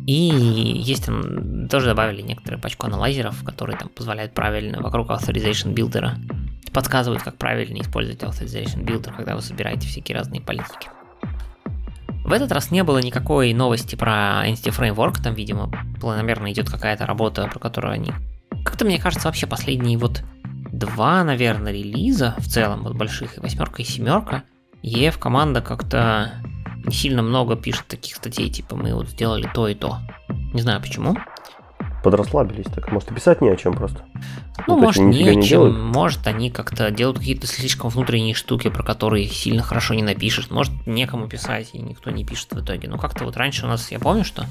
И 0.06 0.12
есть 0.12 1.06
там, 1.06 1.68
тоже 1.68 1.86
добавили 1.86 2.22
некоторые 2.22 2.60
пачку 2.60 2.86
аналайзеров, 2.86 3.44
которые 3.44 3.76
там 3.76 3.88
позволяют 3.88 4.32
правильно 4.32 4.80
вокруг 4.80 5.10
authorization 5.10 5.72
билдера 5.72 6.16
подсказывают, 6.72 7.22
как 7.22 7.36
правильно 7.36 7.80
использовать 7.80 8.22
authorization 8.22 8.84
builder, 8.84 9.14
когда 9.14 9.36
вы 9.36 9.42
собираете 9.42 9.86
всякие 9.86 10.16
разные 10.16 10.40
политики. 10.40 10.88
В 12.24 12.32
этот 12.32 12.52
раз 12.52 12.70
не 12.70 12.84
было 12.84 12.98
никакой 12.98 13.52
новости 13.52 13.96
про 13.96 14.46
Entity 14.46 14.70
Framework, 14.70 15.22
там, 15.22 15.34
видимо, 15.34 15.70
планомерно 16.00 16.52
идет 16.52 16.70
какая-то 16.70 17.06
работа, 17.06 17.48
про 17.48 17.58
которую 17.58 17.92
они... 17.92 18.12
Как-то, 18.64 18.84
мне 18.84 18.98
кажется, 18.98 19.28
вообще 19.28 19.46
последние 19.46 19.98
вот 19.98 20.22
два, 20.72 21.24
наверное, 21.24 21.72
релиза 21.72 22.34
в 22.38 22.46
целом, 22.46 22.84
вот 22.84 22.94
больших, 22.94 23.36
и 23.36 23.40
восьмерка, 23.40 23.82
и 23.82 23.84
семерка, 23.84 24.44
EF 24.82 25.18
команда 25.18 25.60
как-то 25.60 26.32
не 26.84 26.92
сильно 26.92 27.22
много 27.22 27.56
пишет 27.56 27.86
таких 27.86 28.16
статей, 28.16 28.50
типа 28.50 28.76
мы 28.76 28.94
вот 28.94 29.08
сделали 29.08 29.48
то 29.52 29.68
и 29.68 29.74
то. 29.74 29.98
Не 30.52 30.60
знаю 30.60 30.80
почему. 30.80 31.16
Подрасслабились, 32.02 32.66
так 32.66 32.90
может 32.90 33.10
и 33.12 33.14
писать 33.14 33.40
не 33.40 33.48
о 33.48 33.56
чем 33.56 33.74
просто. 33.74 34.02
Ну, 34.66 34.76
ну 34.76 34.78
может, 34.78 35.02
не 35.02 35.28
о 35.28 35.40
чем. 35.40 35.80
Может, 35.88 36.26
они 36.26 36.50
как-то 36.50 36.90
делают 36.90 37.18
какие-то 37.18 37.46
слишком 37.46 37.90
внутренние 37.90 38.34
штуки, 38.34 38.68
про 38.70 38.82
которые 38.82 39.28
сильно 39.28 39.62
хорошо 39.62 39.94
не 39.94 40.02
напишешь. 40.02 40.50
Может, 40.50 40.72
некому 40.86 41.28
писать, 41.28 41.70
и 41.74 41.78
никто 41.78 42.10
не 42.10 42.24
пишет 42.24 42.52
в 42.52 42.60
итоге. 42.60 42.88
Ну, 42.88 42.98
как-то 42.98 43.24
вот 43.24 43.36
раньше 43.36 43.66
у 43.66 43.68
нас, 43.68 43.90
я 43.92 44.00
помню, 44.00 44.24
что, 44.24 44.46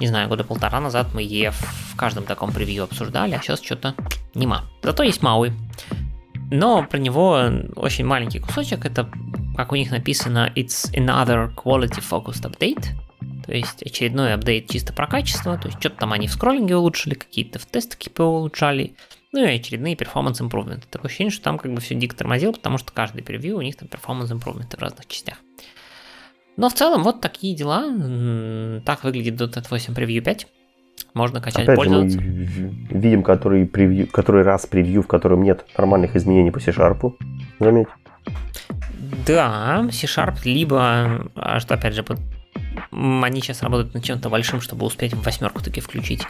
не 0.00 0.08
знаю, 0.08 0.28
года 0.28 0.42
полтора 0.42 0.80
назад 0.80 1.08
мы 1.14 1.22
EF 1.22 1.54
в 1.92 1.96
каждом 1.96 2.24
таком 2.24 2.50
превью 2.50 2.84
обсуждали, 2.84 3.34
а 3.34 3.40
сейчас 3.40 3.62
что-то 3.62 3.94
нема. 4.34 4.64
Зато 4.82 5.04
есть 5.04 5.22
Мауи. 5.22 5.52
Но 6.50 6.84
про 6.84 6.98
него 6.98 7.50
очень 7.76 8.04
маленький 8.04 8.38
кусочек. 8.38 8.84
Это, 8.84 9.08
как 9.56 9.72
у 9.72 9.76
них 9.76 9.90
написано, 9.90 10.50
it's 10.54 10.92
another 10.92 11.52
quality 11.54 12.02
focused 12.02 12.42
update. 12.42 12.86
То 13.46 13.54
есть 13.54 13.82
очередной 13.82 14.34
апдейт 14.34 14.68
чисто 14.68 14.92
про 14.92 15.06
качество, 15.06 15.56
то 15.56 15.68
есть 15.68 15.78
что-то 15.80 15.96
там 15.98 16.12
они 16.12 16.26
в 16.26 16.32
скроллинге 16.32 16.76
улучшили, 16.76 17.14
какие-то 17.14 17.58
в 17.58 17.66
тестах 17.66 17.98
улучшали, 18.18 18.96
ну 19.32 19.44
и 19.44 19.56
очередные 19.56 19.94
performance 19.94 20.40
improvement. 20.40 20.82
Такое 20.90 21.08
ощущение, 21.08 21.30
что 21.30 21.44
там 21.44 21.58
как 21.58 21.72
бы 21.72 21.80
все 21.80 21.94
дико 21.94 22.16
тормозило, 22.16 22.52
потому 22.52 22.78
что 22.78 22.92
каждый 22.92 23.22
превью 23.22 23.58
у 23.58 23.62
них 23.62 23.76
там 23.76 23.88
performance 23.88 24.32
improvement 24.32 24.76
в 24.76 24.80
разных 24.80 25.06
частях. 25.06 25.36
Но 26.56 26.70
в 26.70 26.74
целом 26.74 27.02
вот 27.02 27.20
такие 27.20 27.54
дела. 27.54 27.84
Так 28.84 29.04
выглядит 29.04 29.38
.NET 29.38 29.66
8 29.70 29.94
Preview 29.94 30.22
5. 30.22 30.46
можно 31.16 31.40
качать, 31.40 31.64
Опять 31.64 31.76
пользоваться. 31.76 32.20
же, 32.20 32.24
мы 32.24 33.00
видим 33.00 33.22
который, 33.22 33.66
превью, 33.66 34.06
который 34.06 34.42
раз 34.42 34.66
превью, 34.66 35.02
в 35.02 35.06
котором 35.06 35.42
нет 35.42 35.64
нормальных 35.76 36.14
изменений 36.16 36.50
по 36.50 36.60
C-Sharp. 36.60 37.14
Заметь. 37.58 37.88
Да, 39.26 39.88
C-Sharp, 39.90 40.36
либо, 40.44 41.30
а 41.34 41.60
что 41.60 41.74
опять 41.74 41.94
же, 41.94 42.04
они 42.90 43.40
сейчас 43.40 43.62
работают 43.62 43.94
над 43.94 44.04
чем-то 44.04 44.28
большим, 44.28 44.60
чтобы 44.60 44.86
успеть 44.86 45.14
в 45.14 45.22
восьмерку 45.22 45.62
таки 45.62 45.80
включить 45.80 46.26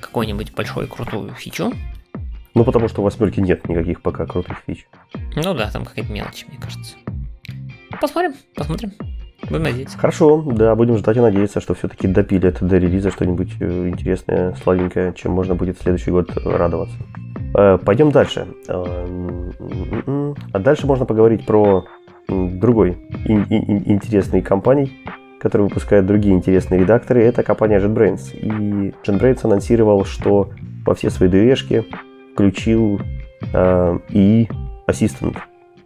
какую-нибудь 0.00 0.54
большую 0.54 0.88
крутую 0.88 1.32
фичу. 1.34 1.72
Ну, 2.54 2.64
потому 2.64 2.88
что 2.88 3.00
у 3.00 3.04
восьмерки 3.04 3.40
нет 3.40 3.66
никаких 3.68 4.02
пока 4.02 4.26
крутых 4.26 4.58
фич. 4.66 4.86
Ну 5.36 5.54
да, 5.54 5.70
там 5.70 5.84
какая-то 5.84 6.12
мелочь, 6.12 6.44
мне 6.48 6.58
кажется. 6.58 6.96
Посмотрим, 8.00 8.34
посмотрим. 8.54 8.92
Будем 9.48 9.62
надеяться. 9.64 9.98
Хорошо, 9.98 10.42
да, 10.42 10.74
будем 10.74 10.98
ждать 10.98 11.16
и 11.16 11.20
надеяться, 11.20 11.60
что 11.60 11.74
все-таки 11.74 12.06
допилят 12.06 12.58
до 12.60 12.78
релиза 12.78 13.10
что-нибудь 13.10 13.54
э, 13.58 13.88
интересное, 13.88 14.54
славненькое, 14.62 15.14
чем 15.14 15.32
можно 15.32 15.54
будет 15.54 15.78
в 15.78 15.82
следующий 15.82 16.10
год 16.10 16.30
радоваться. 16.44 16.94
Э, 17.54 17.78
пойдем 17.78 18.12
дальше. 18.12 18.46
Э, 18.68 19.52
а 20.52 20.58
дальше 20.58 20.86
можно 20.86 21.06
поговорить 21.06 21.44
про 21.44 21.84
другой 22.28 22.96
интересный 23.26 24.42
компаний, 24.42 24.92
который 25.42 25.62
выпускает 25.62 26.06
другие 26.06 26.36
интересные 26.36 26.78
редакторы. 26.80 27.24
Это 27.24 27.42
компания 27.42 27.80
JetBrains. 27.80 28.32
И 28.32 28.94
JetBrains 29.04 29.40
анонсировал, 29.42 30.04
что 30.04 30.50
во 30.86 30.94
все 30.94 31.10
свои 31.10 31.28
dve 31.28 31.84
включил 32.32 33.00
э, 33.52 33.98
и 34.10 34.48
Assistant, 34.86 35.36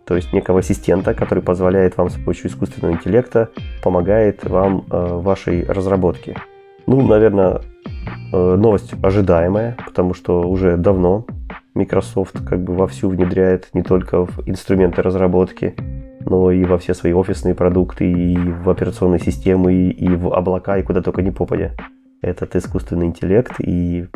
то 0.05 0.15
есть 0.15 0.33
некого 0.33 0.61
ассистента, 0.61 1.15
который 1.15 1.43
позволяет 1.43 1.97
вам 1.97 2.11
с 2.11 2.15
помощью 2.15 2.49
искусственного 2.49 2.93
интеллекта, 2.93 3.49
помогает 3.83 4.45
вам 4.45 4.85
э, 4.91 5.07
вашей 5.15 5.65
разработке. 5.65 6.37
Ну, 6.87 7.01
наверное, 7.07 7.63
э, 8.33 8.57
новость 8.57 8.93
ожидаемая, 9.03 9.77
потому 9.87 10.13
что 10.13 10.47
уже 10.47 10.77
давно 10.77 11.25
Microsoft 11.75 12.45
как 12.47 12.63
бы 12.63 12.75
вовсю 12.75 13.09
внедряет 13.09 13.71
не 13.73 13.83
только 13.83 14.27
в 14.27 14.47
инструменты 14.47 15.01
разработки, 15.03 15.75
но 16.29 16.51
и 16.51 16.65
во 16.65 16.79
все 16.79 16.93
свои 16.93 17.13
офисные 17.13 17.55
продукты, 17.55 18.11
и 18.11 18.37
в 18.37 18.69
операционные 18.69 19.21
системы, 19.21 19.91
и 19.91 20.09
в 20.09 20.35
облака, 20.35 20.79
и 20.79 20.83
куда 20.83 21.01
только 21.01 21.23
не 21.23 21.31
попадя. 21.31 21.73
Этот 22.21 22.57
искусственный 22.57 23.07
интеллект, 23.07 23.55
и 23.61 24.07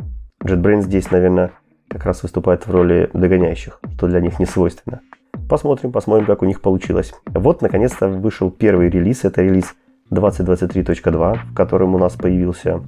JetBrains 0.43 0.83
здесь, 0.83 1.11
наверное, 1.11 1.53
как 1.89 2.05
раз 2.05 2.23
выступает 2.23 2.67
в 2.67 2.71
роли 2.71 3.11
догоняющих, 3.13 3.81
что 3.97 4.09
для 4.09 4.21
них 4.21 4.39
не 4.39 4.47
свойственно. 4.47 5.01
Посмотрим, 5.49 5.93
посмотрим, 5.93 6.27
как 6.27 6.43
у 6.43 6.47
них 6.47 6.61
получилось. 6.61 7.13
Вот, 7.27 7.63
наконец-то, 7.63 8.09
вышел 8.09 8.51
первый 8.51 8.89
релиз. 8.89 9.25
Это 9.25 9.43
релиз 9.43 9.75
2023.2, 10.11 11.39
в 11.51 11.55
котором 11.55 11.95
у 11.95 11.99
нас 11.99 12.15
появился 12.15 12.83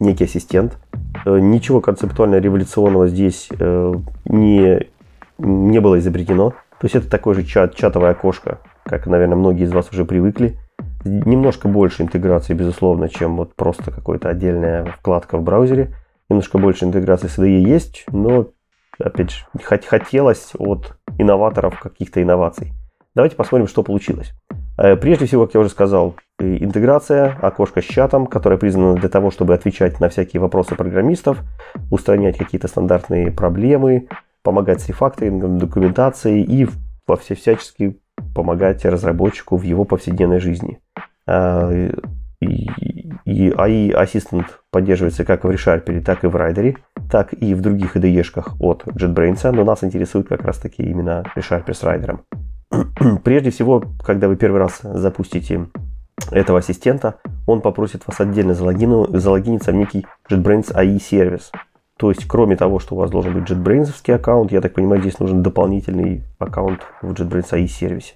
некий 0.00 0.24
ассистент. 0.24 0.78
Э, 1.24 1.38
ничего 1.38 1.80
концептуально 1.80 2.36
революционного 2.36 3.08
здесь 3.08 3.48
э, 3.58 3.94
не, 4.26 4.86
не 5.38 5.80
было 5.80 5.98
изобретено. 5.98 6.54
То 6.80 6.84
есть 6.84 6.94
это 6.94 7.10
такое 7.10 7.34
же 7.34 7.44
чат, 7.44 7.74
чатовое 7.74 8.10
окошко, 8.10 8.60
как, 8.84 9.06
наверное, 9.06 9.36
многие 9.36 9.64
из 9.64 9.72
вас 9.72 9.90
уже 9.92 10.04
привыкли. 10.04 10.58
Немножко 11.04 11.68
больше 11.68 12.02
интеграции, 12.02 12.54
безусловно, 12.54 13.08
чем 13.08 13.36
вот 13.36 13.54
просто 13.54 13.90
какая-то 13.90 14.28
отдельная 14.28 14.84
вкладка 14.84 15.38
в 15.38 15.42
браузере. 15.42 15.94
Немножко 16.28 16.58
больше 16.58 16.84
интеграции 16.84 17.28
с 17.28 17.38
IDE 17.38 17.60
есть, 17.60 18.04
но, 18.12 18.48
опять 18.98 19.30
же, 19.30 19.44
хотелось 19.62 20.52
от 20.58 20.96
инноваторов 21.18 21.80
каких-то 21.80 22.22
инноваций. 22.22 22.72
Давайте 23.14 23.34
посмотрим, 23.34 23.66
что 23.66 23.82
получилось. 23.82 24.32
Э, 24.76 24.94
прежде 24.94 25.26
всего, 25.26 25.46
как 25.46 25.54
я 25.54 25.60
уже 25.60 25.70
сказал, 25.70 26.14
интеграция, 26.38 27.36
окошко 27.42 27.82
с 27.82 27.84
чатом, 27.84 28.26
которое 28.26 28.58
признано 28.58 28.94
для 28.94 29.08
того, 29.08 29.30
чтобы 29.30 29.54
отвечать 29.54 29.98
на 29.98 30.08
всякие 30.08 30.40
вопросы 30.40 30.76
программистов, 30.76 31.38
устранять 31.90 32.38
какие-то 32.38 32.68
стандартные 32.68 33.32
проблемы, 33.32 34.08
помогать 34.48 34.80
с 34.80 34.88
рефакторингом, 34.88 35.58
документацией 35.58 36.42
и 36.42 36.66
во 37.06 37.16
все 37.18 37.34
всячески 37.34 38.00
помогать 38.34 38.82
разработчику 38.86 39.58
в 39.58 39.62
его 39.62 39.84
повседневной 39.84 40.40
жизни. 40.40 40.80
Э, 41.26 41.90
и, 42.40 42.70
AI 43.26 43.92
Assistant 43.92 44.46
поддерживается 44.70 45.26
как 45.26 45.44
в 45.44 45.50
ReSharper, 45.50 46.00
так 46.00 46.24
и 46.24 46.28
в 46.28 46.34
Rider, 46.34 46.78
так 47.10 47.34
и 47.34 47.52
в 47.52 47.60
других 47.60 47.94
IDE-шках 47.94 48.56
от 48.58 48.84
JetBrains, 48.86 49.50
но 49.50 49.64
нас 49.64 49.84
интересует 49.84 50.28
как 50.28 50.42
раз 50.46 50.56
таки 50.56 50.82
именно 50.82 51.24
ReSharper 51.36 51.74
с 51.74 51.82
Rider. 51.82 52.20
Прежде 53.22 53.50
всего, 53.50 53.84
когда 54.02 54.28
вы 54.28 54.36
первый 54.36 54.60
раз 54.60 54.80
запустите 54.82 55.66
этого 56.30 56.60
ассистента, 56.60 57.16
он 57.46 57.60
попросит 57.60 58.06
вас 58.06 58.18
отдельно 58.18 58.54
залогину, 58.54 59.08
залогиниться 59.14 59.72
в 59.72 59.74
некий 59.74 60.06
JetBrains 60.30 60.74
AI 60.74 60.98
сервис. 60.98 61.52
То 61.98 62.10
есть, 62.10 62.26
кроме 62.26 62.56
того, 62.56 62.78
что 62.78 62.94
у 62.94 62.98
вас 62.98 63.10
должен 63.10 63.34
быть 63.34 63.50
JetBrains 63.50 64.14
аккаунт, 64.14 64.52
я 64.52 64.60
так 64.60 64.72
понимаю, 64.72 65.02
здесь 65.02 65.18
нужен 65.18 65.42
дополнительный 65.42 66.22
аккаунт 66.38 66.86
в 67.02 67.12
JetBrains 67.12 67.50
AI 67.52 67.66
сервисе 67.66 68.14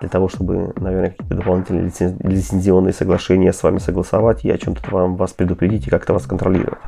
для 0.00 0.08
того, 0.08 0.28
чтобы, 0.28 0.72
наверное, 0.76 1.10
какие-то 1.10 1.34
дополнительные 1.34 1.92
лицензионные 2.22 2.94
соглашения 2.94 3.52
с 3.52 3.62
вами 3.62 3.78
согласовать 3.78 4.44
и 4.46 4.50
о 4.50 4.56
чем-то 4.56 4.80
вам 4.90 5.16
вас 5.16 5.32
предупредить 5.32 5.86
и 5.86 5.90
как-то 5.90 6.14
вас 6.14 6.26
контролировать. 6.26 6.78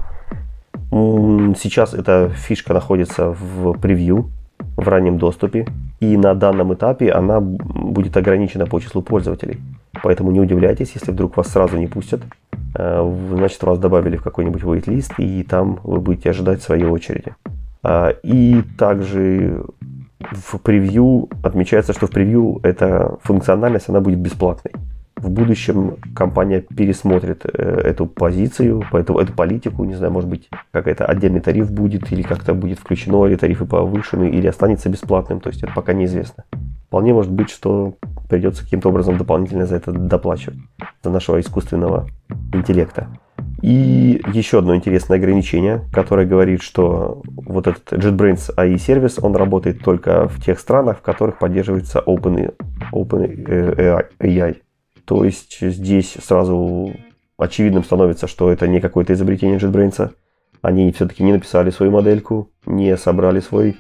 Сейчас 1.58 1.92
эта 1.92 2.30
фишка 2.30 2.72
находится 2.72 3.32
в 3.32 3.74
превью, 3.74 4.30
в 4.76 4.88
раннем 4.88 5.18
доступе, 5.18 5.66
и 6.00 6.16
на 6.16 6.34
данном 6.34 6.72
этапе 6.72 7.12
она 7.12 7.40
будет 7.40 8.16
ограничена 8.16 8.66
по 8.66 8.80
числу 8.80 9.02
пользователей. 9.02 9.60
Поэтому 10.02 10.30
не 10.30 10.40
удивляйтесь, 10.40 10.92
если 10.94 11.12
вдруг 11.12 11.36
вас 11.36 11.48
сразу 11.48 11.76
не 11.76 11.86
пустят. 11.86 12.22
Э, 12.74 13.16
значит, 13.30 13.62
вас 13.62 13.78
добавили 13.78 14.16
в 14.16 14.22
какой-нибудь 14.22 14.62
wait-лист, 14.62 15.14
и 15.18 15.42
там 15.42 15.80
вы 15.82 16.00
будете 16.00 16.30
ожидать 16.30 16.62
своей 16.62 16.84
очереди. 16.84 17.34
А, 17.82 18.10
и 18.22 18.62
также 18.78 19.64
в 20.20 20.58
превью 20.58 21.28
отмечается, 21.42 21.92
что 21.92 22.06
в 22.06 22.10
превью 22.10 22.60
эта 22.62 23.18
функциональность 23.22 23.88
она 23.88 24.00
будет 24.00 24.18
бесплатной. 24.18 24.72
В 25.20 25.28
будущем 25.28 25.96
компания 26.14 26.62
пересмотрит 26.62 27.44
э, 27.44 27.82
эту 27.84 28.06
позицию, 28.06 28.82
эту, 28.90 29.18
эту 29.18 29.34
политику, 29.34 29.84
не 29.84 29.94
знаю, 29.94 30.12
может 30.12 30.30
быть, 30.30 30.48
какой-то 30.72 31.04
отдельный 31.04 31.40
тариф 31.40 31.70
будет, 31.70 32.10
или 32.10 32.22
как-то 32.22 32.54
будет 32.54 32.78
включено, 32.78 33.26
или 33.26 33.36
тарифы 33.36 33.66
повышены, 33.66 34.30
или 34.30 34.46
останется 34.46 34.88
бесплатным, 34.88 35.40
то 35.40 35.50
есть 35.50 35.62
это 35.62 35.72
пока 35.74 35.92
неизвестно. 35.92 36.44
Вполне 36.86 37.12
может 37.12 37.30
быть, 37.30 37.50
что 37.50 37.96
придется 38.30 38.64
каким-то 38.64 38.88
образом 38.88 39.18
дополнительно 39.18 39.66
за 39.66 39.76
это 39.76 39.92
доплачивать, 39.92 40.58
за 41.04 41.10
нашего 41.10 41.38
искусственного 41.38 42.08
интеллекта. 42.54 43.08
И 43.60 44.22
еще 44.32 44.60
одно 44.60 44.74
интересное 44.74 45.18
ограничение, 45.18 45.82
которое 45.92 46.26
говорит, 46.26 46.62
что 46.62 47.20
вот 47.26 47.66
этот 47.66 47.92
JetBrains 47.92 48.54
AI 48.56 48.78
сервис, 48.78 49.18
он 49.20 49.36
работает 49.36 49.82
только 49.82 50.28
в 50.28 50.42
тех 50.42 50.58
странах, 50.58 50.98
в 50.98 51.02
которых 51.02 51.38
поддерживается 51.38 52.02
Open, 52.06 52.54
Open 52.90 54.08
AI. 54.18 54.56
То 55.10 55.24
есть 55.24 55.58
здесь 55.60 56.16
сразу 56.22 56.94
очевидным 57.36 57.82
становится, 57.82 58.28
что 58.28 58.52
это 58.52 58.68
не 58.68 58.80
какое-то 58.80 59.12
изобретение 59.12 59.58
JetBrains. 59.58 60.12
Они 60.62 60.92
все-таки 60.92 61.24
не 61.24 61.32
написали 61.32 61.70
свою 61.70 61.90
модельку, 61.90 62.48
не 62.64 62.96
собрали 62.96 63.40
свой 63.40 63.76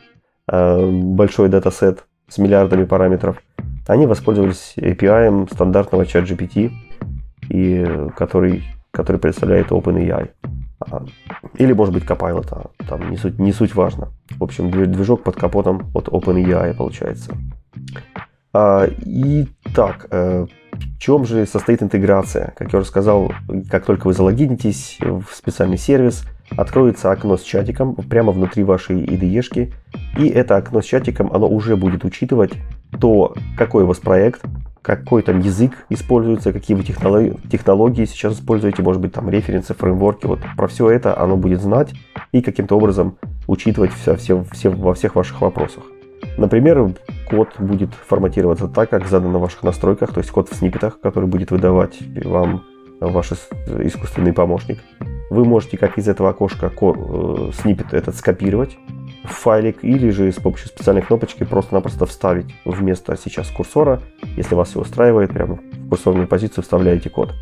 э, 0.50 0.90
большой 0.90 1.48
датасет 1.48 2.04
с 2.26 2.38
миллиардами 2.38 2.82
параметров. 2.82 3.40
Они 3.86 4.06
воспользовались 4.06 4.72
API 4.76 5.48
стандартного 5.54 6.02
ChatGPT, 6.02 6.72
и, 7.48 7.86
который 8.16 8.64
который 8.90 9.18
представляет 9.18 9.68
OpenAI. 9.68 10.30
А, 10.80 11.04
или, 11.54 11.72
может 11.72 11.94
быть, 11.94 12.02
Copilot, 12.02 12.48
а, 12.50 12.70
там 12.88 13.08
не 13.08 13.16
суть, 13.16 13.38
не 13.38 13.52
суть 13.52 13.76
важно. 13.76 14.08
В 14.30 14.42
общем, 14.42 14.68
движок 14.68 15.22
под 15.22 15.36
капотом 15.36 15.92
от 15.94 16.08
OpenAI 16.08 16.74
получается. 16.74 17.36
А, 18.52 18.86
и 18.86 19.46
так, 19.72 20.08
э, 20.10 20.48
чем 21.00 21.24
же 21.24 21.46
состоит 21.46 21.82
интеграция? 21.82 22.52
Как 22.56 22.72
я 22.72 22.78
уже 22.78 22.86
сказал, 22.86 23.32
как 23.70 23.86
только 23.86 24.06
вы 24.06 24.12
залогинитесь 24.12 24.98
в 25.00 25.24
специальный 25.32 25.78
сервис, 25.78 26.24
откроется 26.50 27.10
окно 27.10 27.38
с 27.38 27.42
чатиком 27.42 27.94
прямо 27.94 28.32
внутри 28.32 28.64
вашей 28.64 29.02
IDE, 29.02 29.72
и 30.18 30.28
это 30.28 30.56
окно 30.56 30.82
с 30.82 30.84
чатиком, 30.84 31.32
оно 31.32 31.48
уже 31.48 31.76
будет 31.76 32.04
учитывать 32.04 32.52
то, 33.00 33.34
какой 33.56 33.84
у 33.84 33.86
вас 33.86 33.96
проект, 33.96 34.42
какой 34.82 35.22
там 35.22 35.40
язык 35.40 35.72
используется, 35.88 36.52
какие 36.52 36.76
вы 36.76 36.82
технологии, 36.82 38.04
сейчас 38.04 38.34
используете, 38.34 38.82
может 38.82 39.00
быть 39.00 39.14
там 39.14 39.30
референсы, 39.30 39.72
фреймворки, 39.72 40.26
вот 40.26 40.40
про 40.56 40.68
все 40.68 40.90
это 40.90 41.18
оно 41.18 41.38
будет 41.38 41.62
знать 41.62 41.94
и 42.32 42.42
каким-то 42.42 42.76
образом 42.76 43.16
учитывать 43.46 43.92
все, 43.94 44.16
все, 44.16 44.44
все, 44.52 44.68
во 44.68 44.92
всех 44.92 45.14
ваших 45.14 45.40
вопросах. 45.40 45.84
Например, 46.36 46.92
код 47.28 47.48
будет 47.58 47.90
форматироваться 47.94 48.68
так, 48.68 48.90
как 48.90 49.06
задано 49.06 49.38
в 49.38 49.42
ваших 49.42 49.62
настройках, 49.62 50.12
то 50.12 50.20
есть 50.20 50.30
код 50.30 50.48
в 50.48 50.54
сниппетах, 50.54 51.00
который 51.00 51.28
будет 51.28 51.50
выдавать 51.50 51.98
вам 52.24 52.64
ваш 53.00 53.32
искусственный 53.32 54.32
помощник. 54.32 54.78
Вы 55.30 55.44
можете 55.44 55.78
как 55.78 55.96
из 55.96 56.08
этого 56.08 56.30
окошка 56.30 56.72
э, 56.74 57.50
сниппет 57.54 57.94
этот 57.94 58.16
скопировать 58.16 58.76
в 59.24 59.28
файлик 59.28 59.84
или 59.84 60.10
же 60.10 60.30
с 60.32 60.36
помощью 60.36 60.68
специальной 60.68 61.02
кнопочки 61.02 61.44
просто-напросто 61.44 62.06
вставить 62.06 62.46
вместо 62.64 63.16
сейчас 63.16 63.48
курсора. 63.48 64.00
Если 64.36 64.54
вас 64.54 64.70
все 64.70 64.80
устраивает, 64.80 65.30
прямо 65.30 65.56
в 65.56 65.88
курсорную 65.88 66.26
позицию 66.26 66.64
вставляете 66.64 67.10
код. 67.10 67.32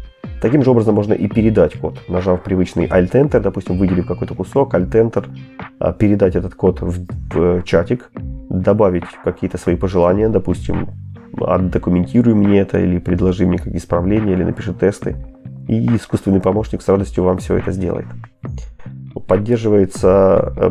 Таким 0.43 0.63
же 0.63 0.71
образом 0.71 0.95
можно 0.95 1.15
и 1.15 1.29
передать 1.29 1.79
код, 1.79 1.99
нажав 2.09 2.43
привычный 2.43 2.87
Alt-Enter, 2.87 3.41
допустим, 3.41 3.79
выделив 3.79 4.07
какой-то 4.07 4.35
кусок, 4.35 4.75
Alt-Enter, 4.75 5.27
а, 5.79 5.93
передать 5.93 6.37
этот 6.37 6.55
код 6.55 6.81
в, 6.81 7.07
в 7.33 7.63
чатик, 7.63 8.11
добавить 8.49 9.05
какие-то 9.25 9.59
свои 9.59 9.77
пожелания, 9.77 10.29
допустим, 10.29 10.89
отдокументируй 11.41 12.35
мне 12.35 12.61
это, 12.61 12.79
или 12.79 12.99
предложи 12.99 13.47
мне 13.47 13.59
как 13.59 13.75
исправления, 13.75 14.33
или 14.33 14.45
напиши 14.45 14.73
тесты. 14.73 15.17
И 15.69 15.97
искусственный 15.97 16.41
помощник 16.41 16.83
с 16.83 16.89
радостью 16.89 17.25
вам 17.25 17.39
все 17.39 17.57
это 17.57 17.73
сделает. 17.73 18.07
Поддерживается 19.27 20.53
э, 20.57 20.71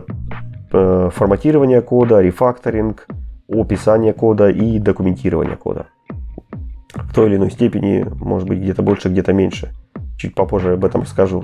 э, 0.72 1.10
форматирование 1.14 1.82
кода, 1.82 2.22
рефакторинг, 2.22 3.08
описание 3.48 4.14
кода 4.14 4.50
и 4.50 4.80
документирование 4.80 5.56
кода 5.56 5.88
в 7.04 7.14
той 7.14 7.28
или 7.28 7.36
иной 7.36 7.52
степени, 7.52 8.06
может 8.20 8.48
быть, 8.48 8.60
где-то 8.60 8.82
больше, 8.82 9.10
где-то 9.10 9.34
меньше. 9.34 9.74
Чуть 10.18 10.36
попозже 10.36 10.74
об 10.74 10.86
этом 10.86 11.02
расскажу. 11.02 11.44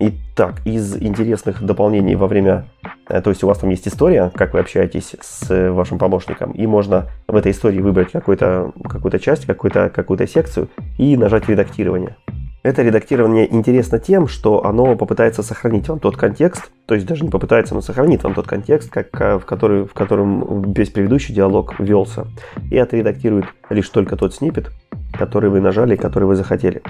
Итак, 0.00 0.64
из 0.64 0.96
интересных 0.96 1.60
дополнений 1.60 2.14
во 2.14 2.28
время... 2.28 2.66
Э, 3.08 3.20
то 3.20 3.30
есть 3.30 3.42
у 3.42 3.48
вас 3.48 3.58
там 3.58 3.70
есть 3.70 3.88
история, 3.88 4.30
как 4.32 4.54
вы 4.54 4.60
общаетесь 4.60 5.16
с 5.20 5.72
вашим 5.72 5.98
помощником, 5.98 6.52
и 6.52 6.68
можно 6.68 7.08
в 7.26 7.34
этой 7.34 7.50
истории 7.50 7.80
выбрать 7.80 8.12
какую-то 8.12 8.72
какую 8.88 9.18
часть, 9.18 9.46
какую-то 9.46 9.90
какую 9.90 10.24
секцию 10.28 10.68
и 10.98 11.16
нажать 11.16 11.48
редактирование. 11.48 12.16
Это 12.62 12.82
редактирование 12.82 13.52
интересно 13.52 13.98
тем, 13.98 14.28
что 14.28 14.64
оно 14.64 14.94
попытается 14.94 15.42
сохранить 15.42 15.88
вам 15.88 15.98
тот 15.98 16.16
контекст, 16.16 16.70
то 16.86 16.94
есть 16.94 17.06
даже 17.06 17.24
не 17.24 17.30
попытается, 17.30 17.74
но 17.74 17.80
сохранит 17.80 18.22
вам 18.22 18.34
тот 18.34 18.46
контекст, 18.46 18.90
как, 18.90 19.08
э, 19.20 19.38
в, 19.38 19.46
который, 19.46 19.84
в 19.84 19.94
котором 19.94 20.72
весь 20.74 20.90
предыдущий 20.90 21.34
диалог 21.34 21.74
велся, 21.80 22.28
и 22.70 22.78
отредактирует 22.78 23.46
лишь 23.68 23.88
только 23.88 24.14
тот 24.16 24.32
снипет, 24.32 24.70
который 25.12 25.50
вы 25.50 25.60
нажали 25.60 25.96
который 25.96 26.24
вы 26.24 26.36
захотели. 26.36 26.82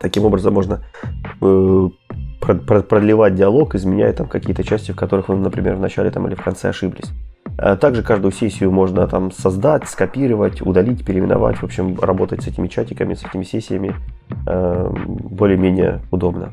Таким 0.00 0.24
образом 0.24 0.54
можно 0.54 0.84
э, 1.40 1.88
продлевать 2.40 3.34
диалог, 3.34 3.74
изменяя 3.74 4.12
там 4.12 4.26
какие-то 4.28 4.62
части, 4.62 4.92
в 4.92 4.96
которых 4.96 5.28
вы, 5.28 5.36
например, 5.36 5.76
в 5.76 5.80
начале 5.80 6.10
там, 6.10 6.26
или 6.26 6.34
в 6.34 6.42
конце 6.42 6.68
ошиблись. 6.68 7.10
А 7.58 7.76
также 7.76 8.02
каждую 8.02 8.32
сессию 8.32 8.70
можно 8.70 9.06
там 9.06 9.32
создать, 9.32 9.88
скопировать, 9.88 10.60
удалить, 10.60 11.04
переименовать. 11.04 11.56
В 11.56 11.64
общем, 11.64 11.98
работать 12.00 12.42
с 12.42 12.46
этими 12.46 12.68
чатиками, 12.68 13.14
с 13.14 13.24
этими 13.24 13.44
сессиями 13.44 13.94
э, 14.46 14.90
более-менее 15.06 16.02
удобно. 16.10 16.52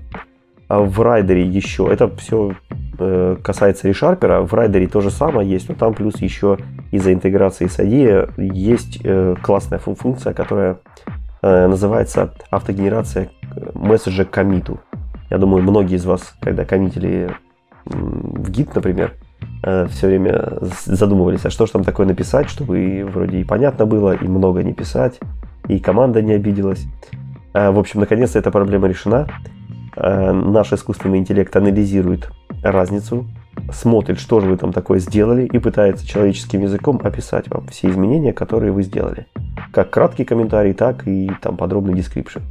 А 0.70 0.80
в 0.80 1.02
райдере 1.02 1.46
еще, 1.46 1.90
это 1.92 2.10
все 2.16 2.56
э, 2.98 3.38
касается 3.44 3.88
решарпера, 3.88 4.42
в 4.42 4.54
райдере 4.54 4.88
то 4.88 5.02
же 5.02 5.12
самое 5.12 5.50
есть, 5.50 5.68
но 5.68 5.76
там 5.76 5.94
плюс 5.94 6.22
еще 6.22 6.58
из-за 6.92 7.14
интеграции 7.14 7.68
с 7.68 7.80
IDE 7.80 8.32
есть 8.38 9.00
э, 9.04 9.36
классная 9.42 9.80
функция, 9.80 10.34
которая 10.34 10.74
э, 10.74 10.76
называется 11.44 12.34
автогенерация 12.50 13.30
месседжа 13.74 14.26
комиту. 14.26 14.80
Я 15.30 15.38
думаю, 15.38 15.62
многие 15.62 15.96
из 15.96 16.06
вас, 16.06 16.34
когда 16.40 16.66
коммитили 16.66 17.36
в 17.86 18.50
Git, 18.50 18.72
например, 18.74 19.14
Э, 19.64 19.88
все 19.88 20.08
время 20.08 20.58
задумывались, 20.86 21.46
а 21.46 21.50
что 21.50 21.66
же 21.66 21.72
там 21.72 21.84
такое 21.84 22.06
написать, 22.06 22.50
чтобы 22.50 23.06
вроде 23.10 23.40
и 23.40 23.44
понятно 23.44 23.86
было, 23.86 24.14
и 24.14 24.28
много 24.28 24.64
не 24.64 24.74
писать, 24.74 25.20
и 25.68 25.80
команда 25.80 26.22
не 26.22 26.34
обиделась. 26.34 26.86
Э, 27.54 27.72
в 27.72 27.80
общем, 27.80 28.02
наконец-то 28.02 28.40
эта 28.40 28.52
проблема 28.52 28.88
решена. 28.88 29.28
Э, 29.96 30.32
наш 30.32 30.74
искусственный 30.74 31.20
интеллект 31.20 31.56
анализирует 31.56 32.30
разницу, 32.62 33.26
смотрит, 33.72 34.20
что 34.20 34.40
же 34.40 34.50
вы 34.50 34.58
там 34.58 34.74
такое 34.74 35.00
сделали, 35.00 35.46
и 35.46 35.60
пытается 35.60 36.08
человеческим 36.08 36.62
языком 36.62 37.00
описать 37.04 37.50
вам 37.50 37.68
все 37.68 37.90
изменения, 37.90 38.34
которые 38.34 38.72
вы 38.72 38.84
сделали. 38.84 39.28
Как 39.72 39.90
краткий 39.90 40.26
комментарий, 40.26 40.74
так 40.74 41.08
и 41.08 41.32
там 41.42 41.58
подробный 41.58 41.94
description. 41.94 42.42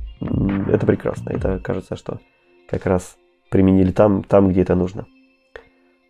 Это 0.70 0.86
прекрасно. 0.86 1.30
Это 1.30 1.58
кажется, 1.58 1.96
что 1.96 2.20
как 2.68 2.86
раз 2.86 3.16
применили 3.50 3.92
там, 3.92 4.22
там 4.22 4.48
где 4.48 4.62
это 4.62 4.74
нужно. 4.74 5.06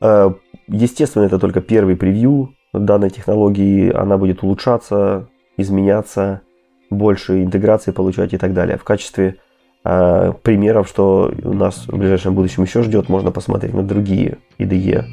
Э, 0.01 0.33
естественно, 0.69 1.25
это 1.25 1.39
только 1.39 1.61
первый 1.61 1.97
превью 1.97 2.55
данной 2.73 3.11
технологии. 3.11 3.93
Она 3.93 4.19
будет 4.19 4.43
улучшаться, 4.43 5.29
изменяться, 5.57 6.43
больше 6.91 7.43
интеграции 7.43 7.91
получать 7.91 8.35
и 8.35 8.39
так 8.39 8.53
далее. 8.53 8.77
В 8.77 8.85
качестве 8.85 9.37
э, 9.85 10.33
примеров, 10.43 10.89
что 10.89 11.33
у 11.43 11.53
нас 11.53 11.87
в 11.87 11.97
ближайшем 11.97 12.35
будущем 12.35 12.63
еще 12.65 12.83
ждет, 12.83 13.09
можно 13.09 13.31
посмотреть 13.31 13.75
на 13.75 13.83
другие 13.83 14.39
IDE 14.59 15.05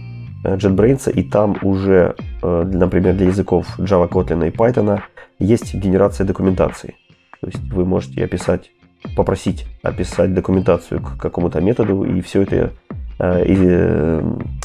э, 0.44 0.56
JetBrains, 0.56 1.12
и 1.12 1.24
там 1.24 1.58
уже, 1.62 2.16
э, 2.42 2.64
например, 2.72 3.16
для 3.16 3.28
языков 3.28 3.68
Java, 3.78 4.10
Kotlin 4.10 4.48
и 4.48 4.52
Python 4.52 5.02
есть 5.40 5.74
генерация 5.74 6.26
документации. 6.26 6.96
То 7.42 7.48
есть 7.48 7.64
вы 7.72 7.86
можете 7.86 8.24
описать, 8.24 8.72
попросить 9.16 9.66
описать 9.82 10.34
документацию 10.34 11.02
к 11.02 11.18
какому-то 11.18 11.62
методу, 11.62 12.04
и 12.04 12.22
все 12.22 12.42
это 12.42 12.72
Э, 13.20 13.44
и, 13.46 14.22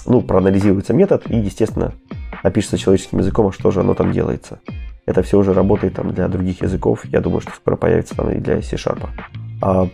ну, 0.06 0.20
проанализируется 0.22 0.94
метод 0.94 1.24
и, 1.28 1.36
естественно, 1.36 1.92
опишется 2.42 2.78
человеческим 2.78 3.18
языком, 3.18 3.48
а 3.48 3.52
что 3.52 3.70
же 3.70 3.80
оно 3.80 3.94
там 3.94 4.12
делается. 4.12 4.60
Это 5.06 5.22
все 5.22 5.38
уже 5.38 5.52
работает 5.52 5.94
там 5.94 6.14
для 6.14 6.28
других 6.28 6.62
языков. 6.62 7.04
Я 7.04 7.20
думаю, 7.20 7.40
что 7.40 7.50
скоро 7.50 7.76
появится 7.76 8.14
там 8.14 8.30
и 8.30 8.38
для 8.38 8.62
C-Sharp. 8.62 9.06
А 9.64 9.88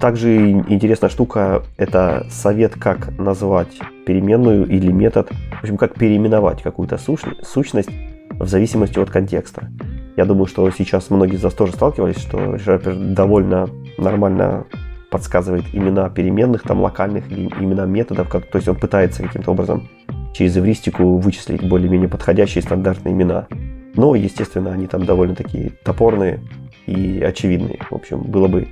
также 0.00 0.50
интересная 0.50 1.10
штука– 1.10 1.62
это 1.76 2.26
совет, 2.30 2.76
как 2.76 3.18
назвать 3.18 3.78
переменную 4.06 4.66
или 4.66 4.90
метод, 4.90 5.30
в 5.30 5.62
общем, 5.62 5.76
как 5.76 5.94
переименовать 5.94 6.62
какую-то 6.62 6.96
сущность 6.96 7.90
в 8.30 8.46
зависимости 8.46 8.98
от 8.98 9.10
контекста. 9.10 9.68
Я 10.16 10.24
думаю, 10.24 10.46
что 10.46 10.70
сейчас 10.70 11.10
многие 11.10 11.34
из 11.34 11.44
вас 11.44 11.52
тоже 11.52 11.74
сталкивались, 11.74 12.16
что 12.16 12.38
ReSharper 12.38 13.12
довольно 13.12 13.68
нормально 13.98 14.64
подсказывает 15.10 15.64
имена 15.74 16.08
переменных, 16.08 16.62
там 16.62 16.80
локальных 16.80 17.30
имена 17.30 17.84
методов, 17.84 18.30
как, 18.30 18.46
то 18.46 18.56
есть 18.56 18.68
он 18.68 18.76
пытается 18.76 19.22
каким-то 19.22 19.50
образом 19.50 19.90
через 20.32 20.56
эвристику 20.56 21.18
вычислить 21.18 21.62
более-менее 21.68 22.08
подходящие 22.08 22.62
стандартные 22.62 23.12
имена. 23.12 23.46
Но, 23.94 24.14
естественно, 24.14 24.72
они 24.72 24.86
там 24.86 25.04
довольно 25.04 25.34
такие 25.34 25.72
топорные 25.84 26.40
и 26.86 27.20
очевидные. 27.20 27.80
В 27.90 27.94
общем, 27.94 28.22
было 28.22 28.48
бы 28.48 28.68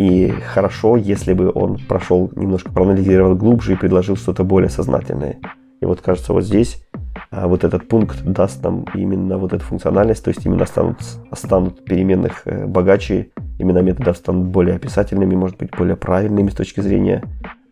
и 0.00 0.30
хорошо, 0.30 0.96
если 0.96 1.34
бы 1.34 1.52
он 1.54 1.76
прошел 1.76 2.30
немножко 2.34 2.72
проанализировал 2.72 3.34
глубже 3.34 3.74
и 3.74 3.76
предложил 3.76 4.16
что-то 4.16 4.44
более 4.44 4.70
сознательное. 4.70 5.36
И 5.82 5.84
вот 5.84 6.00
кажется, 6.00 6.32
вот 6.32 6.44
здесь 6.44 6.82
а, 7.30 7.48
вот 7.48 7.64
этот 7.64 7.86
пункт 7.86 8.22
даст 8.24 8.62
нам 8.62 8.86
именно 8.94 9.36
вот 9.36 9.52
эту 9.52 9.62
функциональность, 9.62 10.24
то 10.24 10.28
есть 10.28 10.46
именно 10.46 10.64
станут, 10.64 11.02
станут 11.34 11.84
переменных 11.84 12.42
э, 12.46 12.66
богаче, 12.66 13.28
именно 13.58 13.80
методов 13.80 14.16
станут 14.16 14.48
более 14.48 14.76
описательными, 14.76 15.34
может 15.34 15.58
быть, 15.58 15.70
более 15.76 15.96
правильными 15.96 16.48
с 16.48 16.54
точки 16.54 16.80
зрения 16.80 17.22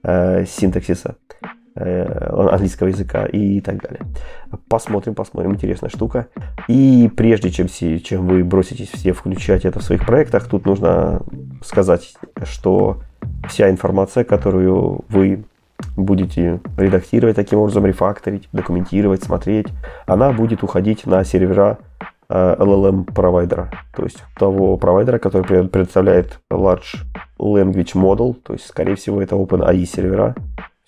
э, 0.03 0.45
синтаксиса 0.47 1.17
английского 1.79 2.89
языка 2.89 3.27
и 3.27 3.61
так 3.61 3.83
далее. 3.83 4.01
Посмотрим, 4.69 5.15
посмотрим, 5.15 5.53
интересная 5.53 5.91
штука. 5.91 6.29
И 6.67 7.11
прежде 7.17 7.51
чем, 7.51 7.69
чем 7.69 8.27
вы 8.27 8.45
броситесь 8.45 8.91
все 8.91 9.13
включать 9.13 9.65
это 9.65 9.79
в 9.79 9.85
своих 9.85 10.05
проектах, 10.07 10.49
тут 10.49 10.67
нужно 10.67 11.23
сказать, 11.63 12.15
что 12.45 13.03
вся 13.49 13.71
информация, 13.71 14.25
которую 14.25 15.05
вы 15.09 15.45
будете 15.97 16.61
редактировать 16.77 17.37
таким 17.37 17.61
образом, 17.61 17.87
рефакторить, 17.87 18.49
документировать, 18.53 19.23
смотреть, 19.23 19.69
она 20.07 20.33
будет 20.33 20.63
уходить 20.63 21.07
на 21.07 21.25
сервера 21.25 21.79
э, 22.29 22.57
LLM 22.59 23.13
провайдера, 23.13 23.71
то 23.95 24.05
есть 24.05 24.23
того 24.37 24.77
провайдера, 24.77 25.19
который 25.19 25.69
предоставляет 25.69 26.41
Large 26.51 27.05
Language 27.39 27.95
Model, 27.95 28.35
то 28.35 28.55
есть, 28.55 28.67
скорее 28.67 28.97
всего, 28.97 29.23
это 29.23 29.37
OpenAI 29.37 29.85
сервера. 29.85 30.35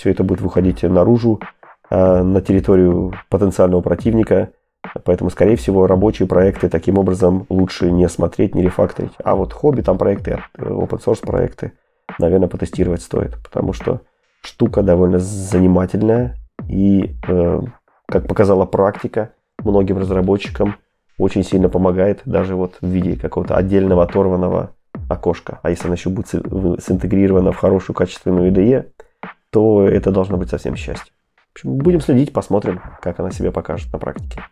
Все 0.01 0.13
это 0.13 0.25
будет 0.25 0.41
выходить 0.41 0.83
наружу, 0.83 1.41
э, 1.91 2.23
на 2.23 2.41
территорию 2.41 3.13
потенциального 3.29 3.83
противника, 3.83 4.49
поэтому, 5.05 5.29
скорее 5.29 5.57
всего, 5.57 5.87
рабочие 5.87 6.27
проекты 6.27 6.71
таким 6.71 6.97
образом 6.97 7.45
лучше 7.51 7.91
не 7.91 8.09
смотреть, 8.09 8.55
не 8.55 8.63
рефакторить. 8.63 9.13
А 9.23 9.35
вот 9.35 9.53
хобби 9.53 9.83
там 9.83 9.99
проекты, 9.99 10.43
э, 10.57 10.63
open 10.63 11.05
source 11.05 11.21
проекты, 11.21 11.73
наверное, 12.19 12.49
потестировать 12.49 13.03
стоит, 13.03 13.37
потому 13.45 13.75
что 13.75 14.01
штука 14.41 14.83
довольно 14.83 15.19
занимательная 15.19 16.37
и, 16.67 17.15
э, 17.29 17.61
как 18.07 18.27
показала 18.27 18.65
практика, 18.65 19.33
многим 19.63 19.99
разработчикам 19.99 20.77
очень 21.19 21.45
сильно 21.45 21.69
помогает 21.69 22.23
даже 22.25 22.57
вот 22.57 22.79
в 22.81 22.87
виде 22.87 23.17
какого-то 23.17 23.55
отдельного 23.55 24.05
оторванного 24.05 24.71
окошка. 25.11 25.61
А 25.63 25.69
если 25.69 25.89
она 25.89 25.97
еще 25.97 26.09
будет 26.09 26.29
синтегрирована 26.29 27.53
в 27.53 27.59
хорошую 27.59 27.95
качественную 27.95 28.51
IDE, 28.51 28.87
то 29.51 29.87
это 29.87 30.11
должно 30.11 30.37
быть 30.37 30.51
совсем 30.51 30.77
счастье. 30.77 31.13
В 31.49 31.57
общем, 31.57 31.77
будем 31.77 32.01
следить, 32.01 32.33
посмотрим, 32.33 32.81
как 33.03 33.19
она 33.21 33.31
себя 33.31 33.51
покажет 33.51 33.93
на 33.93 33.99
практике. 33.99 34.45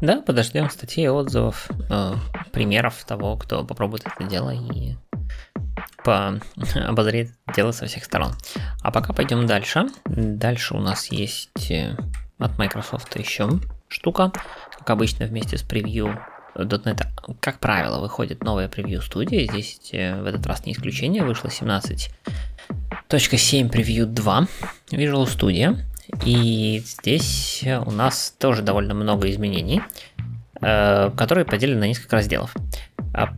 Да, 0.00 0.20
подождем 0.20 0.70
статей, 0.70 1.08
отзывов, 1.08 1.68
э, 1.90 2.14
примеров 2.52 3.02
того, 3.04 3.36
кто 3.36 3.64
попробует 3.64 4.06
это 4.06 4.28
дело 4.28 4.50
и 4.50 4.96
по 6.04 6.38
обозреть 6.86 7.32
дело 7.54 7.72
со 7.72 7.86
всех 7.86 8.04
сторон. 8.04 8.32
А 8.82 8.92
пока 8.92 9.12
пойдем 9.12 9.46
дальше. 9.46 9.86
Дальше 10.04 10.74
у 10.74 10.80
нас 10.80 11.06
есть 11.10 11.70
э, 11.70 11.96
от 12.38 12.58
Microsoft 12.58 13.16
еще 13.16 13.48
штука. 13.88 14.32
Как 14.78 14.90
обычно, 14.90 15.26
вместе 15.26 15.56
с 15.56 15.62
превью 15.62 16.18
.NET, 16.54 17.02
как 17.40 17.58
правило, 17.58 18.00
выходит 18.00 18.44
новая 18.44 18.68
превью 18.68 19.02
студия. 19.02 19.48
Здесь 19.50 19.90
э, 19.92 20.20
в 20.20 20.26
этот 20.26 20.46
раз 20.46 20.66
не 20.66 20.72
исключение. 20.72 21.24
Вышло 21.24 21.50
17.7 23.08 23.68
превью 23.68 24.06
2 24.06 24.46
Visual 24.90 25.26
Studio. 25.26 25.76
И 26.24 26.82
здесь 26.84 27.64
у 27.86 27.90
нас 27.90 28.34
тоже 28.38 28.62
довольно 28.62 28.94
много 28.94 29.30
изменений, 29.30 29.82
э, 30.60 31.10
которые 31.16 31.44
поделены 31.44 31.80
на 31.80 31.88
несколько 31.88 32.16
разделов. 32.16 32.54
А, 33.14 33.34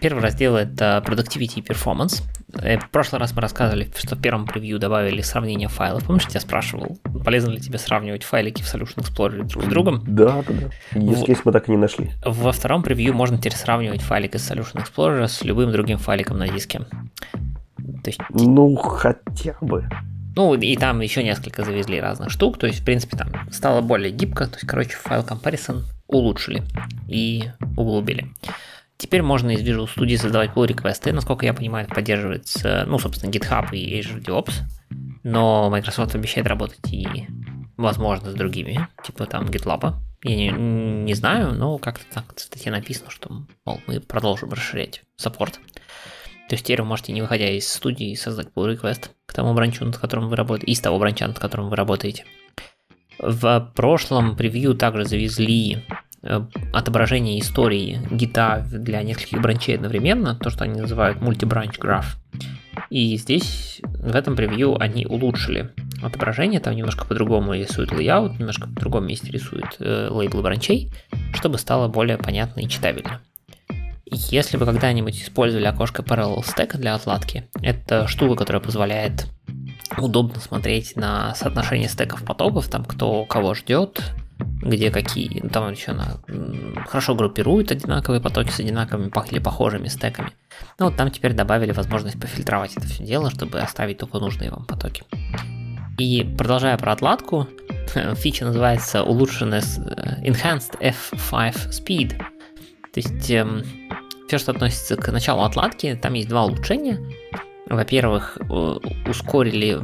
первый 0.00 0.22
раздел 0.22 0.56
это 0.56 1.02
Productivity 1.06 1.58
и 1.58 1.60
Performance. 1.60 2.22
Э, 2.54 2.78
в 2.78 2.88
прошлый 2.90 3.20
раз 3.20 3.34
мы 3.34 3.42
рассказывали, 3.42 3.90
что 3.96 4.16
в 4.16 4.20
первом 4.20 4.46
превью 4.46 4.78
добавили 4.78 5.20
сравнение 5.20 5.68
файлов. 5.68 6.04
Помнишь, 6.04 6.26
я 6.32 6.40
спрашивал, 6.40 6.98
полезно 7.24 7.50
ли 7.50 7.60
тебе 7.60 7.78
сравнивать 7.78 8.24
файлики 8.24 8.62
в 8.62 8.74
Solution 8.74 8.98
Explorer 8.98 9.44
друг 9.44 9.64
с 9.64 9.66
другом? 9.66 10.02
Да, 10.06 10.42
да, 10.48 10.54
да. 10.54 11.00
В... 11.00 11.44
мы 11.44 11.52
так 11.52 11.68
и 11.68 11.70
не 11.70 11.76
нашли. 11.76 12.10
Во 12.24 12.52
втором 12.52 12.82
превью 12.82 13.14
можно 13.14 13.38
теперь 13.38 13.54
сравнивать 13.54 14.00
файлик 14.00 14.34
из 14.34 14.50
Solution 14.50 14.82
Explorer 14.84 15.28
с 15.28 15.44
любым 15.44 15.72
другим 15.72 15.98
файликом 15.98 16.38
на 16.38 16.48
диске. 16.48 16.80
То 18.02 18.10
есть... 18.10 18.20
Ну, 18.30 18.74
хотя 18.76 19.56
бы. 19.60 19.88
Ну, 20.36 20.54
и 20.54 20.76
там 20.76 21.00
еще 21.00 21.24
несколько 21.24 21.64
завезли 21.64 22.00
разных 22.00 22.30
штук, 22.30 22.58
то 22.58 22.66
есть, 22.66 22.80
в 22.80 22.84
принципе, 22.84 23.16
там 23.16 23.28
стало 23.50 23.80
более 23.80 24.12
гибко, 24.12 24.46
то 24.46 24.54
есть, 24.54 24.66
короче, 24.66 24.96
файл 24.96 25.22
comparison 25.22 25.82
улучшили 26.06 26.62
и 27.08 27.44
углубили. 27.76 28.28
Теперь 28.98 29.22
можно 29.22 29.50
из 29.50 29.60
Visual 29.60 29.88
Studio 29.92 30.16
создавать 30.16 30.50
pull 30.50 30.66
реквесты 30.66 31.12
насколько 31.12 31.46
я 31.46 31.54
понимаю, 31.54 31.86
это 31.86 31.94
поддерживается, 31.94 32.84
ну, 32.86 32.98
собственно, 32.98 33.30
GitHub 33.30 33.68
и 33.72 34.00
Azure 34.00 34.22
DevOps, 34.22 34.54
но 35.22 35.70
Microsoft 35.70 36.14
обещает 36.14 36.46
работать 36.46 36.92
и, 36.92 37.06
возможно, 37.76 38.30
с 38.30 38.34
другими, 38.34 38.88
типа 39.04 39.26
там 39.26 39.46
GitLab. 39.46 39.94
Я 40.24 40.36
не, 40.36 40.50
не 40.50 41.14
знаю, 41.14 41.52
но 41.52 41.78
как-то 41.78 42.04
так 42.12 42.34
в 42.34 42.40
статье 42.40 42.72
написано, 42.72 43.10
что, 43.10 43.44
мол, 43.64 43.80
мы 43.86 44.00
продолжим 44.00 44.52
расширять 44.52 45.02
саппорт. 45.16 45.60
То 46.48 46.54
есть 46.54 46.64
теперь 46.64 46.80
вы 46.80 46.88
можете, 46.88 47.12
не 47.12 47.20
выходя 47.20 47.50
из 47.50 47.70
студии, 47.70 48.14
создать 48.14 48.48
pull 48.54 48.74
request 48.74 49.10
к 49.26 49.34
тому 49.34 49.52
бранчу, 49.52 49.84
над 49.84 49.98
которым 49.98 50.28
вы 50.28 50.36
работаете, 50.36 50.72
из 50.72 50.80
того 50.80 50.98
бранча, 50.98 51.26
над 51.26 51.38
которым 51.38 51.68
вы 51.68 51.76
работаете. 51.76 52.24
В 53.18 53.72
прошлом 53.74 54.34
превью 54.34 54.74
также 54.74 55.04
завезли 55.04 55.84
э, 56.22 56.40
отображение 56.72 57.38
истории 57.40 58.00
гита 58.10 58.64
для 58.70 59.02
нескольких 59.02 59.42
бранчей 59.42 59.74
одновременно, 59.74 60.36
то, 60.36 60.48
что 60.48 60.64
они 60.64 60.80
называют 60.80 61.18
multi-branch 61.18 61.78
graph. 61.78 62.16
И 62.90 63.16
здесь, 63.16 63.80
в 63.82 64.14
этом 64.14 64.34
превью, 64.34 64.80
они 64.80 65.04
улучшили 65.04 65.70
отображение, 66.02 66.60
там 66.60 66.74
немножко 66.74 67.04
по-другому 67.04 67.52
рисуют 67.54 67.90
layout, 67.90 68.38
немножко 68.38 68.66
в 68.66 68.74
другом 68.74 69.06
месте 69.06 69.30
рисуют 69.30 69.76
э, 69.80 70.08
лейблы 70.10 70.42
бранчей, 70.42 70.90
чтобы 71.34 71.58
стало 71.58 71.88
более 71.88 72.16
понятно 72.16 72.60
и 72.60 72.68
читабельно. 72.68 73.20
Если 74.10 74.56
вы 74.56 74.66
когда-нибудь 74.66 75.22
использовали 75.22 75.66
окошко 75.66 76.02
Parallel 76.02 76.44
Stack 76.44 76.76
для 76.76 76.94
отладки, 76.94 77.48
это 77.62 78.06
штука, 78.06 78.36
которая 78.36 78.62
позволяет 78.62 79.26
удобно 79.96 80.40
смотреть 80.40 80.96
на 80.96 81.34
соотношение 81.34 81.88
стеков 81.88 82.24
потоков, 82.24 82.68
там 82.68 82.84
кто 82.84 83.24
кого 83.24 83.54
ждет, 83.54 84.02
где 84.38 84.90
какие, 84.90 85.40
ну, 85.42 85.48
там 85.48 85.72
еще 85.72 85.92
она 85.92 86.18
хорошо 86.86 87.14
группирует 87.14 87.72
одинаковые 87.72 88.20
потоки 88.20 88.50
с 88.50 88.60
одинаковыми 88.60 89.10
или 89.30 89.38
похожими 89.38 89.88
стеками. 89.88 90.30
Ну 90.78 90.86
вот 90.86 90.96
там 90.96 91.10
теперь 91.10 91.32
добавили 91.32 91.72
возможность 91.72 92.20
пофильтровать 92.20 92.76
это 92.76 92.86
все 92.86 93.04
дело, 93.04 93.30
чтобы 93.30 93.60
оставить 93.60 93.98
только 93.98 94.18
нужные 94.18 94.50
вам 94.50 94.64
потоки. 94.64 95.02
И 95.98 96.22
продолжая 96.22 96.76
про 96.78 96.92
отладку, 96.92 97.48
фича 98.14 98.44
называется 98.44 99.02
улучшенная 99.02 99.60
Enhanced 99.60 100.78
F5 100.80 101.70
Speed. 101.70 102.22
То 102.98 103.08
есть 103.08 103.30
эм, 103.30 103.62
все, 104.26 104.38
что 104.38 104.50
относится 104.50 104.96
к 104.96 105.12
началу 105.12 105.42
отладки, 105.42 105.96
там 106.02 106.14
есть 106.14 106.28
два 106.28 106.44
улучшения. 106.44 106.98
Во-первых, 107.66 108.38
э, 108.40 108.44
ускорили 109.08 109.78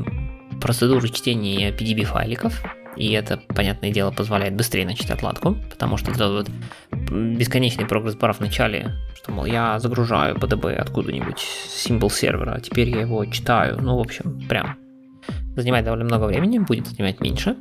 процедуру 0.61 1.07
чтения 1.07 1.71
PDB 1.71 2.03
файликов, 2.07 2.61
и 2.97 3.13
это, 3.13 3.41
понятное 3.55 3.93
дело, 3.93 4.11
позволяет 4.11 4.57
быстрее 4.57 4.85
начать 4.85 5.11
отладку, 5.11 5.57
потому 5.71 5.97
что 5.97 6.11
этот 6.11 6.49
вот 6.49 6.51
бесконечный 6.91 7.87
прогресс-бар 7.87 8.33
в 8.33 8.41
начале, 8.41 8.91
что, 9.15 9.31
мол, 9.31 9.45
я 9.45 9.79
загружаю 9.79 10.35
PDB 10.35 10.75
откуда-нибудь 10.75 11.39
символ 11.39 12.11
сервера, 12.11 12.55
а 12.55 12.61
теперь 12.61 12.89
я 12.89 13.03
его 13.03 13.25
читаю, 13.27 13.81
ну, 13.81 13.97
в 13.97 14.01
общем, 14.01 14.41
прям 14.49 14.77
занимает 15.55 15.85
довольно 15.85 16.05
много 16.05 16.25
времени, 16.25 16.59
будет 16.59 16.89
занимать 16.89 17.21
меньше. 17.21 17.57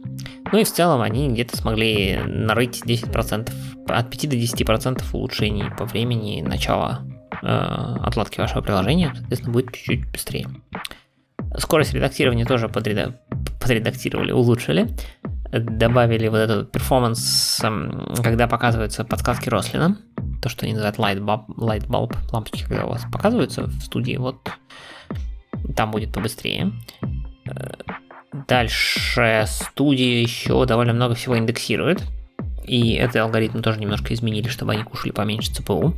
Ну 0.52 0.60
и 0.60 0.63
в 0.63 0.72
целом 0.72 1.02
они 1.02 1.30
где-то 1.30 1.56
смогли 1.58 2.20
нарыть 2.26 2.82
10%, 2.86 3.52
от 3.88 4.10
5 4.10 4.30
до 4.30 4.36
10% 4.36 5.04
улучшений 5.13 5.65
по 5.78 5.86
времени 5.86 6.41
начала 6.41 7.02
э, 7.41 7.48
отладки 7.48 8.39
вашего 8.39 8.62
приложения, 8.62 9.12
соответственно, 9.15 9.54
будет 9.54 9.74
чуть-чуть 9.74 10.12
быстрее. 10.12 10.48
Скорость 11.58 11.93
редактирования 11.93 12.46
тоже 12.46 12.67
подреда- 12.67 13.19
подредактировали, 13.62 14.32
улучшили. 14.32 14.89
Добавили 15.52 16.28
вот 16.28 16.38
этот 16.38 16.72
перформанс, 16.72 17.62
эм, 17.63 18.08
когда 18.24 18.48
показываются 18.48 19.04
подсказки 19.04 19.50
Рослина, 19.50 19.98
то, 20.41 20.50
что 20.50 20.65
они 20.65 20.74
называют 20.74 20.98
light 20.98 21.19
bulb, 21.19 21.46
light 21.58 21.88
bulb 21.88 22.15
лампочки, 22.32 22.63
когда 22.63 22.86
у 22.86 22.89
вас 22.89 23.06
показываются 23.12 23.65
в 23.65 23.80
студии, 23.82 24.17
вот 24.17 24.50
там 25.76 25.91
будет 25.91 26.12
побыстрее. 26.12 26.74
Дальше 28.48 29.46
студия 29.48 30.22
еще 30.22 30.65
довольно 30.65 30.93
много 30.93 31.13
всего 31.13 31.38
индексирует. 31.38 32.04
И 32.63 32.93
этот 32.93 33.17
алгоритм 33.17 33.62
тоже 33.62 33.80
немножко 33.80 34.13
изменили, 34.13 34.47
чтобы 34.47 34.73
они 34.73 34.84
кушали 34.84 35.12
поменьше 35.12 35.54
ЦПУ. 35.54 35.93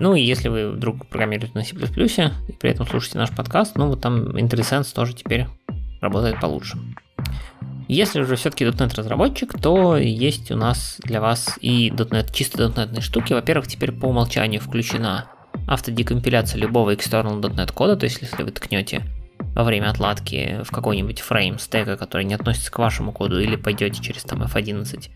Ну 0.00 0.14
и 0.14 0.22
если 0.22 0.48
вы 0.48 0.70
вдруг 0.70 1.06
программируете 1.06 1.52
на 1.54 1.64
C++ 1.64 1.76
и 1.76 2.52
при 2.52 2.70
этом 2.70 2.86
слушаете 2.86 3.18
наш 3.18 3.30
подкаст, 3.30 3.76
ну 3.76 3.88
вот 3.88 4.00
там 4.00 4.36
IntelliSense 4.36 4.92
тоже 4.94 5.14
теперь 5.14 5.46
работает 6.00 6.40
получше. 6.40 6.78
Если 7.86 8.22
же 8.22 8.36
все-таки 8.36 8.64
.NET 8.64 8.96
разработчик, 8.96 9.60
то 9.60 9.96
есть 9.96 10.50
у 10.50 10.56
нас 10.56 10.96
для 11.04 11.20
вас 11.20 11.58
и 11.60 11.90
.NET, 11.90 12.32
чисто 12.32 12.64
.NET 12.64 13.00
штуки. 13.02 13.34
Во-первых, 13.34 13.68
теперь 13.68 13.92
по 13.92 14.06
умолчанию 14.06 14.60
включена 14.60 15.26
автодекомпиляция 15.66 16.58
любого 16.60 16.94
external 16.94 17.40
.NET 17.40 17.72
кода, 17.72 17.96
то 17.96 18.04
есть 18.04 18.22
если 18.22 18.42
вы 18.42 18.50
ткнете 18.50 19.02
во 19.54 19.64
время 19.64 19.90
отладки 19.90 20.60
в 20.64 20.70
какой-нибудь 20.70 21.20
фрейм 21.20 21.58
стека, 21.58 21.96
который 21.96 22.24
не 22.24 22.34
относится 22.34 22.72
к 22.72 22.78
вашему 22.78 23.12
коду, 23.12 23.38
или 23.38 23.56
пойдете 23.56 24.02
через 24.02 24.22
там 24.22 24.42
F11 24.42 25.10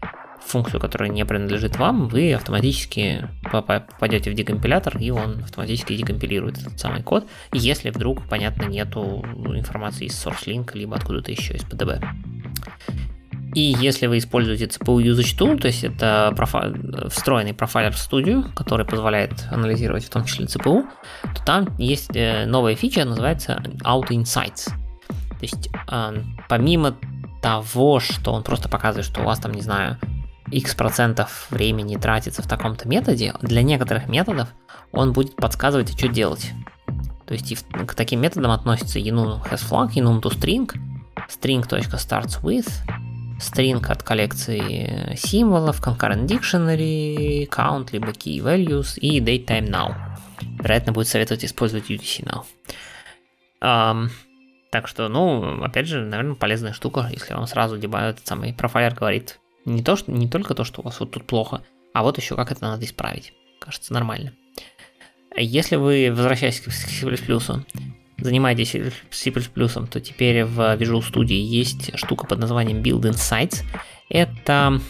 функцию, 0.44 0.80
которая 0.80 1.10
не 1.10 1.24
принадлежит 1.24 1.76
вам, 1.76 2.08
вы 2.08 2.32
автоматически 2.34 3.28
попадете 3.50 4.30
в 4.30 4.34
декомпилятор, 4.34 4.98
и 4.98 5.10
он 5.10 5.40
автоматически 5.42 5.96
декомпилирует 5.96 6.58
этот 6.58 6.78
самый 6.78 7.02
код, 7.02 7.26
если 7.52 7.90
вдруг, 7.90 8.26
понятно, 8.28 8.64
нету 8.64 9.24
информации 9.54 10.06
из 10.06 10.14
SourceLink, 10.14 10.70
либо 10.74 10.96
откуда-то 10.96 11.30
еще 11.30 11.54
из 11.54 11.62
PDB. 11.62 12.02
И 13.54 13.74
если 13.80 14.06
вы 14.06 14.18
используете 14.18 14.66
CPU 14.66 15.02
Usage 15.02 15.38
Tool, 15.38 15.58
то 15.58 15.68
есть 15.68 15.82
это 15.82 16.32
профи- 16.36 17.08
встроенный 17.08 17.54
профайлер 17.54 17.92
Studio, 17.92 18.52
который 18.54 18.84
позволяет 18.84 19.46
анализировать 19.50 20.04
в 20.04 20.10
том 20.10 20.24
числе 20.24 20.44
CPU, 20.44 20.86
то 21.22 21.44
там 21.44 21.74
есть 21.78 22.14
э, 22.14 22.44
новая 22.46 22.74
фича, 22.76 23.04
называется 23.04 23.62
Auto 23.84 24.10
Insights. 24.10 24.68
То 25.08 25.42
есть 25.42 25.70
э, 25.90 26.22
помимо 26.48 26.96
того, 27.42 28.00
что 28.00 28.32
он 28.32 28.42
просто 28.42 28.68
показывает, 28.68 29.06
что 29.06 29.22
у 29.22 29.24
вас 29.24 29.38
там, 29.38 29.52
не 29.52 29.62
знаю, 29.62 29.98
x 30.50 30.74
процентов 30.74 31.46
времени 31.50 31.96
тратится 31.96 32.42
в 32.42 32.48
таком-то 32.48 32.88
методе, 32.88 33.34
для 33.42 33.62
некоторых 33.62 34.08
методов 34.08 34.48
он 34.92 35.12
будет 35.12 35.36
подсказывать, 35.36 35.96
что 35.96 36.08
делать. 36.08 36.52
То 37.26 37.34
есть 37.34 37.64
к 37.70 37.94
таким 37.94 38.20
методам 38.20 38.52
относятся 38.52 38.98
enum 38.98 39.42
has 39.50 39.60
flag, 39.68 39.92
enum 39.94 40.22
to 40.22 40.30
string, 40.30 40.70
string.starts 41.28 42.42
with, 42.42 42.68
string 43.38 43.84
от 43.86 44.02
коллекции 44.02 45.14
символов, 45.16 45.80
concurrent 45.80 46.26
dictionary, 46.26 47.46
count, 47.48 47.88
либо 47.92 48.08
key 48.08 48.42
values 48.42 48.98
и 48.98 49.20
datetime 49.20 49.68
now. 49.68 49.94
Вероятно, 50.60 50.92
будет 50.92 51.08
советовать 51.08 51.44
использовать 51.44 51.90
UTC 51.90 52.24
now. 52.24 52.44
Um, 53.60 54.08
так 54.70 54.86
что, 54.86 55.08
ну, 55.08 55.62
опять 55.64 55.86
же, 55.86 56.00
наверное, 56.04 56.34
полезная 56.34 56.72
штука, 56.72 57.08
если 57.10 57.34
вам 57.34 57.46
сразу 57.46 57.76
дебай 57.76 58.14
самый 58.24 58.52
профайлер 58.52 58.94
говорит 58.94 59.38
не, 59.68 59.82
то, 59.82 59.96
что, 59.96 60.12
не 60.12 60.28
только 60.28 60.54
то, 60.54 60.64
что 60.64 60.80
у 60.80 60.84
вас 60.84 61.00
вот 61.00 61.10
тут 61.10 61.24
плохо, 61.24 61.62
а 61.92 62.02
вот 62.02 62.18
еще 62.18 62.36
как 62.36 62.52
это 62.52 62.62
надо 62.62 62.84
исправить. 62.84 63.32
Кажется, 63.60 63.92
нормально. 63.92 64.32
Если 65.36 65.76
вы, 65.76 66.10
возвращаясь 66.10 66.60
к 66.60 66.70
C++, 66.70 67.18
занимаетесь 68.18 68.74
C++, 69.10 69.30
то 69.30 70.00
теперь 70.00 70.44
в 70.44 70.60
Visual 70.76 71.00
Studio 71.00 71.34
есть 71.34 71.96
штука 71.96 72.26
под 72.26 72.38
названием 72.38 72.82
Build 72.82 73.10
Insights. 73.12 73.62
Это 74.08 74.80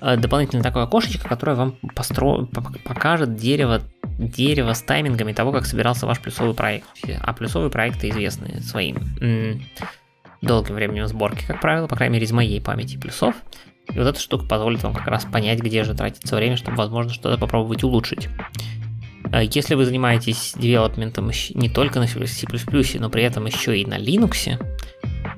э, 0.00 0.16
дополнительное 0.16 0.64
такое 0.64 0.84
окошечко, 0.84 1.28
которое 1.28 1.54
вам 1.54 1.76
постро... 1.94 2.46
покажет 2.84 3.36
дерево, 3.36 3.82
дерево 4.18 4.72
с 4.72 4.82
таймингами 4.82 5.32
того, 5.32 5.52
как 5.52 5.66
собирался 5.66 6.06
ваш 6.06 6.20
плюсовый 6.20 6.54
проект. 6.54 6.86
А 7.20 7.32
плюсовые 7.32 7.70
проекты 7.70 8.08
известны 8.08 8.60
своим 8.62 9.62
долгим 10.42 10.74
временем 10.74 11.06
сборки, 11.06 11.44
как 11.46 11.60
правило, 11.60 11.86
по 11.86 11.96
крайней 11.96 12.14
мере 12.14 12.26
из 12.26 12.32
моей 12.32 12.60
памяти 12.60 12.96
плюсов. 12.96 13.34
И 13.94 13.98
вот 13.98 14.06
эта 14.06 14.20
штука 14.20 14.44
позволит 14.46 14.82
вам 14.82 14.94
как 14.94 15.06
раз 15.06 15.24
понять, 15.24 15.60
где 15.60 15.84
же 15.84 15.94
тратится 15.94 16.36
время, 16.36 16.56
чтобы, 16.56 16.76
возможно, 16.76 17.12
что-то 17.12 17.38
попробовать 17.38 17.84
улучшить. 17.84 18.28
А 19.32 19.42
если 19.42 19.74
вы 19.74 19.84
занимаетесь 19.84 20.54
девелопментом 20.56 21.30
не 21.54 21.68
только 21.68 21.98
на 21.98 22.06
C++, 22.06 22.18
но 22.98 23.10
при 23.10 23.22
этом 23.22 23.46
еще 23.46 23.78
и 23.78 23.84
на 23.84 23.98
Linux, 23.98 24.62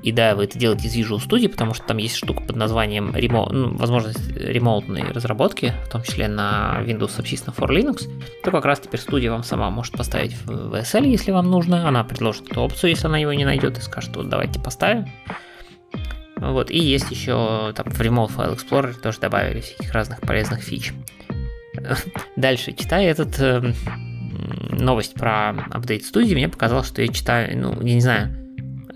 и 0.03 0.13
да, 0.13 0.35
вы 0.35 0.45
это 0.45 0.59
делаете 0.59 0.87
из 0.87 0.97
Visual 0.97 1.19
Studio, 1.19 1.49
потому 1.49 1.75
что 1.75 1.85
там 1.87 1.97
есть 1.97 2.17
штука 2.17 2.43
под 2.43 2.57
названием 2.57 3.11
remote, 3.11 3.53
ну, 3.53 3.77
возможность 3.77 4.31
ремоутной 4.37 5.11
разработки, 5.11 5.73
в 5.87 5.89
том 5.89 6.03
числе 6.03 6.29
на 6.29 6.79
Windows 6.85 7.19
Subsystem 7.19 7.55
for 7.57 7.69
Linux, 7.69 8.09
то 8.45 8.51
как 8.51 8.65
раз 8.65 8.81
теперь 8.81 9.01
студия 9.01 9.31
вам 9.31 9.43
сама 9.43 9.71
может 9.71 9.95
поставить 9.95 10.35
в 10.45 10.75
VSL, 10.75 11.07
если 11.07 11.33
вам 11.33 11.51
нужно. 11.51 11.89
Она 11.89 12.05
предложит 12.05 12.51
эту 12.51 12.61
опцию, 12.61 12.91
если 12.91 13.07
она 13.07 13.19
его 13.19 13.33
не 13.33 13.45
найдет, 13.45 13.79
и 13.79 13.81
скажет, 13.81 14.15
вот 14.17 14.29
давайте 14.29 14.61
поставим. 14.61 15.07
Вот, 16.41 16.71
и 16.71 16.79
есть 16.79 17.11
еще 17.11 17.73
там 17.75 17.91
в 17.91 18.01
Remote 18.01 18.35
File 18.35 18.57
Explorer 18.57 18.95
тоже 19.01 19.19
добавили 19.21 19.61
всяких 19.61 19.93
разных 19.93 20.21
полезных 20.21 20.61
фич. 20.61 20.93
Дальше, 22.37 22.73
читая 22.73 23.11
этот 23.11 23.39
э, 23.41 23.73
новость 24.71 25.15
про 25.15 25.51
апдейт 25.71 26.05
студии, 26.05 26.35
мне 26.35 26.49
показалось, 26.49 26.89
что 26.89 27.03
я 27.03 27.09
читаю, 27.09 27.59
ну, 27.59 27.73
я 27.83 27.95
не 27.95 28.01
знаю, 28.01 28.35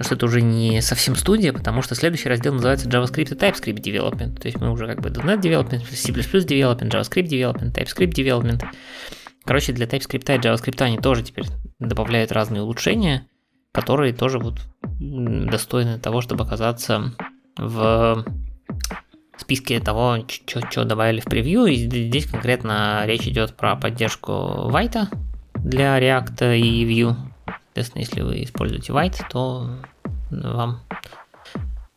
что 0.01 0.15
это 0.15 0.27
уже 0.27 0.41
не 0.41 0.81
совсем 0.81 1.17
студия, 1.17 1.53
потому 1.53 1.83
что 1.83 1.95
следующий 1.95 2.29
раздел 2.29 2.55
называется 2.55 2.89
JavaScript 2.89 3.35
и 3.35 3.37
TypeScript 3.37 3.83
Development. 3.83 4.41
То 4.41 4.49
есть 4.49 4.61
мы 4.61 4.71
уже 4.71 4.87
как 4.87 5.01
бы 5.01 5.11
.NET 5.11 5.41
Development, 5.41 5.83
C++ 5.91 6.13
Development, 6.13 6.91
JavaScript 6.91 7.29
Development, 7.29 7.73
TypeScript 7.73 8.13
Development. 8.13 8.65
Короче, 9.45 9.73
для 9.73 9.87
TypeScript 9.87 10.35
и 10.35 10.39
JavaScript 10.39 10.83
они 10.83 10.99
тоже 10.99 11.23
теперь 11.23 11.47
добавляют 11.79 12.33
разные 12.33 12.63
улучшения, 12.63 13.27
которые 13.73 14.13
тоже 14.13 14.39
вот 14.39 14.61
достойны 14.99 15.99
того, 15.99 16.21
чтобы 16.21 16.45
оказаться 16.45 17.13
в 17.57 18.25
списке 19.37 19.81
того, 19.81 20.19
что 20.47 20.85
добавили 20.85 21.21
в 21.21 21.25
превью. 21.25 21.67
И 21.67 21.77
здесь 21.77 22.27
конкретно 22.27 23.03
речь 23.07 23.27
идет 23.27 23.57
про 23.57 23.77
поддержку 23.77 24.33
White 24.71 25.09
для 25.55 25.99
React 25.99 26.59
и 26.59 26.85
Vue. 26.85 27.17
Соответственно, 27.67 28.01
если 28.01 28.21
вы 28.23 28.45
используете 28.45 28.93
White, 28.93 29.25
то 29.31 29.71
вам 30.31 30.81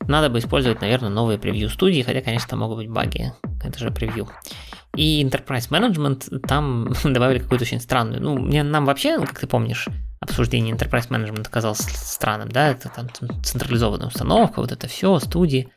надо 0.07 0.29
бы 0.29 0.39
использовать, 0.39 0.81
наверное, 0.81 1.09
новые 1.09 1.39
превью 1.39 1.69
студии, 1.69 2.01
хотя, 2.01 2.21
конечно, 2.21 2.49
там 2.49 2.59
могут 2.59 2.77
быть 2.77 2.89
баги, 2.89 3.33
это 3.63 3.79
же 3.79 3.91
превью. 3.91 4.27
И 4.95 5.23
Enterprise 5.23 5.69
Management 5.69 6.39
там 6.47 6.93
добавили 7.03 7.39
какую-то 7.39 7.65
очень 7.65 7.81
странную, 7.81 8.21
ну, 8.21 8.37
мне, 8.37 8.63
нам 8.63 8.85
вообще, 8.85 9.19
как 9.19 9.39
ты 9.39 9.47
помнишь, 9.47 9.87
обсуждение 10.25 10.75
Enterprise 10.75 11.09
Management 11.09 11.49
казалось 11.49 11.79
странным, 11.79 12.49
да, 12.49 12.69
это 12.69 12.89
там 12.89 13.07
централизованная 13.43 14.07
установка, 14.07 14.59
вот 14.59 14.71
это 14.71 14.87
все, 14.87 15.17
студии. 15.19 15.69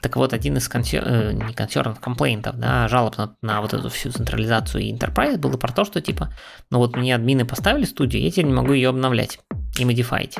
Так 0.00 0.16
вот, 0.16 0.32
один 0.32 0.56
из 0.56 0.68
консер... 0.68 1.02
э, 1.06 1.32
не 1.32 1.54
консернов, 1.54 1.98
комплейнтов, 2.00 2.56
да, 2.56 2.88
жалоб 2.88 3.16
на, 3.16 3.34
на 3.42 3.60
вот 3.60 3.74
эту 3.74 3.88
всю 3.88 4.10
централизацию 4.10 4.82
и 4.82 4.92
Enterprise 4.92 5.38
было 5.38 5.56
про 5.56 5.72
то, 5.72 5.84
что 5.84 6.00
типа, 6.00 6.32
ну 6.70 6.78
вот 6.78 6.96
мне 6.96 7.14
админы 7.14 7.44
поставили 7.44 7.84
студию, 7.84 8.22
я 8.22 8.30
теперь 8.30 8.46
не 8.46 8.54
могу 8.54 8.72
ее 8.72 8.90
обновлять 8.90 9.38
и 9.78 9.84
модифаить. 9.84 10.36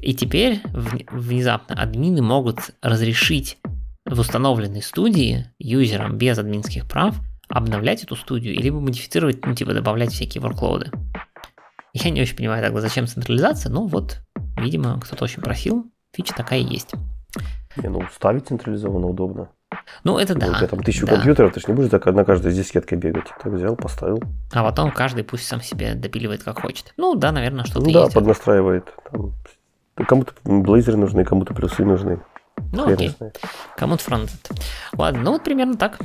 И 0.00 0.14
теперь 0.14 0.60
внезапно 0.64 1.80
админы 1.80 2.20
могут 2.20 2.72
разрешить 2.82 3.58
в 4.04 4.20
установленной 4.20 4.82
студии 4.82 5.46
юзерам 5.58 6.18
без 6.18 6.38
админских 6.38 6.86
прав 6.86 7.16
обновлять 7.48 8.02
эту 8.04 8.16
студию, 8.16 8.54
либо 8.54 8.80
модифицировать, 8.80 9.44
ну, 9.46 9.54
типа 9.54 9.72
добавлять 9.72 10.12
всякие 10.12 10.42
workload. 10.42 10.92
Я 11.94 12.10
не 12.10 12.20
очень 12.20 12.36
понимаю 12.36 12.62
тогда, 12.62 12.80
зачем 12.80 13.06
централизация, 13.06 13.70
но 13.70 13.86
вот, 13.86 14.20
видимо, 14.56 15.00
кто-то 15.00 15.24
очень 15.24 15.42
просил, 15.42 15.86
фича 16.12 16.34
такая 16.34 16.58
есть. 16.58 16.92
Не, 17.76 17.88
ну 17.88 18.02
ставить 18.12 18.48
централизованно 18.48 19.06
удобно. 19.06 19.48
Ну, 20.02 20.18
это 20.18 20.34
да. 20.34 20.50
У 20.50 20.54
тебя 20.54 20.66
там 20.66 20.82
тысячу 20.82 21.06
да. 21.06 21.14
компьютеров, 21.14 21.52
ты 21.52 21.60
же 21.60 21.66
не 21.68 21.74
будешь 21.74 21.90
так 21.90 22.04
на 22.06 22.24
каждой 22.24 22.52
с 22.52 22.56
дискеткой 22.56 22.98
бегать. 22.98 23.26
Так 23.42 23.52
взял, 23.52 23.76
поставил. 23.76 24.22
А 24.52 24.62
потом 24.62 24.90
каждый 24.90 25.24
пусть 25.24 25.46
сам 25.46 25.60
себе 25.60 25.94
допиливает 25.94 26.42
как 26.42 26.60
хочет. 26.60 26.92
Ну, 26.96 27.14
да, 27.14 27.32
наверное, 27.32 27.64
что-то 27.64 27.86
ну, 27.86 27.92
да, 27.92 28.02
есть. 28.02 28.14
поднастраивает. 28.14 28.92
Там, 29.10 29.32
кому-то 30.06 30.32
блейзеры 30.44 30.96
нужны, 30.96 31.24
кому-то 31.24 31.54
плюсы 31.54 31.84
нужны. 31.84 32.20
Ну, 32.72 32.92
окей. 32.92 33.12
Кому-то 33.76 34.02
фронтенд. 34.02 34.50
Ладно, 34.92 35.22
ну 35.22 35.32
вот 35.32 35.44
примерно 35.44 35.74
так. 35.74 35.98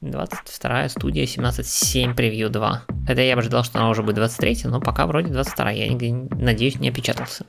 22 0.00 0.88
студия 0.88 1.24
17.7 1.24 2.14
превью 2.14 2.48
2. 2.48 2.82
Хотя 3.06 3.22
я 3.22 3.34
бы 3.34 3.40
ожидал, 3.40 3.64
что 3.64 3.78
она 3.78 3.90
уже 3.90 4.02
будет 4.02 4.16
23, 4.16 4.60
но 4.64 4.80
пока 4.80 5.06
вроде 5.06 5.30
22. 5.30 5.70
Я 5.72 5.92
надеюсь, 6.30 6.80
не 6.80 6.88
опечатался. 6.88 7.44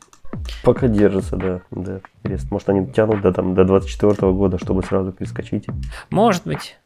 Пока 0.63 0.89
держится, 0.89 1.37
да. 1.37 1.61
да. 1.71 2.01
Интересно. 2.23 2.49
Может, 2.51 2.69
они 2.69 2.87
тянут 2.87 3.21
до, 3.21 3.31
там, 3.31 3.55
до 3.55 3.63
24 3.63 4.33
года, 4.33 4.57
чтобы 4.57 4.83
сразу 4.83 5.13
перескочить? 5.13 5.65
Может 6.09 6.43
быть. 6.43 6.77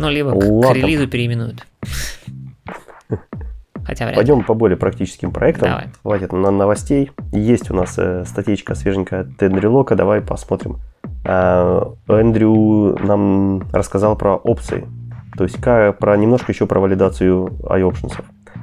Ну, 0.00 0.10
либо 0.10 0.30
Ладно. 0.30 0.72
к 0.72 0.74
релизу 0.74 1.06
переименуют. 1.06 1.66
Хотя 3.84 4.06
вряд 4.06 4.16
Пойдем 4.16 4.42
по 4.42 4.54
более 4.54 4.76
практическим 4.76 5.30
проектам. 5.30 5.68
Давай. 5.68 5.88
Хватит 6.02 6.32
на 6.32 6.50
новостей. 6.50 7.12
Есть 7.32 7.70
у 7.70 7.74
нас 7.74 7.96
э, 7.96 8.24
статейка 8.24 8.74
свеженькая 8.74 9.22
от 9.22 9.42
Эндрю 9.42 9.84
Давай 9.90 10.20
посмотрим. 10.20 10.80
Э, 11.24 11.84
Эндрю 12.08 12.96
нам 13.04 13.68
рассказал 13.72 14.16
про 14.16 14.36
опции 14.36 14.88
то 15.36 15.44
есть 15.44 15.60
как, 15.60 15.98
про, 15.98 16.16
немножко 16.16 16.52
еще 16.52 16.66
про 16.66 16.80
валидацию 16.80 17.58
iOptions. 17.62 18.14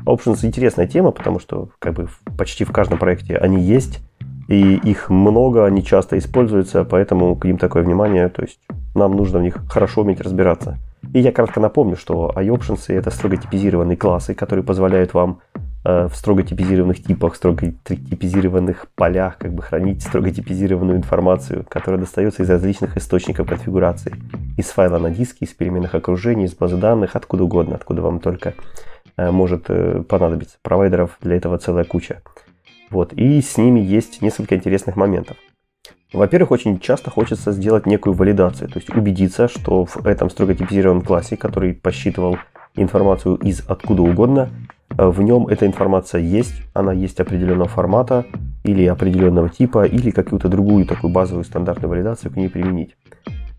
Options 0.06 0.46
интересная 0.46 0.88
тема, 0.88 1.12
потому 1.12 1.40
что 1.40 1.70
как 1.80 1.94
бы 1.94 2.08
почти 2.38 2.64
в 2.64 2.72
каждом 2.72 2.98
проекте 2.98 3.38
они 3.38 3.62
есть, 3.62 4.00
и 4.48 4.76
их 4.76 5.10
много, 5.10 5.66
они 5.66 5.84
часто 5.84 6.18
используются, 6.18 6.84
поэтому 6.84 7.36
к 7.36 7.46
ним 7.46 7.58
такое 7.58 7.84
внимание, 7.84 8.30
то 8.30 8.42
есть 8.42 8.60
нам 8.96 9.16
нужно 9.16 9.40
в 9.40 9.44
них 9.44 9.58
хорошо 9.70 10.02
уметь 10.02 10.22
разбираться. 10.22 10.78
И 11.14 11.20
я 11.20 11.32
кратко 11.32 11.60
напомню, 11.60 11.96
что 11.96 12.32
iOptions 12.36 12.94
это 12.94 13.12
строго 13.12 13.38
типизированные 13.38 13.98
классы, 13.98 14.34
которые 14.34 14.66
позволяют 14.66 15.14
вам 15.14 15.42
в 15.84 16.12
строго 16.14 16.44
типизированных 16.44 17.02
типах, 17.02 17.36
строго 17.36 17.72
типизированных 17.86 18.88
полях, 18.96 19.38
как 19.38 19.54
бы 19.54 19.64
хранить 19.64 20.04
строго 20.04 20.30
типизированную 20.30 20.98
информацию, 20.98 21.66
которая 21.70 22.02
достается 22.02 22.44
из 22.44 22.50
различных 22.50 22.98
источников 22.98 23.48
конфигурации. 23.48 24.14
Из 24.58 24.66
файла 24.66 25.00
на 25.00 25.10
диске, 25.10 25.46
из 25.46 25.54
переменных 25.54 25.96
окружений, 25.96 26.46
из 26.46 26.54
базы 26.54 26.76
данных, 26.76 27.16
откуда 27.16 27.46
угодно, 27.46 27.76
откуда 27.76 28.02
вам 28.02 28.20
только 28.20 28.56
э, 29.16 29.32
может 29.32 29.66
э, 29.70 30.04
понадобиться. 30.04 30.58
Провайдеров 30.62 31.18
для 31.22 31.38
этого 31.38 31.58
целая 31.58 31.86
куча. 31.86 32.22
Вот. 32.90 33.14
И 33.14 33.42
с 33.42 33.58
ними 33.58 33.80
есть 33.80 34.22
несколько 34.22 34.56
интересных 34.56 34.98
моментов. 34.98 35.38
Во-первых, 36.12 36.52
очень 36.52 36.80
часто 36.80 37.10
хочется 37.10 37.52
сделать 37.52 37.86
некую 37.86 38.14
валидацию, 38.14 38.68
то 38.68 38.80
есть 38.80 38.90
убедиться, 38.90 39.48
что 39.48 39.86
в 39.86 40.06
этом 40.08 40.30
строго 40.30 40.56
типизированном 40.56 41.04
классе, 41.04 41.38
который 41.38 41.74
посчитывал 41.74 42.38
информацию 42.76 43.36
из 43.36 43.64
откуда 43.68 44.02
угодно, 44.02 44.50
Э, 44.50 44.79
в 44.98 45.22
нем 45.22 45.48
эта 45.48 45.66
информация 45.66 46.22
есть, 46.22 46.62
она 46.74 46.94
есть 46.94 47.20
определенного 47.20 47.70
формата 47.70 48.26
или 48.64 48.86
определенного 48.86 49.50
типа, 49.50 49.86
или 49.86 50.12
какую-то 50.12 50.50
другую 50.50 50.86
такую 50.86 51.12
базовую 51.14 51.44
стандартную 51.44 51.90
валидацию 51.90 52.32
к 52.32 52.36
ней 52.36 52.50
применить. 52.50 52.96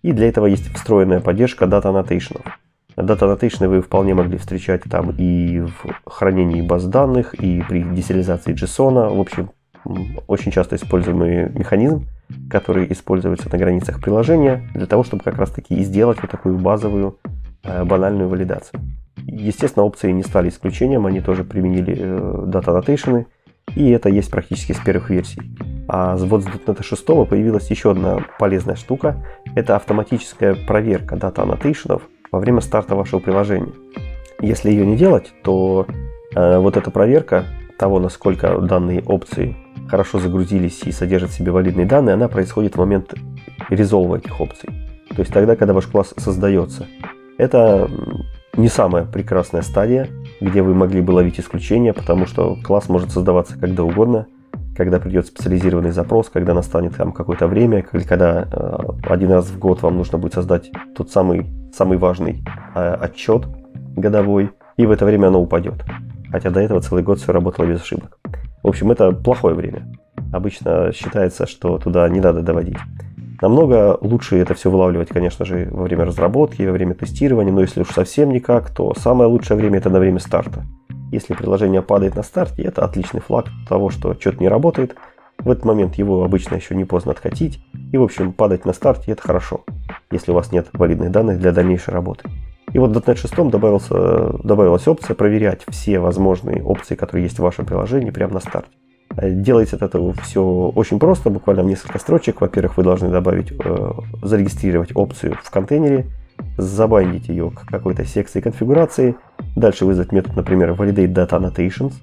И 0.02 0.12
для 0.12 0.28
этого 0.28 0.46
есть 0.46 0.72
встроенная 0.74 1.20
поддержка 1.20 1.66
дата 1.66 1.90
аннотейшенов. 1.90 2.58
Дата 2.96 3.24
аннотейшены 3.26 3.68
вы 3.68 3.82
вполне 3.82 4.14
могли 4.14 4.38
встречать 4.38 4.82
там 4.84 5.14
и 5.16 5.60
в 5.60 5.86
хранении 6.06 6.60
баз 6.60 6.84
данных, 6.84 7.34
и 7.34 7.62
при 7.68 7.82
десериализации 7.82 8.54
JSON. 8.54 9.14
В 9.16 9.20
общем, 9.20 9.50
очень 10.26 10.52
часто 10.52 10.76
используемый 10.76 11.50
механизм, 11.50 12.06
который 12.50 12.90
используется 12.92 13.48
на 13.50 13.58
границах 13.58 14.00
приложения 14.00 14.68
для 14.74 14.86
того, 14.86 15.04
чтобы 15.04 15.22
как 15.22 15.36
раз 15.36 15.50
таки 15.50 15.74
и 15.74 15.84
сделать 15.84 16.20
вот 16.20 16.30
такую 16.30 16.58
базовую 16.58 17.18
э, 17.24 17.28
банальную 17.62 18.28
валидацию. 18.28 18.80
Естественно, 19.26 19.84
опции 19.84 20.10
не 20.10 20.22
стали 20.22 20.48
исключением, 20.48 21.06
они 21.06 21.20
тоже 21.20 21.44
применили 21.44 21.96
Data 22.46 22.70
э, 22.74 22.80
Annotation, 22.80 23.26
и 23.76 23.90
это 23.90 24.08
есть 24.08 24.30
практически 24.30 24.72
с 24.72 24.78
первых 24.78 25.10
версий. 25.10 25.40
А 25.88 26.16
вот 26.16 26.44
с 26.44 26.46
.NET 26.46 26.82
6 26.82 27.06
появилась 27.28 27.70
еще 27.70 27.92
одна 27.92 28.18
полезная 28.38 28.76
штука. 28.76 29.24
Это 29.54 29.76
автоматическая 29.76 30.54
проверка 30.66 31.16
Data 31.16 31.46
Annotation 31.46 32.00
во 32.32 32.38
время 32.38 32.60
старта 32.60 32.94
вашего 32.94 33.20
приложения. 33.20 33.72
Если 34.40 34.70
ее 34.70 34.86
не 34.86 34.96
делать, 34.96 35.32
то 35.42 35.86
э, 36.34 36.58
вот 36.58 36.76
эта 36.76 36.90
проверка 36.90 37.44
того, 37.78 37.98
насколько 37.98 38.58
данные 38.58 39.02
опции 39.02 39.56
хорошо 39.88 40.18
загрузились 40.18 40.82
и 40.84 40.92
содержат 40.92 41.30
в 41.30 41.34
себе 41.34 41.52
валидные 41.52 41.86
данные, 41.86 42.14
она 42.14 42.28
происходит 42.28 42.74
в 42.74 42.78
момент 42.78 43.14
резолва 43.68 44.16
этих 44.16 44.40
опций. 44.40 44.70
То 45.08 45.20
есть 45.22 45.32
тогда, 45.32 45.56
когда 45.56 45.72
ваш 45.74 45.86
класс 45.86 46.14
создается. 46.16 46.86
Это 47.40 47.90
не 48.54 48.68
самая 48.68 49.06
прекрасная 49.06 49.62
стадия, 49.62 50.08
где 50.42 50.60
вы 50.60 50.74
могли 50.74 51.00
бы 51.00 51.12
ловить 51.12 51.40
исключения, 51.40 51.94
потому 51.94 52.26
что 52.26 52.58
класс 52.62 52.90
может 52.90 53.12
создаваться 53.12 53.58
когда 53.58 53.82
угодно, 53.82 54.26
когда 54.76 55.00
придет 55.00 55.26
специализированный 55.26 55.90
запрос, 55.90 56.28
когда 56.28 56.52
настанет 56.52 56.96
там 56.96 57.12
какое-то 57.12 57.46
время, 57.46 57.82
когда 57.82 58.42
э, 58.42 59.10
один 59.10 59.32
раз 59.32 59.46
в 59.46 59.58
год 59.58 59.80
вам 59.80 59.96
нужно 59.96 60.18
будет 60.18 60.34
создать 60.34 60.70
тот 60.94 61.10
самый, 61.10 61.46
самый 61.72 61.96
важный 61.96 62.44
э, 62.74 62.94
отчет 63.00 63.46
годовой, 63.96 64.50
и 64.76 64.84
в 64.84 64.90
это 64.90 65.06
время 65.06 65.28
оно 65.28 65.40
упадет. 65.40 65.82
Хотя 66.30 66.50
до 66.50 66.60
этого 66.60 66.82
целый 66.82 67.02
год 67.02 67.20
все 67.20 67.32
работало 67.32 67.64
без 67.64 67.80
ошибок. 67.80 68.18
В 68.62 68.68
общем, 68.68 68.90
это 68.90 69.12
плохое 69.12 69.54
время. 69.54 69.90
Обычно 70.30 70.92
считается, 70.92 71.46
что 71.46 71.78
туда 71.78 72.06
не 72.10 72.20
надо 72.20 72.42
доводить. 72.42 72.76
Намного 73.40 73.96
лучше 74.02 74.36
это 74.36 74.54
все 74.54 74.70
вылавливать, 74.70 75.08
конечно 75.08 75.44
же, 75.46 75.68
во 75.70 75.84
время 75.84 76.04
разработки, 76.04 76.62
во 76.62 76.72
время 76.72 76.94
тестирования, 76.94 77.52
но 77.52 77.62
если 77.62 77.80
уж 77.80 77.88
совсем 77.88 78.30
никак, 78.30 78.70
то 78.70 78.94
самое 78.94 79.30
лучшее 79.30 79.56
время 79.56 79.78
это 79.78 79.88
на 79.88 79.98
время 79.98 80.18
старта. 80.18 80.64
Если 81.10 81.34
приложение 81.34 81.80
падает 81.80 82.16
на 82.16 82.22
старте, 82.22 82.62
это 82.62 82.84
отличный 82.84 83.20
флаг 83.20 83.46
того, 83.68 83.90
что 83.90 84.14
что-то 84.14 84.38
не 84.40 84.48
работает. 84.48 84.94
В 85.38 85.50
этот 85.50 85.64
момент 85.64 85.94
его 85.94 86.22
обычно 86.22 86.56
еще 86.56 86.74
не 86.74 86.84
поздно 86.84 87.12
откатить. 87.12 87.64
И, 87.92 87.96
в 87.96 88.02
общем, 88.02 88.32
падать 88.32 88.66
на 88.66 88.74
старте 88.74 89.12
это 89.12 89.22
хорошо, 89.22 89.64
если 90.10 90.32
у 90.32 90.34
вас 90.34 90.52
нет 90.52 90.68
валидных 90.74 91.10
данных 91.10 91.38
для 91.38 91.52
дальнейшей 91.52 91.94
работы. 91.94 92.28
И 92.72 92.78
вот 92.78 92.94
в 92.94 92.98
.NET 92.98 93.16
6 93.16 93.50
добавился, 93.50 94.38
добавилась 94.44 94.86
опция 94.86 95.14
проверять 95.14 95.62
все 95.68 95.98
возможные 95.98 96.62
опции, 96.62 96.94
которые 96.94 97.24
есть 97.24 97.38
в 97.38 97.42
вашем 97.42 97.64
приложении 97.64 98.10
прямо 98.10 98.34
на 98.34 98.40
старте. 98.40 98.70
Делается 99.16 99.76
это 99.76 100.12
все 100.22 100.42
очень 100.42 100.98
просто, 100.98 101.30
буквально 101.30 101.64
в 101.64 101.66
несколько 101.66 101.98
строчек. 101.98 102.40
Во-первых, 102.40 102.76
вы 102.76 102.84
должны 102.84 103.10
добавить, 103.10 103.52
э, 103.52 103.92
зарегистрировать 104.22 104.90
опцию 104.94 105.36
в 105.42 105.50
контейнере, 105.50 106.06
забандить 106.56 107.28
ее 107.28 107.50
к 107.50 107.66
какой-то 107.66 108.04
секции 108.04 108.40
конфигурации, 108.40 109.16
дальше 109.56 109.84
вызвать 109.84 110.12
метод, 110.12 110.36
например, 110.36 110.70
validate 110.70 111.12
data 111.12 111.30
annotations, 111.30 111.94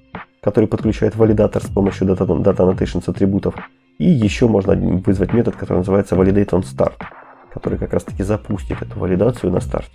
который 0.41 0.67
подключает 0.67 1.15
валидатор 1.15 1.63
с 1.63 1.67
помощью 1.67 2.07
data, 2.07 2.25
data 2.25 2.57
annotations 2.57 3.09
атрибутов, 3.09 3.55
и 3.97 4.05
еще 4.05 4.47
можно 4.47 4.75
вызвать 4.75 5.33
метод, 5.33 5.55
который 5.55 5.79
называется 5.79 6.15
validate 6.15 6.49
on 6.49 6.61
start, 6.61 6.93
который 7.53 7.79
как 7.79 7.93
раз 7.93 8.03
таки 8.03 8.23
запустит 8.23 8.81
эту 8.81 8.99
валидацию 8.99 9.51
на 9.51 9.61
старте. 9.61 9.91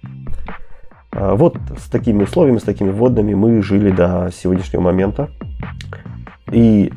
А 1.13 1.35
вот 1.35 1.57
с 1.79 1.91
такими 1.91 2.23
условиями, 2.23 2.59
с 2.59 2.63
такими 2.63 2.91
вводными 2.91 3.35
мы 3.35 3.63
жили 3.63 3.91
до 3.91 4.31
сегодняшнего 4.35 4.81
момента. 4.81 5.31
И 6.51 6.93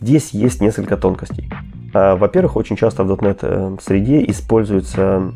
здесь 0.00 0.30
есть 0.30 0.60
несколько 0.60 0.96
тонкостей. 0.96 1.50
А, 1.94 2.16
во-первых, 2.16 2.56
очень 2.56 2.76
часто 2.76 3.04
в 3.04 3.10
.NET 3.10 3.38
э, 3.42 3.76
среде 3.80 4.24
используется 4.28 5.32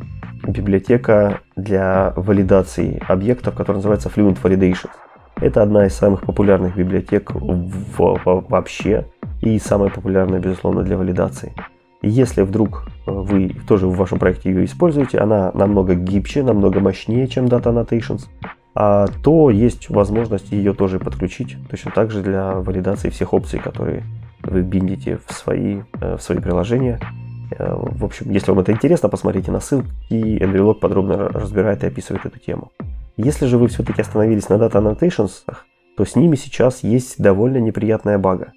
библиотека 0.46 1.40
для 1.56 2.12
валидации 2.16 3.02
объектов, 3.08 3.54
которая 3.54 3.78
называется 3.78 4.10
Fluent 4.14 4.38
Validation. 4.42 4.90
Это 5.40 5.62
одна 5.62 5.86
из 5.86 5.94
самых 5.94 6.22
популярных 6.22 6.76
библиотек 6.76 7.32
в, 7.32 7.96
в, 7.96 8.44
вообще 8.48 9.06
и 9.40 9.58
самая 9.58 9.90
популярная, 9.90 10.40
безусловно, 10.40 10.82
для 10.82 10.96
валидации. 10.96 11.52
Если 12.02 12.42
вдруг 12.42 12.86
э, 13.06 13.10
вы 13.10 13.56
тоже 13.66 13.86
в 13.86 13.96
вашем 13.96 14.18
проекте 14.18 14.50
ее 14.50 14.64
используете, 14.64 15.18
она 15.18 15.50
намного 15.54 15.94
гибче, 15.94 16.42
намного 16.42 16.80
мощнее, 16.80 17.28
чем 17.28 17.46
Data 17.46 17.72
Annotations, 17.72 18.26
а 18.74 19.06
то 19.22 19.50
есть 19.50 19.90
возможность 19.90 20.50
ее 20.50 20.72
тоже 20.72 20.98
подключить 20.98 21.56
точно 21.70 21.90
так 21.90 22.10
же 22.10 22.22
для 22.22 22.54
валидации 22.54 23.10
всех 23.10 23.34
опций, 23.34 23.58
которые 23.58 24.02
вы 24.44 24.62
биндите 24.62 25.18
в 25.26 25.32
свои, 25.32 25.82
э, 26.00 26.16
в 26.16 26.22
свои 26.22 26.38
приложения. 26.38 27.00
Э, 27.58 27.74
в 27.74 28.04
общем, 28.04 28.30
если 28.30 28.50
вам 28.50 28.60
это 28.60 28.72
интересно, 28.72 29.08
посмотрите 29.08 29.50
на 29.50 29.60
ссылки. 29.60 29.88
Andrew 30.10 30.70
Log 30.70 30.74
подробно 30.74 31.28
разбирает 31.28 31.84
и 31.84 31.86
описывает 31.86 32.26
эту 32.26 32.38
тему. 32.38 32.72
Если 33.16 33.46
же 33.46 33.58
вы 33.58 33.68
все-таки 33.68 34.00
остановились 34.00 34.48
на 34.48 34.54
Data 34.54 34.72
Annotations, 34.72 35.44
то 35.96 36.04
с 36.04 36.16
ними 36.16 36.36
сейчас 36.36 36.82
есть 36.82 37.20
довольно 37.20 37.58
неприятная 37.58 38.18
бага. 38.18 38.52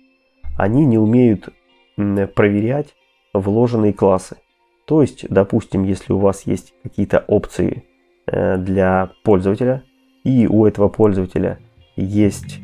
Они 0.58 0.86
не 0.86 0.98
умеют 0.98 1.50
проверять 1.96 2.96
вложенные 3.34 3.94
классы. 3.94 4.38
То 4.86 5.02
есть, 5.02 5.26
допустим, 5.30 5.84
если 5.84 6.14
у 6.14 6.20
вас 6.20 6.46
есть 6.46 6.74
какие-то 6.84 7.24
опции 7.28 7.84
э, 8.28 8.58
для 8.58 9.12
пользователя, 9.24 9.84
и 10.24 10.48
у 10.48 10.66
этого 10.66 10.90
пользователя 10.90 11.60
есть, 11.96 12.60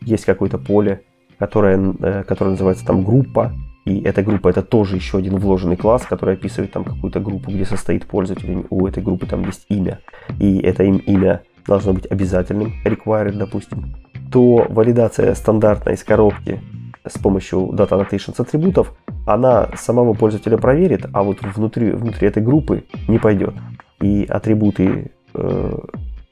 есть 0.00 0.24
какое-то 0.24 0.56
поле, 0.56 1.02
которое, 1.38 1.94
э, 2.00 2.24
которое 2.24 2.50
называется 2.50 2.86
там 2.86 3.04
группа, 3.04 3.52
и 3.84 4.00
эта 4.00 4.22
группа 4.22 4.48
это 4.48 4.62
тоже 4.62 4.96
еще 4.96 5.18
один 5.18 5.36
вложенный 5.38 5.76
класс, 5.76 6.04
который 6.06 6.34
описывает 6.34 6.72
там 6.72 6.84
какую-то 6.84 7.20
группу, 7.20 7.50
где 7.50 7.64
состоит 7.64 8.06
пользователь, 8.06 8.66
у 8.68 8.86
этой 8.86 9.02
группы 9.02 9.26
там 9.26 9.44
есть 9.44 9.64
имя, 9.68 10.00
и 10.40 10.58
это 10.58 10.82
им 10.82 10.96
имя 10.96 11.42
должно 11.66 11.92
быть 11.92 12.06
обязательным, 12.10 12.72
required, 12.84 13.36
допустим, 13.36 13.94
то 14.32 14.66
валидация 14.68 15.34
стандартная 15.34 15.94
из 15.94 16.02
коробки 16.02 16.60
с 17.06 17.18
помощью 17.18 17.70
Data 17.72 17.90
Annotations 17.90 18.40
атрибутов, 18.40 18.92
она 19.26 19.68
самого 19.76 20.14
пользователя 20.14 20.56
проверит, 20.58 21.06
а 21.12 21.22
вот 21.22 21.38
внутри, 21.42 21.92
внутри 21.92 22.28
этой 22.28 22.42
группы 22.42 22.84
не 23.08 23.18
пойдет. 23.18 23.54
И 24.00 24.26
атрибуты 24.28 25.12
э, 25.34 25.78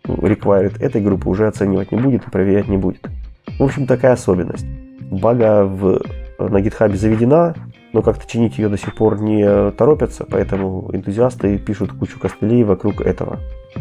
required 0.04 0.80
этой 0.80 1.00
группы 1.00 1.28
уже 1.28 1.46
оценивать 1.46 1.92
не 1.92 1.98
будет 1.98 2.26
и 2.26 2.30
проверять 2.30 2.68
не 2.68 2.76
будет. 2.76 3.08
В 3.58 3.62
общем, 3.62 3.86
такая 3.86 4.12
особенность. 4.12 4.66
Бага 5.10 5.64
в, 5.64 6.00
на 6.38 6.58
GitHub 6.58 6.94
заведена, 6.94 7.54
но 7.92 8.02
как-то 8.02 8.30
чинить 8.30 8.58
ее 8.58 8.68
до 8.68 8.76
сих 8.76 8.94
пор 8.94 9.20
не 9.20 9.70
торопятся, 9.72 10.26
поэтому 10.28 10.90
энтузиасты 10.92 11.58
пишут 11.58 11.92
кучу 11.92 12.18
костылей 12.18 12.64
вокруг 12.64 13.00
этого. 13.00 13.38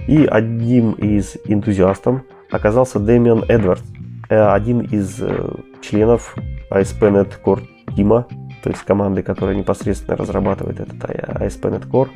И 0.08 0.26
одним 0.26 0.92
из 0.94 1.36
энтузиастов 1.46 2.22
оказался 2.52 3.00
Дэмиан 3.00 3.46
Эдвардс, 3.48 3.84
э, 4.30 4.40
один 4.40 4.82
из 4.82 5.20
э, 5.20 5.56
членов 5.82 6.36
ASP.NET 6.70 7.32
Core 7.44 7.64
Team, 7.98 8.26
то 8.64 8.70
есть 8.70 8.84
команды, 8.84 9.24
которая 9.24 9.56
непосредственно 9.56 10.16
разрабатывает 10.16 10.80
этот 10.80 10.98
ASP.NET 11.04 11.90
Core, 11.90 12.10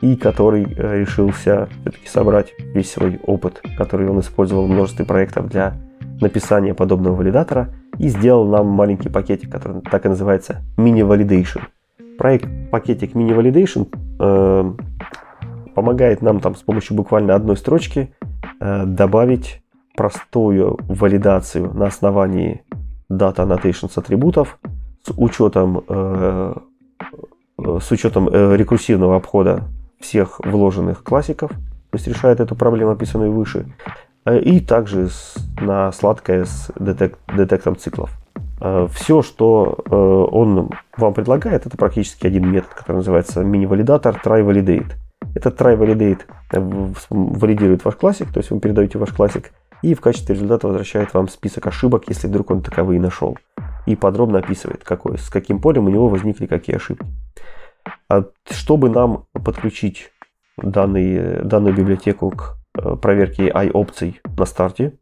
и 0.00 0.16
который 0.16 0.64
э, 0.64 1.00
решился 1.00 1.68
все-таки 1.82 2.08
собрать 2.08 2.52
весь 2.74 2.92
свой 2.92 3.20
опыт, 3.24 3.62
который 3.76 4.08
он 4.08 4.20
использовал 4.20 4.66
в 4.66 4.70
множестве 4.70 5.04
проектов 5.04 5.48
для 5.48 5.74
написания 6.20 6.74
подобного 6.74 7.16
валидатора, 7.16 7.68
и 7.98 8.08
сделал 8.08 8.46
нам 8.46 8.66
маленький 8.66 9.08
пакетик, 9.08 9.50
который 9.50 9.80
так 9.82 10.04
и 10.06 10.08
называется 10.08 10.62
Validation. 11.02 11.62
Проект 12.18 12.48
пакетик 12.70 13.14
Validation 13.14 13.88
э, 14.20 14.72
помогает 15.74 16.22
нам 16.22 16.40
там 16.40 16.54
с 16.54 16.62
помощью 16.62 16.96
буквально 16.96 17.34
одной 17.34 17.56
строчки 17.56 18.14
э, 18.60 18.84
добавить 18.86 19.62
простую 19.96 20.78
валидацию 20.88 21.72
на 21.74 21.86
основании 21.86 22.62
Data 23.10 23.36
Annotations 23.36 23.92
атрибутов 23.96 24.58
с 25.02 25.12
учетом, 25.16 25.84
э, 25.88 26.54
с 27.58 27.90
учетом 27.90 28.28
э, 28.28 28.56
рекурсивного 28.56 29.16
обхода 29.16 29.64
всех 30.00 30.40
вложенных 30.40 31.02
классиков, 31.02 31.50
то 31.50 31.96
есть 31.96 32.06
решает 32.08 32.40
эту 32.40 32.56
проблему, 32.56 32.90
описанную 32.90 33.32
выше, 33.32 33.66
э, 33.86 34.03
и 34.32 34.60
также 34.60 35.08
на 35.60 35.92
сладкое 35.92 36.44
с 36.44 36.70
детек, 36.78 37.18
детектом 37.28 37.76
циклов. 37.76 38.10
Э, 38.60 38.88
Все, 38.92 39.22
что 39.22 39.78
э, 39.84 39.94
он 39.94 40.70
вам 40.96 41.14
предлагает, 41.14 41.66
это 41.66 41.76
практически 41.76 42.26
один 42.26 42.50
метод, 42.50 42.70
который 42.74 42.96
называется 42.96 43.44
мини-валидатор 43.44 44.20
try-validate. 44.24 44.92
Этот 45.34 45.60
try-validate 45.60 46.22
валидирует 47.10 47.84
ваш 47.84 47.96
классик, 47.96 48.32
то 48.32 48.38
есть 48.38 48.50
вы 48.50 48.60
передаете 48.60 48.98
ваш 48.98 49.10
классик, 49.10 49.52
и 49.82 49.94
в 49.94 50.00
качестве 50.00 50.34
результата 50.34 50.66
возвращает 50.66 51.12
вам 51.12 51.28
список 51.28 51.66
ошибок, 51.66 52.04
если 52.08 52.26
вдруг 52.26 52.50
он 52.50 52.62
таковые 52.62 53.00
нашел. 53.00 53.36
И 53.86 53.96
подробно 53.96 54.38
описывает, 54.38 54.82
какой, 54.84 55.18
с 55.18 55.28
каким 55.28 55.60
полем 55.60 55.86
у 55.86 55.90
него 55.90 56.08
возникли 56.08 56.46
какие 56.46 56.76
ошибки. 56.76 57.06
А 58.08 58.24
чтобы 58.50 58.88
нам 58.88 59.26
подключить 59.32 60.10
данный, 60.56 61.42
данную 61.42 61.74
библиотеку 61.74 62.30
к 62.30 62.56
э, 62.76 62.96
проверке 62.96 63.48
i-опций 63.48 64.20
на 64.36 64.46
старте, 64.46 64.94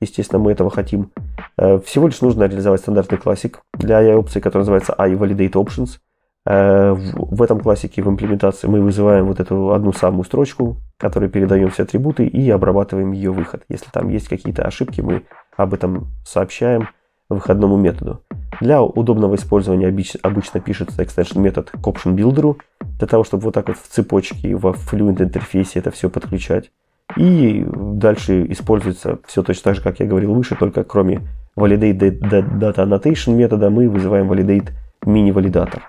естественно, 0.00 0.38
мы 0.38 0.52
этого 0.52 0.70
хотим, 0.70 1.10
э, 1.56 1.78
всего 1.80 2.06
лишь 2.06 2.20
нужно 2.20 2.44
реализовать 2.44 2.80
стандартный 2.80 3.18
классик 3.18 3.60
для 3.74 4.00
i-опций, 4.00 4.40
который 4.40 4.62
называется 4.62 4.94
i-validate 4.98 5.52
options. 5.52 5.98
Э, 6.46 6.94
в 6.94 7.42
этом 7.42 7.60
классике 7.60 8.02
в 8.02 8.08
имплементации 8.08 8.66
мы 8.66 8.80
вызываем 8.80 9.26
вот 9.26 9.40
эту 9.40 9.72
одну 9.72 9.92
самую 9.92 10.24
строчку, 10.24 10.78
которой 10.96 11.28
передаем 11.28 11.70
все 11.70 11.82
атрибуты 11.82 12.26
и 12.26 12.48
обрабатываем 12.50 13.12
ее 13.12 13.30
выход. 13.30 13.64
Если 13.68 13.90
там 13.90 14.08
есть 14.08 14.28
какие-то 14.28 14.62
ошибки, 14.62 15.00
мы 15.00 15.22
об 15.56 15.74
этом 15.74 16.08
сообщаем 16.24 16.88
выходному 17.28 17.76
методу. 17.76 18.22
Для 18.60 18.82
удобного 18.82 19.36
использования 19.36 19.94
обычно 20.22 20.60
пишется 20.60 21.02
extension 21.02 21.38
метод 21.38 21.70
к 21.70 21.86
option 21.86 22.14
builder, 22.14 22.56
для 22.98 23.06
того, 23.06 23.24
чтобы 23.24 23.44
вот 23.44 23.54
так 23.54 23.68
вот 23.68 23.78
в 23.78 23.88
цепочке, 23.88 24.54
в 24.54 24.66
Fluent 24.66 25.22
интерфейсе 25.22 25.78
это 25.78 25.90
все 25.90 26.10
подключать. 26.10 26.70
И 27.16 27.66
дальше 27.72 28.46
используется 28.50 29.18
все 29.26 29.42
точно 29.42 29.64
так 29.64 29.74
же, 29.76 29.82
как 29.82 30.00
я 30.00 30.06
говорил 30.06 30.34
выше, 30.34 30.56
только 30.56 30.84
кроме 30.84 31.22
validate 31.56 32.20
data 32.20 32.76
annotation 32.76 33.34
метода 33.34 33.70
мы 33.70 33.88
вызываем 33.88 34.30
validate 34.30 34.70
мини-валидатор. 35.04 35.82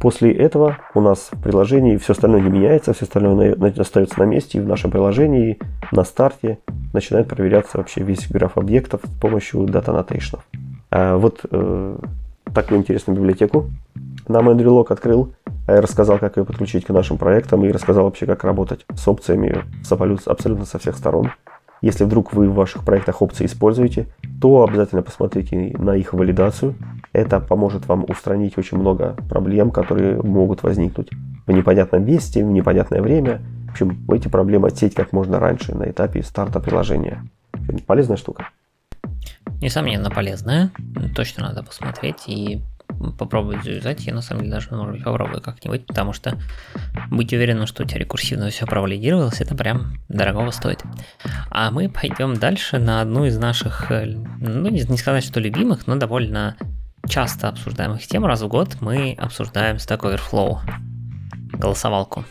После 0.00 0.32
этого 0.32 0.78
у 0.94 1.00
нас 1.00 1.28
в 1.30 1.42
приложении 1.42 1.98
все 1.98 2.12
остальное 2.12 2.40
не 2.40 2.50
меняется, 2.50 2.94
все 2.94 3.04
остальное 3.04 3.54
остается 3.78 4.18
на 4.18 4.24
месте, 4.24 4.58
и 4.58 4.60
в 4.60 4.66
нашем 4.66 4.90
приложении 4.90 5.58
на 5.92 6.04
старте 6.04 6.58
начинает 6.92 7.28
проверяться 7.28 7.76
вообще 7.76 8.02
весь 8.02 8.28
граф 8.28 8.56
объектов 8.56 9.02
с 9.04 9.20
помощью 9.20 9.60
Data 9.62 9.86
Annotation. 9.86 10.38
А 10.90 11.16
вот 11.16 11.44
э, 11.50 11.98
такую 12.54 12.80
интересную 12.80 13.18
библиотеку 13.18 13.70
нам 14.30 14.48
Andrew 14.48 14.68
Locke 14.68 14.92
открыл, 14.92 15.34
я 15.66 15.80
рассказал, 15.80 16.18
как 16.18 16.36
ее 16.36 16.44
подключить 16.44 16.84
к 16.84 16.90
нашим 16.90 17.18
проектам 17.18 17.64
и 17.64 17.70
рассказал 17.70 18.04
вообще, 18.04 18.26
как 18.26 18.44
работать 18.44 18.86
с 18.94 19.06
опциями 19.06 19.64
с 19.82 19.92
абсолютно 19.92 20.64
со 20.64 20.78
всех 20.78 20.96
сторон. 20.96 21.30
Если 21.82 22.04
вдруг 22.04 22.34
вы 22.34 22.48
в 22.48 22.54
ваших 22.54 22.84
проектах 22.84 23.22
опции 23.22 23.46
используете, 23.46 24.06
то 24.40 24.64
обязательно 24.64 25.02
посмотрите 25.02 25.74
на 25.78 25.96
их 25.96 26.12
валидацию. 26.12 26.74
Это 27.12 27.40
поможет 27.40 27.86
вам 27.86 28.04
устранить 28.06 28.58
очень 28.58 28.78
много 28.78 29.16
проблем, 29.28 29.70
которые 29.70 30.20
могут 30.20 30.62
возникнуть 30.62 31.10
в 31.46 31.52
непонятном 31.52 32.04
месте, 32.04 32.44
в 32.44 32.50
непонятное 32.50 33.00
время. 33.00 33.40
В 33.68 33.70
общем, 33.70 34.04
эти 34.12 34.28
проблемы 34.28 34.68
отсеять 34.68 34.94
как 34.94 35.12
можно 35.12 35.38
раньше 35.38 35.74
на 35.74 35.84
этапе 35.84 36.22
старта 36.22 36.60
приложения. 36.60 37.24
Полезная 37.86 38.16
штука. 38.16 38.48
Несомненно, 39.62 40.10
полезная. 40.10 40.70
Точно 41.14 41.44
надо 41.44 41.62
посмотреть 41.62 42.24
и 42.26 42.62
попробовать 43.18 43.64
завязать. 43.64 44.06
Я 44.06 44.14
на 44.14 44.22
самом 44.22 44.42
деле 44.42 44.54
даже, 44.54 44.74
может 44.74 44.94
быть, 44.94 45.04
попробую 45.04 45.40
как-нибудь, 45.40 45.86
потому 45.86 46.12
что 46.12 46.38
быть 47.10 47.32
уверенным, 47.32 47.66
что 47.66 47.82
у 47.82 47.86
тебя 47.86 48.00
рекурсивно 48.00 48.50
все 48.50 48.66
провалидировалось, 48.66 49.40
это 49.40 49.54
прям 49.54 49.94
дорогого 50.08 50.50
стоит. 50.50 50.82
А 51.50 51.70
мы 51.70 51.88
пойдем 51.88 52.34
дальше 52.34 52.78
на 52.78 53.00
одну 53.00 53.24
из 53.24 53.38
наших, 53.38 53.90
ну, 53.90 54.68
не 54.68 54.96
сказать, 54.96 55.24
что 55.24 55.40
любимых, 55.40 55.86
но 55.86 55.96
довольно 55.96 56.56
часто 57.08 57.48
обсуждаемых 57.48 58.06
тем. 58.06 58.26
Раз 58.26 58.42
в 58.42 58.48
год 58.48 58.76
мы 58.80 59.16
обсуждаем 59.18 59.76
Stack 59.76 60.00
Overflow, 60.00 60.58
голосовалку. 61.52 62.24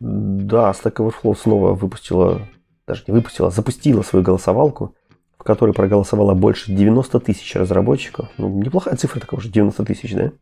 Да, 0.00 0.70
Stack 0.70 0.96
Overflow 0.96 1.36
снова 1.36 1.74
выпустила, 1.74 2.42
даже 2.86 3.04
не 3.06 3.14
выпустила, 3.14 3.48
а 3.48 3.50
запустила 3.50 4.02
свою 4.02 4.24
голосовалку 4.24 4.96
в 5.40 5.42
которой 5.42 5.72
проголосовало 5.72 6.34
больше 6.34 6.70
90 6.70 7.18
тысяч 7.20 7.56
разработчиков. 7.56 8.28
Ну, 8.36 8.50
неплохая 8.62 8.96
цифра 8.96 9.20
такая 9.20 9.38
уже, 9.38 9.48
90 9.48 9.84
тысяч, 9.86 10.12
да? 10.12 10.32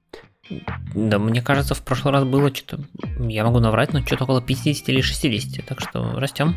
Да, 0.94 1.18
мне 1.20 1.40
кажется, 1.40 1.74
в 1.76 1.84
прошлый 1.84 2.12
раз 2.12 2.24
было 2.24 2.53
что-то, 2.53 2.82
я 3.20 3.44
могу 3.44 3.61
наврать, 3.61 3.92
но 3.92 4.05
что-то 4.05 4.24
около 4.24 4.42
50 4.42 4.88
или 4.88 5.01
60, 5.01 5.64
так 5.64 5.80
что 5.80 6.18
растем. 6.18 6.57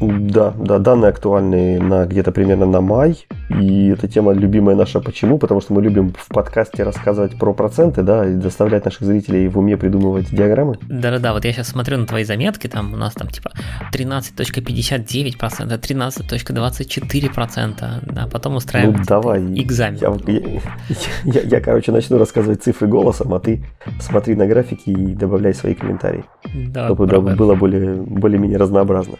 Да, 0.00 0.52
да, 0.58 0.78
данные 0.78 1.10
актуальны 1.10 1.78
на 1.80 2.06
где-то 2.06 2.32
примерно 2.32 2.66
на 2.66 2.80
май. 2.80 3.26
И 3.60 3.88
эта 3.88 4.08
тема 4.08 4.32
любимая 4.32 4.74
наша. 4.74 5.00
Почему? 5.00 5.38
Потому 5.38 5.60
что 5.60 5.72
мы 5.72 5.82
любим 5.82 6.12
в 6.18 6.26
подкасте 6.28 6.82
рассказывать 6.82 7.38
про 7.38 7.54
проценты, 7.54 8.02
да, 8.02 8.26
и 8.26 8.34
заставлять 8.34 8.84
наших 8.84 9.02
зрителей 9.02 9.46
в 9.48 9.58
уме 9.58 9.76
придумывать 9.76 10.30
диаграммы. 10.30 10.78
Да-да-да, 10.82 11.32
вот 11.32 11.44
я 11.44 11.52
сейчас 11.52 11.68
смотрю 11.68 11.98
на 11.98 12.06
твои 12.06 12.24
заметки, 12.24 12.66
там 12.66 12.92
у 12.92 12.96
нас 12.96 13.14
там 13.14 13.28
типа 13.28 13.52
13.59%, 13.92 15.38
13.24%, 15.38 18.16
а 18.16 18.28
потом 18.28 18.56
устраиваем 18.56 18.96
ну, 18.98 19.04
давай. 19.06 19.40
экзамен. 19.62 20.00
Я, 20.00 20.12
я, 20.32 20.60
я, 21.24 21.40
я, 21.42 21.60
короче, 21.60 21.92
начну 21.92 22.18
рассказывать 22.18 22.62
цифры 22.62 22.88
голосом, 22.88 23.32
а 23.34 23.40
ты 23.40 23.64
смотри 24.00 24.34
на 24.34 24.46
графики 24.46 24.90
и 24.90 25.14
добавляй 25.14 25.54
свои 25.54 25.74
комментарии. 25.74 26.24
Да, 26.54 26.86
чтобы 26.86 27.06
было 27.06 27.54
более, 27.54 27.94
более-менее 27.94 28.58
разнообразно. 28.58 29.16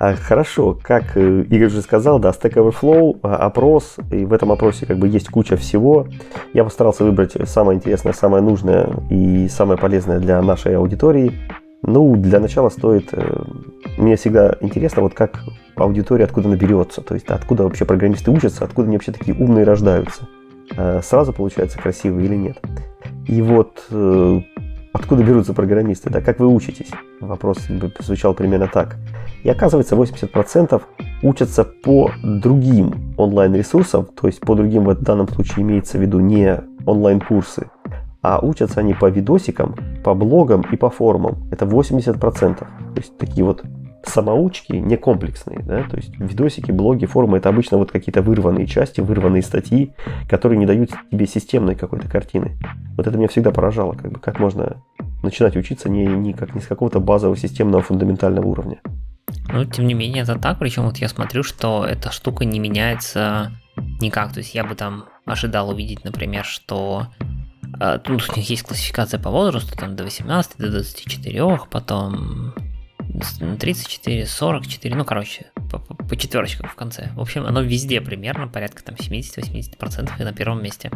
А, 0.00 0.14
хорошо, 0.14 0.78
как 0.82 1.14
э, 1.14 1.42
Игорь 1.50 1.66
уже 1.66 1.82
сказал, 1.82 2.18
да, 2.18 2.30
Stack 2.30 2.54
Overflow, 2.54 3.18
а, 3.22 3.36
опрос, 3.36 3.96
и 4.10 4.24
в 4.24 4.32
этом 4.32 4.50
опросе 4.50 4.86
как 4.86 4.96
бы 4.96 5.06
есть 5.06 5.28
куча 5.28 5.58
всего. 5.58 6.06
Я 6.54 6.64
постарался 6.64 7.04
выбрать 7.04 7.36
самое 7.46 7.76
интересное, 7.76 8.14
самое 8.14 8.42
нужное 8.42 8.88
и 9.10 9.46
самое 9.48 9.78
полезное 9.78 10.18
для 10.18 10.40
нашей 10.40 10.74
аудитории. 10.74 11.38
Ну, 11.82 12.16
для 12.16 12.40
начала 12.40 12.70
стоит... 12.70 13.10
Э, 13.12 13.42
мне 13.98 14.16
всегда 14.16 14.56
интересно, 14.62 15.02
вот 15.02 15.12
как 15.12 15.40
аудитория 15.76 16.24
откуда 16.24 16.48
наберется, 16.48 17.02
то 17.02 17.12
есть 17.12 17.26
откуда 17.28 17.64
вообще 17.64 17.84
программисты 17.84 18.30
учатся, 18.30 18.64
откуда 18.64 18.86
они 18.86 18.96
вообще 18.96 19.12
такие 19.12 19.36
умные 19.36 19.66
рождаются. 19.66 20.22
Э, 20.78 21.02
сразу 21.02 21.34
получается 21.34 21.78
красивые 21.78 22.24
или 22.24 22.36
нет. 22.36 22.58
И 23.26 23.42
вот 23.42 23.84
откуда 24.92 25.22
берутся 25.22 25.54
программисты, 25.54 26.10
да, 26.10 26.20
как 26.20 26.40
вы 26.40 26.46
учитесь? 26.46 26.90
Вопрос 27.20 27.58
звучал 27.98 28.34
примерно 28.34 28.68
так. 28.68 28.96
И 29.42 29.48
оказывается, 29.48 29.96
80% 29.96 30.82
учатся 31.22 31.64
по 31.64 32.10
другим 32.22 33.14
онлайн-ресурсам, 33.16 34.06
то 34.06 34.26
есть 34.26 34.40
по 34.40 34.54
другим 34.54 34.84
в 34.84 35.02
данном 35.02 35.28
случае 35.28 35.64
имеется 35.64 35.98
в 35.98 36.00
виду 36.00 36.20
не 36.20 36.60
онлайн-курсы, 36.86 37.70
а 38.22 38.38
учатся 38.40 38.80
они 38.80 38.94
по 38.94 39.08
видосикам, 39.08 39.74
по 40.04 40.14
блогам 40.14 40.64
и 40.70 40.76
по 40.76 40.90
форумам. 40.90 41.48
Это 41.50 41.64
80%. 41.64 42.58
То 42.58 42.66
есть 42.96 43.16
такие 43.16 43.44
вот 43.44 43.62
самоучки 44.04 44.72
не 44.72 44.96
комплексные, 44.96 45.60
да, 45.60 45.82
то 45.84 45.96
есть 45.96 46.18
видосики, 46.18 46.70
блоги, 46.70 47.06
форумы 47.06 47.38
это 47.38 47.48
обычно 47.48 47.78
вот 47.78 47.92
какие-то 47.92 48.22
вырванные 48.22 48.66
части, 48.66 49.00
вырванные 49.00 49.42
статьи, 49.42 49.92
которые 50.28 50.58
не 50.58 50.66
дают 50.66 50.90
тебе 51.10 51.26
системной 51.26 51.74
какой-то 51.74 52.08
картины. 52.08 52.56
Вот 52.96 53.06
это 53.06 53.16
меня 53.16 53.28
всегда 53.28 53.50
поражало, 53.50 53.92
как 53.92 54.12
бы 54.12 54.18
как 54.18 54.38
можно 54.38 54.82
начинать 55.22 55.56
учиться 55.56 55.88
не, 55.88 56.06
не, 56.06 56.32
как, 56.32 56.54
не 56.54 56.60
с 56.60 56.66
какого-то 56.66 57.00
базового 57.00 57.36
системного 57.36 57.82
фундаментального 57.82 58.46
уровня. 58.46 58.80
Но, 59.52 59.64
тем 59.64 59.86
не 59.86 59.94
менее, 59.94 60.22
это 60.22 60.38
так. 60.38 60.58
Причем 60.58 60.84
вот 60.84 60.96
я 60.98 61.08
смотрю, 61.08 61.42
что 61.42 61.84
эта 61.84 62.10
штука 62.10 62.44
не 62.44 62.58
меняется 62.58 63.52
никак. 64.00 64.32
То 64.32 64.38
есть 64.38 64.54
я 64.54 64.64
бы 64.64 64.74
там 64.74 65.04
ожидал 65.24 65.70
увидеть, 65.70 66.04
например, 66.04 66.44
что 66.44 67.06
э, 67.80 67.98
тут 68.02 68.28
у 68.28 68.36
них 68.36 68.48
есть 68.48 68.62
классификация 68.62 69.20
по 69.20 69.30
возрасту, 69.30 69.76
там 69.76 69.96
до 69.96 70.04
18, 70.04 70.56
до 70.58 70.70
24, 70.70 71.60
потом 71.70 72.54
34, 73.58 74.26
44, 74.26 74.94
ну, 74.94 75.04
короче, 75.04 75.46
по, 75.70 75.78
по, 75.78 75.94
по 75.94 76.16
четверочкам 76.16 76.68
в 76.68 76.74
конце. 76.74 77.10
В 77.14 77.20
общем, 77.20 77.44
оно 77.46 77.60
везде 77.62 78.00
примерно, 78.00 78.48
порядка 78.48 78.82
там 78.84 78.94
70-80% 78.94 80.10
и 80.18 80.24
на 80.24 80.32
первом 80.32 80.62
месте. 80.62 80.90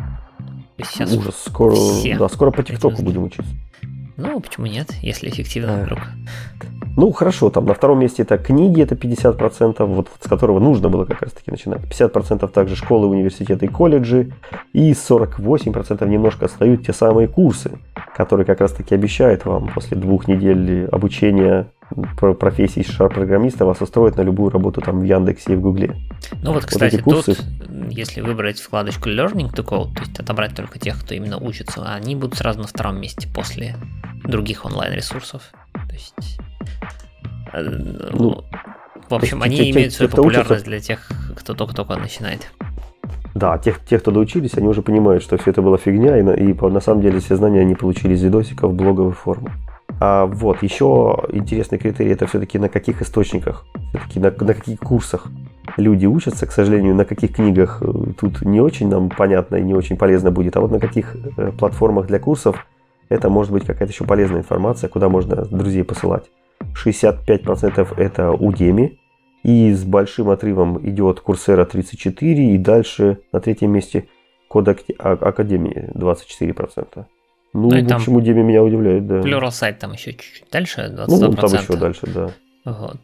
сейчас 0.78 1.12
Ужас, 1.12 1.36
скоро, 1.46 1.76
да, 2.18 2.28
скоро 2.28 2.50
по 2.50 2.62
ТикТоку 2.62 3.02
будем 3.02 3.24
учиться. 3.24 3.52
Ну, 4.16 4.38
почему 4.40 4.66
нет, 4.66 4.92
если 5.02 5.28
эффективно 5.28 5.82
вдруг. 5.82 5.98
Ну, 6.96 7.10
хорошо, 7.10 7.50
там 7.50 7.66
на 7.66 7.74
втором 7.74 7.98
месте 7.98 8.22
это 8.22 8.38
книги, 8.38 8.80
это 8.80 8.94
50%, 8.94 9.84
вот 9.84 10.08
с 10.20 10.28
которого 10.28 10.60
нужно 10.60 10.88
было 10.88 11.04
как 11.04 11.22
раз-таки 11.22 11.50
начинать. 11.50 11.80
50% 11.82 12.46
также 12.48 12.76
школы, 12.76 13.08
университеты 13.08 13.66
и 13.66 13.68
колледжи. 13.68 14.30
И 14.72 14.92
48% 14.92 16.06
немножко 16.06 16.44
остают 16.46 16.86
те 16.86 16.92
самые 16.92 17.26
курсы, 17.26 17.72
которые 18.16 18.46
как 18.46 18.60
раз-таки 18.60 18.94
обещают 18.94 19.44
вам 19.44 19.72
после 19.74 19.96
двух 19.96 20.28
недель 20.28 20.86
обучения 20.86 21.66
профессии 22.38 22.82
шар-программиста 22.82 23.64
вас 23.64 23.80
устроить 23.80 24.16
на 24.16 24.22
любую 24.22 24.50
работу 24.50 24.80
там 24.80 25.00
в 25.00 25.04
Яндексе 25.04 25.52
и 25.52 25.56
в 25.56 25.60
Гугле. 25.60 25.96
Ну 26.42 26.52
вот, 26.52 26.64
кстати, 26.64 26.96
вот 26.96 27.24
курсы... 27.24 27.34
тут, 27.34 27.44
если 27.90 28.20
выбрать 28.20 28.60
вкладочку 28.60 29.08
Learning 29.08 29.52
to 29.52 29.64
Code, 29.64 29.94
то 29.94 30.00
есть 30.00 30.18
отобрать 30.18 30.54
только 30.54 30.78
тех, 30.78 31.00
кто 31.00 31.14
именно 31.14 31.38
учится, 31.38 31.84
они 31.84 32.16
будут 32.16 32.36
сразу 32.36 32.60
на 32.60 32.66
втором 32.66 33.00
месте 33.00 33.28
после 33.28 33.76
других 34.24 34.64
онлайн-ресурсов. 34.64 35.42
То 35.72 35.92
есть 35.92 36.38
Э, 37.54 37.62
ну, 38.12 38.44
в 39.08 39.14
общем, 39.14 39.42
они 39.42 39.56
те, 39.56 39.70
имеют 39.70 39.92
те, 39.92 39.98
свою 39.98 40.10
те, 40.10 40.16
популярность 40.16 40.50
учатся... 40.50 40.66
для 40.66 40.80
тех, 40.80 41.08
кто 41.36 41.54
только-только 41.54 41.96
начинает. 41.96 42.50
Да, 43.34 43.58
тех, 43.58 43.84
тех, 43.84 44.00
кто 44.00 44.10
доучились, 44.10 44.56
они 44.56 44.68
уже 44.68 44.82
понимают, 44.82 45.22
что 45.22 45.36
все 45.36 45.50
это 45.50 45.62
была 45.62 45.76
фигня, 45.76 46.18
и, 46.18 46.22
и 46.22 46.54
на 46.54 46.80
самом 46.80 47.02
деле 47.02 47.20
все 47.20 47.36
знания 47.36 47.60
они 47.60 47.74
получили 47.74 48.14
из 48.14 48.22
видосиков, 48.22 48.74
блоговой 48.74 49.12
формы. 49.12 49.52
А 50.00 50.26
вот, 50.26 50.62
еще 50.62 51.24
интересный 51.32 51.78
критерий, 51.78 52.12
это 52.12 52.26
все-таки 52.26 52.58
на 52.58 52.68
каких 52.68 53.00
источниках, 53.00 53.64
все-таки 53.90 54.20
на, 54.20 54.30
на 54.30 54.54
каких 54.54 54.80
курсах 54.80 55.28
люди 55.76 56.06
учатся, 56.06 56.46
к 56.46 56.52
сожалению, 56.52 56.94
на 56.94 57.04
каких 57.04 57.36
книгах 57.36 57.82
э, 57.82 57.86
тут 58.18 58.42
не 58.42 58.60
очень 58.60 58.88
нам 58.88 59.08
понятно 59.08 59.56
и 59.56 59.62
не 59.62 59.74
очень 59.74 59.96
полезно 59.96 60.30
будет, 60.30 60.56
а 60.56 60.60
вот 60.60 60.70
на 60.70 60.80
каких 60.80 61.16
э, 61.36 61.52
платформах 61.52 62.06
для 62.06 62.18
курсов 62.18 62.66
это 63.08 63.28
может 63.28 63.52
быть 63.52 63.64
какая-то 63.64 63.92
еще 63.92 64.04
полезная 64.04 64.40
информация, 64.40 64.88
куда 64.88 65.08
можно 65.08 65.44
друзей 65.44 65.84
посылать. 65.84 66.24
65% 66.74 67.94
это 67.96 68.22
Udemy, 68.30 68.96
и 69.42 69.72
с 69.72 69.84
большим 69.84 70.30
отрывом 70.30 70.80
идет 70.88 71.22
Coursera 71.24 71.66
34, 71.66 72.54
и 72.54 72.58
дальше 72.58 73.18
на 73.32 73.40
третьем 73.40 73.72
месте 73.72 74.08
Код 74.48 74.68
Академии 74.98 75.90
24%. 75.94 77.04
Ну, 77.54 77.70
ну 77.70 77.88
в 77.88 77.92
общем, 77.92 78.18
Udemy 78.18 78.42
меня 78.42 78.62
удивляет, 78.62 79.06
да. 79.06 79.20
Pluralsight 79.20 79.78
там 79.78 79.92
еще 79.92 80.12
чуть-чуть 80.12 80.50
дальше, 80.50 80.92
22%. 80.94 81.06
Ну, 81.08 81.32
там 81.32 81.54
еще 81.54 81.76
дальше, 81.76 82.06
да. 82.06 82.30
Вот. 82.64 82.96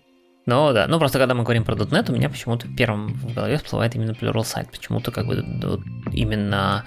Ну 0.46 0.72
да, 0.72 0.86
ну 0.88 0.98
просто 0.98 1.18
когда 1.18 1.34
мы 1.34 1.44
говорим 1.44 1.64
про 1.64 1.74
.NET, 1.74 2.10
у 2.10 2.14
меня 2.14 2.28
почему-то 2.28 2.66
первым 2.76 3.14
в 3.14 3.34
голове 3.34 3.58
всплывает 3.58 3.94
именно 3.94 4.10
Pluralsight. 4.10 4.70
Почему-то 4.72 5.12
как 5.12 5.26
бы 5.26 5.44
именно 6.12 6.84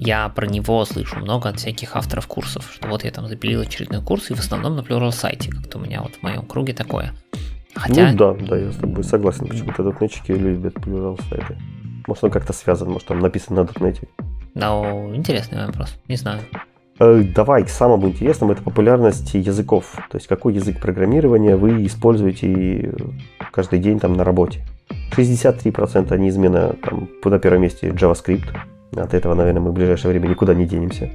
я 0.00 0.28
про 0.28 0.46
него 0.46 0.84
слышу 0.84 1.18
много 1.18 1.48
от 1.48 1.58
всяких 1.58 1.96
авторов 1.96 2.28
курсов, 2.28 2.70
что 2.72 2.86
вот 2.86 3.02
я 3.02 3.10
там 3.10 3.26
запилил 3.26 3.62
очередной 3.62 4.00
курс, 4.00 4.30
и 4.30 4.34
в 4.34 4.38
основном 4.38 4.76
на 4.76 4.80
Plural 4.80 5.10
сайте, 5.10 5.50
как-то 5.50 5.78
у 5.78 5.80
меня 5.80 6.02
вот 6.02 6.14
в 6.14 6.22
моем 6.22 6.46
круге 6.46 6.72
такое. 6.72 7.12
Хотя... 7.74 8.12
Ну 8.12 8.16
да, 8.16 8.32
да, 8.32 8.56
я 8.56 8.70
с 8.70 8.76
тобой 8.76 9.02
согласен, 9.02 9.48
почему-то 9.48 9.82
дотнетчики 9.82 10.30
любят 10.30 10.74
Plural 10.74 11.20
сайты. 11.28 11.58
Может 12.06 12.24
он 12.24 12.30
как-то 12.30 12.52
связан, 12.52 12.90
может 12.90 13.08
там 13.08 13.18
написано 13.18 13.62
на 13.62 13.66
дотнете. 13.66 14.06
Ну, 14.54 15.14
интересный 15.16 15.66
вопрос, 15.66 15.96
не 16.06 16.14
знаю. 16.14 16.42
Э, 17.00 17.22
давай 17.22 17.64
к 17.64 17.68
самому 17.68 18.08
интересному, 18.08 18.52
это 18.52 18.62
популярность 18.62 19.34
языков. 19.34 19.94
То 20.10 20.16
есть 20.16 20.26
какой 20.26 20.54
язык 20.54 20.80
программирования 20.80 21.56
вы 21.56 21.86
используете 21.86 22.92
каждый 23.52 23.78
день 23.78 24.00
там 24.00 24.14
на 24.14 24.24
работе. 24.24 24.60
63% 25.16 26.16
неизменно 26.18 26.74
там 26.82 27.08
на 27.24 27.38
первом 27.38 27.62
месте 27.62 27.88
JavaScript, 27.88 28.48
от 28.96 29.14
этого, 29.14 29.34
наверное, 29.34 29.60
мы 29.60 29.70
в 29.70 29.74
ближайшее 29.74 30.10
время 30.10 30.28
никуда 30.28 30.54
не 30.54 30.66
денемся. 30.66 31.10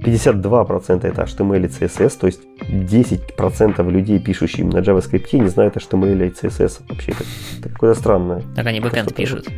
52% 0.00 1.06
это 1.06 1.22
HTML 1.22 1.64
и 1.64 1.68
CSS, 1.68 2.18
то 2.20 2.26
есть 2.26 2.42
10% 2.68 3.90
людей, 3.90 4.18
пишущих 4.20 4.64
на 4.66 4.78
JavaScript, 4.78 5.38
не 5.38 5.48
знают 5.48 5.76
HTML 5.76 6.26
и 6.26 6.30
CSS. 6.30 6.82
Вообще 6.88 7.12
это, 7.12 7.24
это 7.58 7.68
какое-то 7.70 7.98
странное. 7.98 8.42
Так 8.54 8.66
они 8.66 8.80
бэкэнд 8.80 9.14
пишут. 9.14 9.48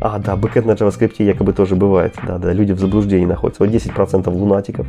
А, 0.00 0.18
да, 0.18 0.36
бэкэнд 0.36 0.66
на 0.66 0.72
JavaScript 0.72 1.22
якобы 1.22 1.52
тоже 1.52 1.74
бывает. 1.74 2.14
Да, 2.26 2.38
да, 2.38 2.52
люди 2.52 2.72
в 2.72 2.78
заблуждении 2.78 3.26
находятся. 3.26 3.64
Вот 3.64 3.72
10% 3.72 4.30
лунатиков. 4.30 4.86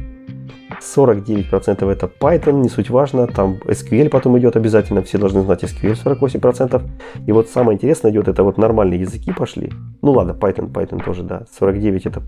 49% 0.82 1.90
это 1.90 2.08
Python, 2.08 2.62
не 2.62 2.70
суть 2.70 2.90
важно, 2.90 3.28
там 3.28 3.58
SQL 3.66 4.10
потом 4.10 4.38
идет 4.40 4.56
обязательно, 4.56 5.02
все 5.02 5.18
должны 5.18 5.42
знать 5.42 5.64
SQL 5.64 5.98
48%. 6.02 6.82
И 7.28 7.32
вот 7.32 7.50
самое 7.50 7.76
интересное 7.76 8.12
идет, 8.12 8.28
это 8.28 8.44
вот 8.44 8.58
нормальные 8.58 9.02
языки 9.02 9.34
пошли. 9.34 9.72
Ну 10.02 10.12
ладно, 10.12 10.32
Python, 10.32 10.72
Python 10.72 11.04
тоже, 11.04 11.24
да, 11.24 11.46
49 11.60 12.06
это, 12.06 12.22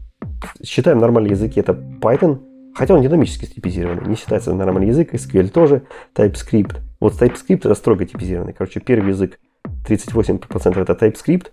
считаем 0.63 0.99
нормальные 0.99 1.31
языки, 1.31 1.59
это 1.59 1.73
Python, 2.01 2.39
хотя 2.75 2.93
он 2.93 3.01
динамически 3.01 3.45
типизированный, 3.45 4.09
не 4.09 4.15
считается 4.15 4.53
нормальный 4.53 4.89
язык, 4.89 5.13
SQL 5.13 5.49
тоже, 5.49 5.83
TypeScript. 6.15 6.77
Вот 6.99 7.13
TypeScript 7.13 7.59
это 7.59 7.75
строго 7.75 8.05
типизированный, 8.05 8.53
короче, 8.53 8.79
первый 8.79 9.09
язык 9.09 9.39
38% 9.87 10.81
это 10.81 10.93
TypeScript, 10.93 11.51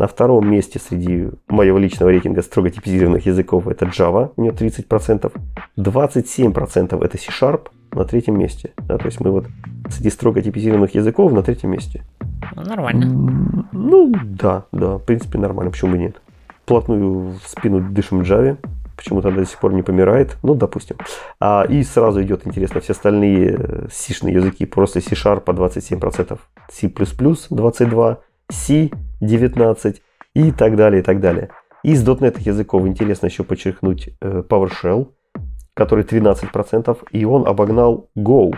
на 0.00 0.06
втором 0.06 0.50
месте 0.50 0.78
среди 0.78 1.28
моего 1.46 1.76
личного 1.76 2.08
рейтинга 2.08 2.40
строго 2.40 2.70
типизированных 2.70 3.26
языков 3.26 3.68
это 3.68 3.84
Java, 3.84 4.32
у 4.34 4.40
нее 4.40 4.52
30%, 4.52 5.30
27% 5.76 7.04
это 7.04 7.18
C-Sharp 7.18 7.68
на 7.92 8.04
третьем 8.06 8.38
месте. 8.38 8.72
Да, 8.88 8.96
то 8.96 9.04
есть 9.04 9.20
мы 9.20 9.30
вот 9.30 9.46
среди 9.90 10.08
строго 10.08 10.40
типизированных 10.40 10.94
языков 10.94 11.32
на 11.32 11.42
третьем 11.42 11.72
месте. 11.72 12.02
Ну, 12.56 12.62
нормально. 12.62 13.68
Ну, 13.72 14.14
да, 14.24 14.64
да, 14.72 14.96
в 14.96 15.04
принципе 15.04 15.36
нормально, 15.36 15.70
почему 15.70 15.90
бы 15.90 15.98
нет. 15.98 16.22
Плотную 16.64 17.34
в 17.34 17.46
спину 17.46 17.82
дышим 17.82 18.22
Java, 18.22 18.56
почему-то 18.96 19.28
она 19.28 19.36
до 19.36 19.46
сих 19.46 19.58
пор 19.58 19.74
не 19.74 19.82
помирает, 19.82 20.38
ну, 20.42 20.54
допустим. 20.54 20.96
А, 21.40 21.66
и 21.68 21.82
сразу 21.82 22.22
идет, 22.22 22.46
интересно, 22.46 22.80
все 22.80 22.94
остальные 22.94 23.88
сишные 23.92 24.34
языки, 24.34 24.64
просто 24.64 25.02
C-Sharp 25.02 25.40
по 25.40 25.50
27%, 25.50 26.38
C++ 26.70 26.86
22%, 26.86 28.16
C 28.48 28.90
19 29.20 30.02
и 30.34 30.52
так 30.52 30.76
далее, 30.76 31.00
и 31.00 31.04
так 31.04 31.20
далее. 31.20 31.50
Из 31.82 32.06
.NET 32.06 32.40
языков 32.40 32.86
интересно 32.86 33.26
еще 33.26 33.42
подчеркнуть 33.42 34.10
э, 34.20 34.42
PowerShell, 34.48 35.08
который 35.74 36.04
13%, 36.04 36.98
и 37.12 37.24
он 37.24 37.46
обогнал 37.46 38.10
Go, 38.16 38.52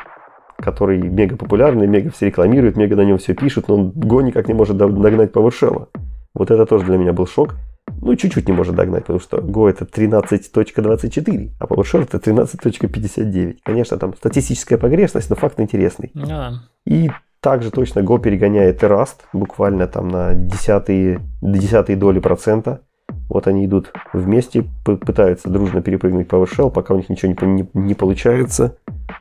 который 0.58 0.98
мега 0.98 1.36
популярный, 1.36 1.86
мега 1.86 2.10
все 2.10 2.26
рекламируют, 2.26 2.76
мега 2.76 2.96
на 2.96 3.04
нем 3.04 3.18
все 3.18 3.34
пишут, 3.34 3.68
но 3.68 3.90
Go 3.90 4.22
никак 4.22 4.48
не 4.48 4.54
может 4.54 4.76
догнать 4.76 5.30
PowerShell. 5.30 5.88
Вот 6.34 6.50
это 6.50 6.66
тоже 6.66 6.84
для 6.86 6.96
меня 6.96 7.12
был 7.12 7.26
шок. 7.26 7.54
Ну, 8.00 8.16
чуть-чуть 8.16 8.48
не 8.48 8.54
может 8.54 8.74
догнать, 8.74 9.02
потому 9.02 9.20
что 9.20 9.38
Go 9.38 9.68
это 9.68 9.84
13.24, 9.84 11.50
а 11.58 11.64
PowerShell 11.66 12.02
это 12.04 12.18
13.59. 12.18 13.56
Конечно, 13.62 13.98
там 13.98 14.16
статистическая 14.16 14.78
погрешность, 14.78 15.30
но 15.30 15.36
факт 15.36 15.60
интересный. 15.60 16.10
Да. 16.14 16.54
И 16.86 17.10
также 17.42 17.72
точно 17.72 18.00
Go 18.00 18.20
перегоняет 18.20 18.82
и 18.82 18.86
Rust, 18.86 19.16
буквально 19.32 19.88
там 19.88 20.08
на 20.08 20.34
десятые, 20.34 21.20
десятые 21.42 21.96
доли 21.96 22.20
процента. 22.20 22.82
Вот 23.28 23.48
они 23.48 23.66
идут 23.66 23.92
вместе, 24.12 24.64
пытаются 24.84 25.50
дружно 25.50 25.82
перепрыгнуть 25.82 26.28
PowerShell, 26.28 26.70
пока 26.70 26.94
у 26.94 26.96
них 26.96 27.08
ничего 27.08 27.32
не, 27.32 27.62
не, 27.62 27.68
не 27.74 27.94
получается. 27.94 28.76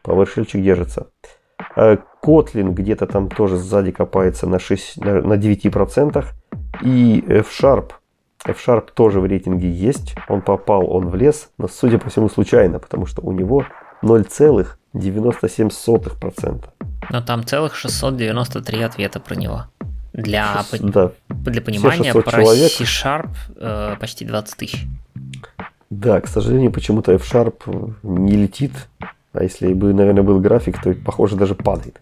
PowerShell 0.05 0.61
держится. 0.61 1.07
Э, 1.76 1.97
Kotlin 2.24 2.74
где-то 2.74 3.07
там 3.07 3.28
тоже 3.28 3.57
сзади 3.57 3.91
копается 3.91 4.47
на, 4.47 4.59
6, 4.59 5.03
на, 5.03 5.22
на 5.22 5.34
9%. 5.34 6.24
И 6.84 7.26
F-Sharp. 7.28 7.91
F-Sharp 8.45 8.89
тоже 8.93 9.19
в 9.19 9.26
рейтинге 9.26 9.69
есть. 9.69 10.15
Он 10.30 10.41
попал, 10.41 10.91
он 10.93 11.07
в 11.09 11.15
лес, 11.15 11.49
но 11.57 11.67
судя 11.67 11.97
по 11.97 12.09
всему 12.09 12.30
случайно, 12.30 12.78
потому 12.78 13.07
что 13.07 13.24
у 13.24 13.32
него 13.32 13.65
0,97%. 14.93 16.65
Но 17.09 17.21
там 17.21 17.45
целых 17.45 17.75
693 17.75 18.83
ответа 18.83 19.19
про 19.19 19.35
него. 19.35 19.65
Для, 20.13 20.65
6, 20.69 20.83
да. 20.83 21.11
для 21.29 21.61
понимания, 21.61 22.13
про 22.13 22.29
человек. 22.29 22.71
C-Sharp 22.71 23.29
э, 23.55 23.95
почти 23.99 24.25
20 24.25 24.57
тысяч. 24.57 24.85
Да, 25.89 26.19
к 26.19 26.27
сожалению, 26.27 26.71
почему-то 26.71 27.13
F-Sharp 27.13 27.95
не 28.03 28.33
летит. 28.33 28.71
А 29.33 29.43
если 29.43 29.73
бы, 29.73 29.93
наверное, 29.93 30.23
был 30.23 30.39
график, 30.39 30.81
то, 30.81 30.93
похоже, 30.93 31.37
даже 31.37 31.55
падает. 31.55 31.99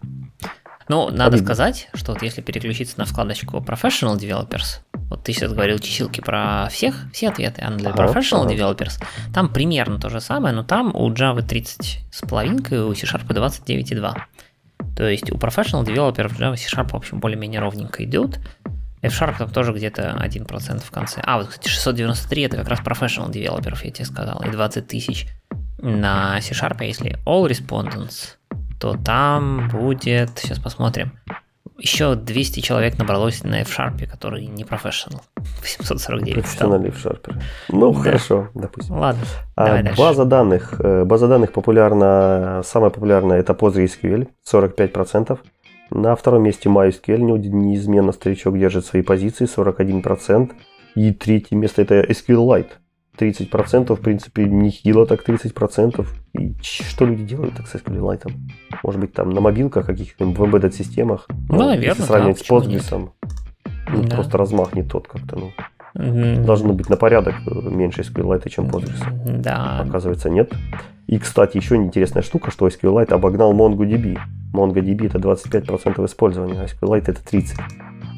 Ну, 0.88 1.08
надо 1.10 1.36
Обидно. 1.36 1.46
сказать, 1.46 1.88
что 1.94 2.12
вот 2.12 2.22
если 2.22 2.40
переключиться 2.40 2.98
на 2.98 3.04
вкладочку 3.04 3.58
Professional 3.58 4.16
Developers, 4.16 4.80
вот 5.10 5.24
ты 5.24 5.32
сейчас 5.32 5.52
говорил 5.52 5.78
чесилки 5.78 6.20
про 6.20 6.68
всех, 6.70 6.94
все 7.12 7.28
ответы, 7.28 7.60
а 7.62 7.70
для 7.72 7.90
Professional. 7.90 8.46
Developers 8.46 9.02
там 9.34 9.52
примерно 9.52 9.98
то 9.98 10.08
же 10.08 10.20
самое, 10.20 10.54
но 10.54 10.62
там 10.62 10.94
у 10.94 11.10
Java 11.12 11.42
30 11.42 12.04
с 12.10 12.20
половинкой, 12.20 12.84
у 12.84 12.94
C-Sharp 12.94 13.26
29,2. 13.26 14.14
То 14.96 15.08
есть 15.08 15.30
у 15.30 15.36
Professional 15.36 15.84
Developers 15.84 16.38
Java 16.38 16.56
C-Sharp, 16.56 16.90
в 16.92 16.94
общем, 16.94 17.18
более-менее 17.18 17.60
ровненько 17.60 18.04
идет. 18.04 18.38
F-Sharp 19.02 19.38
там 19.38 19.50
тоже 19.50 19.72
где-то 19.72 20.16
1% 20.22 20.78
в 20.84 20.90
конце. 20.90 21.20
А, 21.24 21.38
вот, 21.38 21.48
кстати, 21.48 21.68
693 21.68 22.42
это 22.42 22.56
как 22.58 22.68
раз 22.68 22.80
Professional 22.80 23.30
Developers, 23.30 23.80
я 23.82 23.90
тебе 23.90 24.04
сказал, 24.04 24.42
и 24.42 24.50
20 24.50 24.86
тысяч 24.86 25.26
на 25.78 26.40
C-Sharp, 26.40 26.84
если 26.84 27.18
All 27.24 27.48
Respondents, 27.48 28.36
то 28.78 28.96
там 28.96 29.68
будет, 29.68 30.38
сейчас 30.38 30.58
посмотрим, 30.58 31.18
еще 31.80 32.14
200 32.14 32.60
человек 32.60 32.98
набралось 32.98 33.42
на 33.42 33.62
F-Sharp, 33.62 34.06
который 34.06 34.46
не 34.46 34.64
профессионал. 34.64 35.22
849. 35.60 36.34
Профессиональный 36.34 36.88
F-Sharp. 36.90 37.34
Ну, 37.68 37.92
да. 37.92 38.00
хорошо, 38.00 38.48
допустим. 38.54 38.96
Ладно, 38.96 39.22
а, 39.56 39.66
давай 39.66 39.82
дальше. 39.82 39.98
База 39.98 40.24
данных. 40.24 40.74
Э, 40.78 41.04
база 41.04 41.28
данных 41.28 41.52
популярна, 41.52 42.62
самая 42.64 42.90
популярная 42.90 43.38
это 43.38 43.52
PostgreSQL, 43.52 44.28
45%. 44.50 45.38
На 45.90 46.14
втором 46.14 46.42
месте 46.44 46.68
MySQL 46.68 47.38
неизменно 47.38 48.12
старичок 48.12 48.58
держит 48.58 48.86
свои 48.86 49.02
позиции, 49.02 49.46
41%. 49.46 50.52
И 50.94 51.12
третье 51.12 51.56
место 51.56 51.82
это 51.82 52.00
SQLite, 52.02 52.70
30%, 53.18 53.94
в 53.94 54.00
принципе, 54.00 54.44
нехило 54.44 55.06
так 55.06 55.28
30%. 55.28 56.06
И 56.32 56.54
что 56.62 57.06
люди 57.06 57.24
делают 57.24 57.56
так 57.56 57.66
с 57.66 57.74
SQLite? 57.74 58.32
Может 58.82 59.00
быть, 59.00 59.12
там 59.12 59.30
на 59.30 59.40
мобилках 59.40 59.86
каких-нибудь 59.86 60.38
в 60.38 60.42
embedded 60.42 60.72
системах? 60.72 61.26
Ну, 61.28 61.56
ну 61.56 61.58
наверное, 61.66 61.88
Если 61.88 62.02
сравнивать 62.02 62.38
да, 62.38 62.44
с 62.44 62.50
Postgres, 62.50 63.10
ну, 63.88 64.02
да. 64.04 64.16
просто 64.16 64.38
размах 64.38 64.74
не 64.74 64.82
тот 64.82 65.08
как-то, 65.08 65.36
ну. 65.36 65.52
Mm-hmm. 65.96 66.44
Должно 66.44 66.72
быть 66.72 66.88
на 66.88 66.96
порядок 66.96 67.34
меньше 67.46 68.02
SQLite, 68.02 68.48
чем 68.48 68.66
Postgres. 68.66 69.40
Да. 69.40 69.80
Оказывается, 69.80 70.30
нет. 70.30 70.52
И, 71.08 71.18
кстати, 71.18 71.56
еще 71.56 71.74
интересная 71.74 72.22
штука, 72.22 72.52
что 72.52 72.68
SQLite 72.68 73.12
обогнал 73.12 73.52
MongoDB. 73.52 74.16
MongoDB 74.52 75.06
это 75.06 75.18
25% 75.18 76.06
использования, 76.06 76.60
а 76.60 76.66
SQLite 76.66 77.10
это 77.10 77.20
30%. 77.20 77.58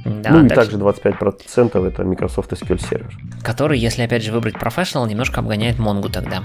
Да, 0.05 0.31
ну 0.31 0.45
и 0.45 0.49
также 0.49 0.79
25% 0.79 1.87
это 1.87 2.05
Microsoft 2.05 2.53
SQL 2.53 2.79
Server. 2.79 3.13
Который, 3.43 3.79
если 3.79 4.03
опять 4.03 4.25
же 4.25 4.33
выбрать 4.33 4.57
Professional, 4.57 5.09
немножко 5.09 5.41
обгоняет 5.41 5.79
Mongo 5.79 6.11
тогда. 6.11 6.43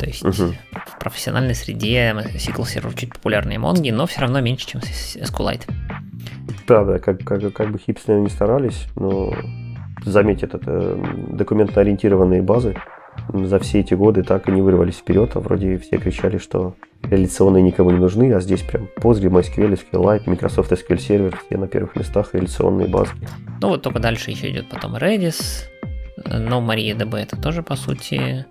То 0.00 0.06
есть 0.06 0.24
угу. 0.24 0.54
в 0.86 0.98
профессиональной 0.98 1.54
среде 1.54 2.12
SQL 2.34 2.64
Server 2.64 2.98
чуть 2.98 3.12
популярнее 3.12 3.60
Mongo, 3.60 3.92
но 3.92 4.06
все 4.06 4.22
равно 4.22 4.40
меньше, 4.40 4.66
чем 4.66 4.80
SQLite. 4.80 5.70
Да, 6.66 6.84
да, 6.84 6.98
как, 6.98 7.22
как, 7.22 7.52
как 7.52 7.70
бы 7.70 7.78
хипстеры 7.78 8.18
не 8.20 8.30
старались, 8.30 8.86
но 8.96 9.34
заметь, 10.04 10.42
это 10.42 10.58
документно-ориентированные 10.58 12.40
базы 12.40 12.76
за 13.28 13.58
все 13.58 13.80
эти 13.80 13.92
годы 13.92 14.22
так 14.22 14.48
и 14.48 14.52
не 14.52 14.62
вырвались 14.62 14.96
вперед, 14.96 15.32
а 15.34 15.40
вроде 15.40 15.76
все 15.76 15.98
кричали, 15.98 16.38
что 16.38 16.76
реляционные 17.02 17.62
никому 17.62 17.90
не 17.90 17.98
нужны, 17.98 18.32
а 18.32 18.40
здесь 18.40 18.62
прям 18.62 18.88
Postgre, 18.96 19.28
MySQL, 19.28 19.78
SQLite, 19.78 20.22
Microsoft 20.24 20.72
SQL 20.72 20.96
Server, 20.96 21.36
все 21.46 21.58
на 21.58 21.66
первых 21.66 21.94
местах 21.96 22.30
реляционные 22.32 22.88
базы. 22.88 23.12
Ну 23.60 23.68
вот 23.68 23.82
только 23.82 23.98
дальше 23.98 24.30
еще 24.30 24.50
идет 24.50 24.70
потом 24.70 24.96
Redis, 24.96 25.66
но 26.24 26.60
MariaDB 26.62 27.16
это 27.18 27.36
тоже 27.36 27.62
по 27.62 27.76
сути 27.76 28.46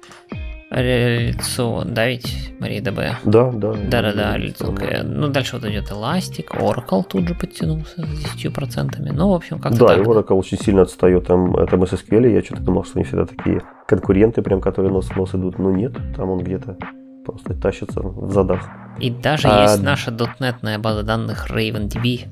реляцион, 0.69 1.93
да 1.93 2.07
ведь 2.07 2.53
MariaDB? 2.59 3.15
Да, 3.25 3.51
да. 3.51 3.73
Да-да-да, 3.73 4.37
реляционка. 4.37 5.01
Ну 5.03 5.27
дальше 5.27 5.57
вот 5.57 5.65
идет 5.65 5.91
Elastic, 5.91 6.47
Oracle 6.49 7.03
тут 7.07 7.27
же 7.27 7.35
подтянулся 7.35 8.05
с 8.05 8.35
10%. 8.35 9.13
Ну, 9.13 9.29
в 9.29 9.33
общем, 9.33 9.59
как-то 9.59 9.79
Да, 9.79 9.87
так. 9.87 9.97
и 9.97 10.01
Oracle 10.01 10.35
очень 10.35 10.59
сильно 10.59 10.83
отстает 10.83 11.27
там 11.27 11.55
от 11.55 11.71
MSSQL, 11.71 12.31
я 12.31 12.43
что-то 12.43 12.61
думал, 12.61 12.83
что 12.83 12.99
они 12.99 13.05
всегда 13.05 13.25
такие 13.25 13.61
конкуренты, 13.87 14.41
прям, 14.41 14.61
которые 14.61 14.93
нос 14.93 15.07
в 15.07 15.15
нос 15.15 15.33
идут. 15.33 15.59
Ну 15.59 15.71
нет, 15.71 15.93
там 16.15 16.29
он 16.29 16.39
где-то 16.39 16.77
просто 17.25 17.53
тащится 17.53 18.01
в 18.01 18.31
задах. 18.31 18.61
И 18.99 19.09
даже 19.09 19.47
а... 19.47 19.63
есть 19.63 19.81
наша 19.81 20.11
дотнетная 20.11 20.77
база 20.77 21.03
данных 21.03 21.49
RavenDB 21.49 22.27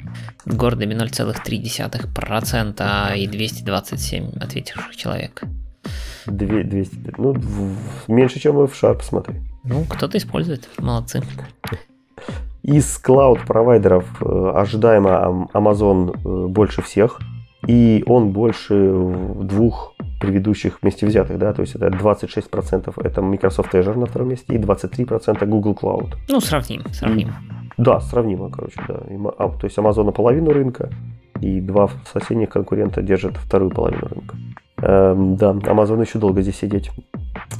с 0.46 0.56
гордыми 0.56 0.94
0,3% 0.96 3.18
и 3.18 3.28
227 3.28 4.32
ответивших 4.40 4.96
человек. 4.96 5.44
200, 6.32 7.13
ну, 7.17 7.36
меньше, 8.07 8.39
чем 8.39 8.55
в 8.55 8.71
Sharp, 8.71 9.01
смотри. 9.03 9.36
Ну, 9.63 9.86
кто-то 9.89 10.17
использует, 10.17 10.67
молодцы. 10.78 11.21
Из 12.63 12.97
клауд-провайдеров 12.97 14.05
э, 14.21 14.51
ожидаемо 14.55 15.47
Amazon 15.53 16.11
э, 16.13 16.47
больше 16.47 16.82
всех, 16.82 17.19
и 17.65 18.03
он 18.07 18.32
больше 18.32 18.75
двух 19.41 19.93
предыдущих 20.19 20.80
вместе 20.82 21.05
взятых, 21.05 21.38
да, 21.38 21.53
то 21.53 21.61
есть 21.61 21.75
это 21.75 21.88
26% 21.88 22.93
это 23.03 23.21
Microsoft 23.21 23.73
Azure 23.73 23.97
на 23.97 24.05
втором 24.05 24.30
месте 24.30 24.53
и 24.53 24.57
23% 24.57 25.45
Google 25.45 25.73
Cloud. 25.73 26.15
Ну, 26.30 26.39
сравним, 26.39 26.84
сравним. 26.91 27.34
Да, 27.78 27.99
сравнимо, 27.99 28.49
короче, 28.49 28.82
да. 28.88 28.99
А, 29.38 29.49
то 29.49 29.65
есть 29.65 29.78
Amazon 29.78 30.05
на 30.05 30.11
половину 30.11 30.51
рынка, 30.51 30.89
и 31.41 31.61
два 31.61 31.89
соседних 32.11 32.49
конкурента 32.49 33.01
держат 33.01 33.38
вторую 33.38 33.71
половину 33.71 34.07
рынка. 34.07 34.36
Эм, 34.82 35.36
да, 35.38 35.51
Amazon 35.51 36.01
еще 36.01 36.19
долго 36.19 36.41
здесь 36.41 36.57
сидеть. 36.57 36.91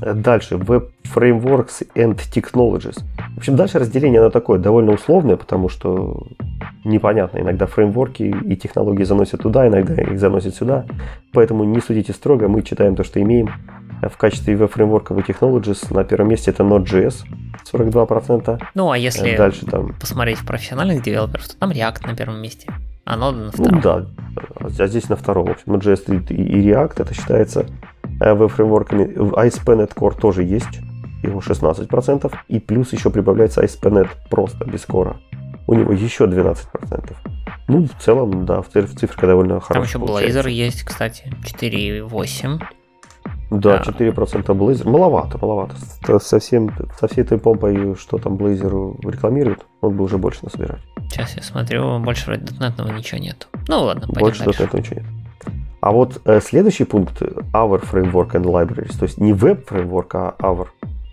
Дальше, 0.02 0.56
Web 0.56 0.90
Frameworks 1.16 1.88
and 1.96 2.20
Technologies. 2.32 3.00
В 3.36 3.38
общем, 3.40 3.56
дальше 3.56 3.80
разделение 3.80 4.20
оно 4.22 4.30
такое 4.30 4.60
довольно 4.60 4.92
условное, 4.92 5.36
потому 5.36 5.70
что 5.70 6.28
непонятно. 6.84 7.40
Иногда 7.40 7.66
фреймворки 7.66 8.24
и 8.24 8.56
технологии 8.56 9.04
заносят 9.04 9.42
туда, 9.42 9.68
иногда 9.68 9.96
их 9.96 10.20
заносят 10.20 10.56
сюда. 10.56 10.86
Поэтому 11.34 11.64
не 11.64 11.82
судите 11.82 12.14
строго, 12.14 12.48
мы 12.48 12.62
читаем 12.62 12.96
то, 12.96 13.04
что 13.04 13.22
имеем. 13.22 13.50
В 14.02 14.16
качестве 14.16 14.56
веб-фреймворков 14.56 15.18
и 15.18 15.32
technologies 15.32 15.92
на 15.92 16.04
первом 16.04 16.30
месте 16.30 16.52
это 16.52 16.62
Node.js, 16.62 17.24
42%. 17.72 18.62
Ну, 18.76 18.92
а 18.92 18.98
если 18.98 19.36
Дальше, 19.36 19.66
там... 19.66 19.96
посмотреть 20.00 20.38
в 20.38 20.46
профессиональных 20.46 21.02
девелоперов, 21.02 21.48
то 21.48 21.58
там 21.58 21.72
React 21.72 22.06
на 22.06 22.16
первом 22.16 22.40
месте. 22.40 22.72
А 23.08 23.16
Node 23.16 23.36
на 23.36 23.46
ну 23.46 23.52
втором. 23.52 23.72
Ну 23.72 23.82
да, 23.82 24.06
а 24.60 24.88
здесь 24.88 25.08
на 25.08 25.16
втором. 25.16 25.46
В 25.46 25.52
общем, 25.52 25.74
Node.js 25.74 26.34
и 26.34 26.70
React 26.70 27.02
это 27.04 27.14
считается 27.14 27.66
э, 28.20 28.34
веб-фреймворками. 28.34 29.14
ASP.NET 29.16 29.96
Core 29.96 30.20
тоже 30.20 30.44
есть, 30.44 30.82
его 31.24 31.40
16%. 31.40 32.34
И 32.50 32.60
плюс 32.60 32.92
еще 32.92 33.10
прибавляется 33.10 33.64
ASP.NET 33.64 34.10
просто, 34.30 34.66
без 34.66 34.86
кора. 34.86 35.16
У 35.68 35.74
него 35.74 35.94
еще 35.94 36.26
12%. 36.26 37.16
Ну, 37.70 37.88
в 37.88 38.04
целом, 38.04 38.46
да, 38.46 38.62
в 38.62 38.68
циферка 38.68 39.26
довольно 39.26 39.62
хорошая. 39.62 39.74
Там 39.74 39.84
еще 39.84 40.00
получается. 40.00 40.40
Blazor 40.40 40.52
есть, 40.52 40.84
кстати, 40.84 41.32
4,8. 41.46 42.62
Да, 43.50 43.82
4% 43.82 44.46
Blazor. 44.46 44.90
Маловато, 44.90 45.38
маловато. 45.42 45.76
Совсем, 46.20 46.72
со 47.00 47.08
всей 47.08 47.22
этой 47.22 47.38
помпой, 47.38 47.96
что 47.96 48.18
там 48.18 48.36
Blazor 48.36 49.00
рекламирует, 49.10 49.66
он 49.82 49.96
бы 49.96 50.04
уже 50.04 50.18
больше 50.18 50.40
насобирать. 50.44 50.82
Сейчас 51.10 51.36
я 51.36 51.44
смотрю, 51.44 52.00
больше 52.00 52.26
вроде 52.26 52.44
дотнетного 52.44 52.92
ничего 52.92 53.20
нет. 53.20 53.48
Ну 53.68 53.84
ладно, 53.84 54.08
пойдем 54.08 54.22
Больше 54.22 54.44
дотнетного 54.44 54.82
ничего 54.82 55.02
нет. 55.02 55.06
А 55.80 55.92
вот 55.92 56.22
э, 56.26 56.42
следующий 56.42 56.84
пункт, 56.84 57.22
Our 57.22 57.82
Framework 57.90 58.32
and 58.32 58.44
Libraries, 58.44 58.98
то 58.98 59.06
есть 59.06 59.20
не 59.20 59.32
веб-фреймворк, 59.32 60.16
а 60.16 60.36
Our, 60.40 60.68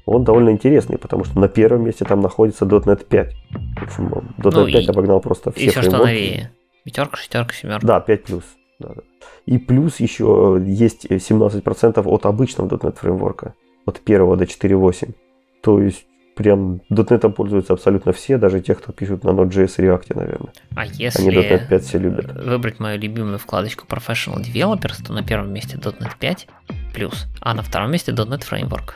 он 0.07 0.25
довольно 0.25 0.51
интересный, 0.51 0.99
потому 0.99 1.25
что 1.25 1.39
на 1.39 1.49
первом 1.49 1.85
месте 1.85 2.05
там 2.05 2.21
находится 2.21 2.65
.NET 2.65 3.07
5. 3.07 3.35
В 3.79 3.83
общем, 3.83 4.09
.NET 4.09 4.33
ну 4.39 4.67
5 4.67 4.85
и, 4.85 4.89
обогнал 4.89 5.21
просто 5.21 5.53
все 5.53 5.67
и 5.67 5.69
все, 5.69 5.81
фреймворки. 5.81 6.03
что 6.03 6.07
новее. 6.07 6.51
Пятерка, 6.85 7.17
шестерка, 7.17 7.55
семерка. 7.55 7.87
Да, 7.87 8.01
5 8.01 8.25
плюс. 8.25 8.45
Да. 8.89 9.03
И 9.47 9.59
плюс 9.59 10.01
еще 10.01 10.61
есть 10.65 11.07
17% 11.07 12.03
от 12.05 12.27
обычного 12.27 12.69
.NET 12.69 12.99
фреймворка, 12.99 13.55
от 13.87 14.01
1 14.05 14.37
до 14.37 14.45
4.8. 14.45 15.15
То 15.63 15.81
есть 15.81 16.07
прям 16.35 16.81
.NET 16.91 17.33
пользуются 17.33 17.73
абсолютно 17.73 18.13
все, 18.13 18.39
даже 18.39 18.61
те, 18.61 18.75
кто 18.75 18.93
пишут 18.93 19.25
на 19.25 19.31
Node.js 19.31 19.75
и 19.79 19.83
React, 19.83 20.17
наверное. 20.17 20.53
А 20.75 20.87
если 20.87 21.23
Они 21.23 21.37
.NET 21.37 21.69
5 21.69 21.85
все 21.85 21.99
любят. 21.99 22.33
выбрать 22.45 22.81
мою 22.81 22.99
любимую 22.99 23.39
вкладочку 23.39 23.87
Professional 23.87 24.41
Developers, 24.41 25.07
то 25.07 25.13
на 25.13 25.23
первом 25.23 25.53
месте 25.53 25.77
.NET 25.77 26.13
5 26.19 26.49
плюс, 26.95 27.27
а 27.41 27.55
на 27.55 27.63
втором 27.63 27.93
месте 27.93 28.13
.NET 28.13 28.43
Framework. 28.51 28.95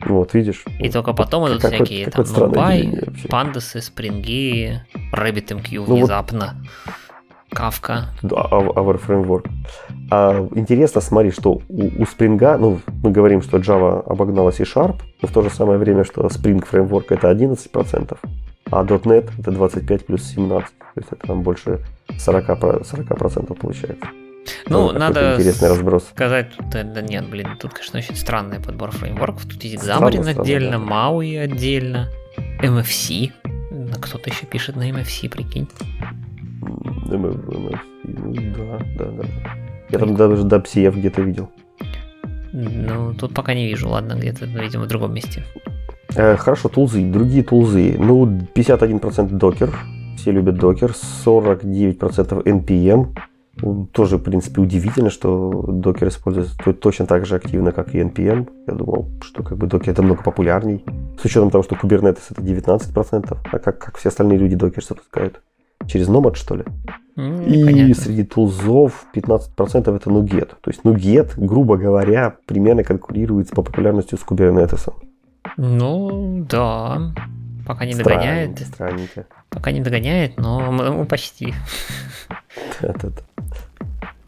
Вот, 0.00 0.34
видишь. 0.34 0.64
И 0.78 0.90
только 0.90 1.12
потом 1.12 1.48
идут 1.48 1.62
всякие 1.62 2.06
там 2.06 2.24
NumPy, 2.24 3.28
пандасы, 3.28 3.80
спринги, 3.80 4.80
RabbitMQ 5.12 5.84
ну, 5.86 5.96
внезапно. 5.96 6.54
Вот 6.86 7.07
Kafka. 7.50 8.04
Да, 8.22 8.36
Our 8.50 9.00
Framework. 9.06 9.48
А, 10.10 10.48
интересно, 10.54 11.00
смотри, 11.00 11.30
что 11.30 11.60
у, 11.68 11.84
у 11.86 12.04
Spring, 12.04 12.58
ну, 12.58 12.80
мы 13.02 13.10
говорим, 13.10 13.42
что 13.42 13.58
Java 13.58 14.02
обогнала 14.06 14.50
C-Sharp, 14.50 15.00
но 15.22 15.28
в 15.28 15.32
то 15.32 15.42
же 15.42 15.50
самое 15.50 15.78
время, 15.78 16.04
что 16.04 16.22
Spring 16.22 16.64
Framework 16.70 17.06
это 17.10 17.30
11%, 17.30 18.18
а 18.70 18.84
.NET 18.84 19.30
это 19.38 19.50
25 19.50 20.06
плюс 20.06 20.22
17. 20.24 20.68
То 20.78 20.84
есть 20.96 21.08
это 21.12 21.26
там 21.26 21.42
больше 21.42 21.80
40%, 22.08 22.82
40% 22.82 23.54
получается. 23.54 24.06
Ну, 24.66 24.92
ну 24.92 24.98
надо 24.98 25.34
интересный 25.34 25.68
разброс. 25.68 26.08
сказать, 26.08 26.52
да, 26.70 26.82
да 26.82 27.02
нет, 27.02 27.28
блин, 27.28 27.48
тут, 27.58 27.72
конечно, 27.74 27.98
очень 27.98 28.16
странный 28.16 28.60
подбор 28.60 28.90
фреймворков. 28.90 29.44
Тут 29.44 29.62
есть 29.64 29.84
Xamarin 29.84 30.28
отдельно, 30.28 30.78
да. 30.78 30.84
MAUI 30.84 31.38
отдельно, 31.38 32.08
MFC. 32.62 33.32
Кто-то 34.00 34.30
еще 34.30 34.46
пишет 34.46 34.76
на 34.76 34.90
MFC, 34.90 35.28
прикинь. 35.28 35.68
MFC, 37.08 37.78
ну 38.04 38.32
да, 38.32 38.78
да, 38.98 39.10
да. 39.10 39.24
Я 39.90 39.98
там 39.98 40.14
даже 40.16 40.42
DubCF 40.42 40.96
где-то 40.96 41.22
видел. 41.22 41.48
Ну, 42.52 43.14
тут 43.14 43.34
пока 43.34 43.54
не 43.54 43.66
вижу, 43.66 43.88
ладно, 43.88 44.14
где-то, 44.14 44.46
видимо, 44.46 44.84
в 44.84 44.88
другом 44.88 45.14
месте. 45.14 45.44
Э, 46.16 46.36
хорошо, 46.36 46.68
тулзы, 46.68 47.04
другие 47.04 47.42
тулзы. 47.42 47.96
Ну, 47.98 48.26
51% 48.54 49.28
докер, 49.30 49.74
все 50.16 50.32
любят 50.32 50.56
докер, 50.56 50.94
49% 51.24 52.42
NPM. 52.44 53.16
Тоже, 53.92 54.18
в 54.18 54.22
принципе, 54.22 54.60
удивительно, 54.60 55.10
что 55.10 55.64
докер 55.68 56.08
используется 56.08 56.54
точно 56.74 57.06
так 57.06 57.26
же 57.26 57.34
активно, 57.34 57.72
как 57.72 57.94
и 57.94 57.98
NPM. 57.98 58.48
Я 58.66 58.74
думал, 58.74 59.08
что 59.20 59.42
как 59.42 59.58
бы 59.58 59.66
докер 59.66 59.92
это 59.92 60.02
много 60.02 60.22
популярней. 60.22 60.84
С 61.20 61.24
учетом 61.24 61.50
того, 61.50 61.64
что 61.64 61.74
Kubernetes 61.74 62.22
это 62.30 62.40
19%, 62.40 63.36
а 63.50 63.58
как, 63.58 63.78
как 63.78 63.96
все 63.98 64.10
остальные 64.10 64.38
люди 64.38 64.54
докер 64.54 64.84
запускают. 64.84 65.42
Через 65.86 66.08
Nomad, 66.08 66.34
что 66.34 66.56
ли? 66.56 66.64
Mm, 67.16 67.46
и 67.46 67.64
понятно. 67.64 67.94
среди 67.94 68.24
тулзов 68.24 69.06
15% 69.14 69.96
это 69.96 70.10
Nuget. 70.10 70.50
То 70.60 70.70
есть 70.70 70.82
Nuget, 70.82 71.32
грубо 71.36 71.76
говоря, 71.76 72.36
примерно 72.46 72.84
конкурирует 72.84 73.50
по 73.50 73.62
популярностью 73.62 74.18
с 74.18 74.22
Kubernetes. 74.22 74.92
Ну, 75.56 76.44
да. 76.48 77.12
Пока 77.66 77.84
не 77.84 77.94
догоняет. 77.94 78.58
Странненько. 78.60 79.26
Пока 79.50 79.72
не 79.72 79.80
догоняет, 79.80 80.38
но 80.38 80.70
мы 80.70 81.04
почти. 81.06 81.54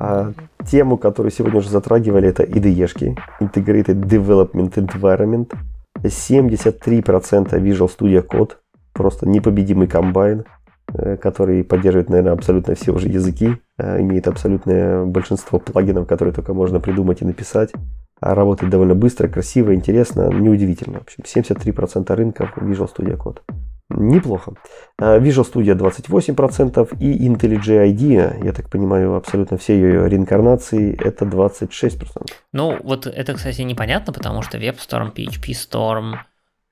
А 0.02 0.32
тему, 0.66 0.96
которую 0.96 1.30
сегодня 1.30 1.58
уже 1.58 1.68
затрагивали, 1.68 2.28
это 2.28 2.42
IDE-шки. 2.42 3.18
Integrated 3.40 4.00
Development 4.00 4.72
Environment. 4.72 5.52
73% 6.02 7.60
Visual 7.60 7.90
Studio 7.98 8.26
Code. 8.26 8.52
Просто 8.94 9.28
непобедимый 9.28 9.86
комбайн. 9.86 10.44
Э, 10.92 11.16
который 11.16 11.62
поддерживает, 11.62 12.08
наверное, 12.08 12.32
абсолютно 12.32 12.74
все 12.74 12.92
уже 12.92 13.08
языки, 13.08 13.56
э, 13.78 14.00
имеет 14.00 14.26
абсолютное 14.26 15.04
большинство 15.04 15.58
плагинов, 15.58 16.08
которые 16.08 16.34
только 16.34 16.52
можно 16.52 16.80
придумать 16.80 17.22
и 17.22 17.24
написать. 17.24 17.70
А 18.20 18.34
работает 18.34 18.70
довольно 18.70 18.94
быстро, 18.94 19.28
красиво, 19.28 19.74
интересно, 19.74 20.28
неудивительно. 20.28 20.98
В 20.98 21.02
общем, 21.02 21.24
73% 21.24 22.14
рынка 22.14 22.52
Visual 22.56 22.90
Studio 22.92 23.16
Code. 23.16 23.38
Неплохо. 23.90 24.54
Э, 24.98 25.20
Visual 25.20 25.46
Studio 25.52 25.74
28% 25.76 26.96
и 26.98 27.28
IntelliJ 27.28 27.92
IDEA, 27.92 28.44
я 28.44 28.52
так 28.52 28.68
понимаю, 28.68 29.14
абсолютно 29.14 29.58
все 29.58 29.74
ее 29.74 30.08
реинкарнации, 30.08 30.98
это 31.00 31.24
26%. 31.24 32.32
Ну, 32.52 32.76
вот 32.82 33.06
это, 33.06 33.34
кстати, 33.34 33.62
непонятно, 33.62 34.12
потому 34.12 34.42
что 34.42 34.58
WebStorm, 34.58 35.14
PHP 35.14 35.52
Storm, 35.52 36.14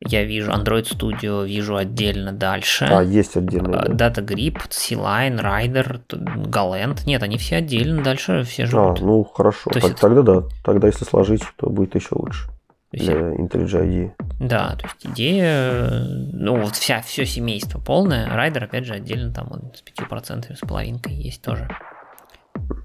я 0.07 0.25
вижу 0.25 0.53
Android 0.53 0.85
Studio, 0.85 1.45
вижу 1.45 1.77
отдельно 1.77 2.33
дальше. 2.33 2.87
А, 2.89 3.03
есть 3.03 3.37
отдельно. 3.37 3.85
Да. 3.89 4.11
Data 4.11 4.25
Grip, 4.25 4.59
C-Line, 4.69 5.41
Rider, 5.41 6.01
Galent. 6.09 7.01
Нет, 7.07 7.23
они 7.23 7.37
все 7.37 7.57
отдельно, 7.57 8.03
дальше 8.03 8.45
все 8.45 8.67
живут. 8.67 9.01
А, 9.01 9.05
ну 9.05 9.25
хорошо. 9.25 9.71
То 9.71 9.79
есть 9.79 9.97
Тогда 10.01 10.21
это... 10.21 10.41
да. 10.41 10.49
Тогда 10.65 10.87
если 10.87 11.05
сложить, 11.05 11.43
то 11.57 11.69
будет 11.69 11.95
еще 11.97 12.11
лучше. 12.13 12.49
Для 12.93 13.15
IntelliJ 13.15 13.85
IDEA. 13.85 14.11
Да, 14.41 14.77
то 14.77 14.87
есть 14.87 15.07
идея, 15.15 15.91
ну 16.33 16.59
вот 16.59 16.75
вся, 16.75 17.03
все 17.03 17.27
семейство 17.27 17.79
полное. 17.79 18.29
Райдер, 18.29 18.65
опять 18.65 18.87
же, 18.87 18.95
отдельно 18.95 19.33
там 19.33 19.49
он 19.51 19.73
с 19.75 19.83
5%, 19.83 20.55
с 20.55 20.61
половинкой 20.61 21.15
есть 21.15 21.43
тоже. 21.43 21.69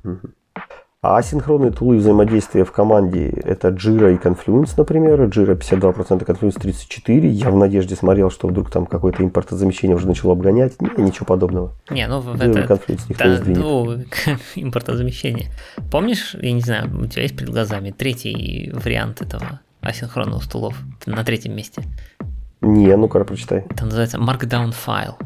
Uh-huh. 0.04 0.20
А 1.04 1.18
асинхронные 1.18 1.72
тулы 1.72 1.98
взаимодействия 1.98 2.64
в 2.64 2.72
команде 2.72 3.28
это 3.28 3.68
Jira 3.68 4.16
и 4.16 4.18
Confluence, 4.18 4.76
например. 4.78 5.20
Jira 5.24 5.54
52%, 5.58 6.26
Confluence 6.26 6.58
34%. 6.62 7.28
Я 7.28 7.52
в 7.52 7.58
надежде 7.58 7.98
смотрел, 7.98 8.32
что 8.32 8.48
вдруг 8.48 8.72
там 8.72 8.86
какое-то 8.86 9.22
импортозамещение 9.22 9.98
уже 9.98 10.08
начало 10.08 10.32
обгонять. 10.32 10.82
Не, 10.82 11.04
ничего 11.04 11.26
подобного. 11.26 11.74
Не, 11.90 12.08
ну 12.08 12.22
Jira 12.22 12.64
это... 12.64 12.74
Confluence 12.74 13.02
никто 13.10 13.24
да, 13.26 13.40
не 13.46 13.54
ну, 13.54 13.98
импортозамещение. 14.56 15.50
Помнишь, 15.92 16.38
я 16.42 16.54
не 16.54 16.62
знаю, 16.62 16.90
у 16.98 17.06
тебя 17.06 17.24
есть 17.24 17.36
перед 17.36 17.52
глазами 17.52 17.92
третий 17.92 18.72
вариант 18.74 19.22
этого 19.22 19.60
асинхронного 19.82 20.40
стулов 20.40 20.80
на 21.06 21.26
третьем 21.26 21.54
месте? 21.54 21.84
Не, 22.62 22.96
ну-ка, 22.96 23.22
прочитай. 23.26 23.66
Это 23.70 23.84
называется 23.84 24.20
Markdown 24.20 24.72
файл. 24.72 25.18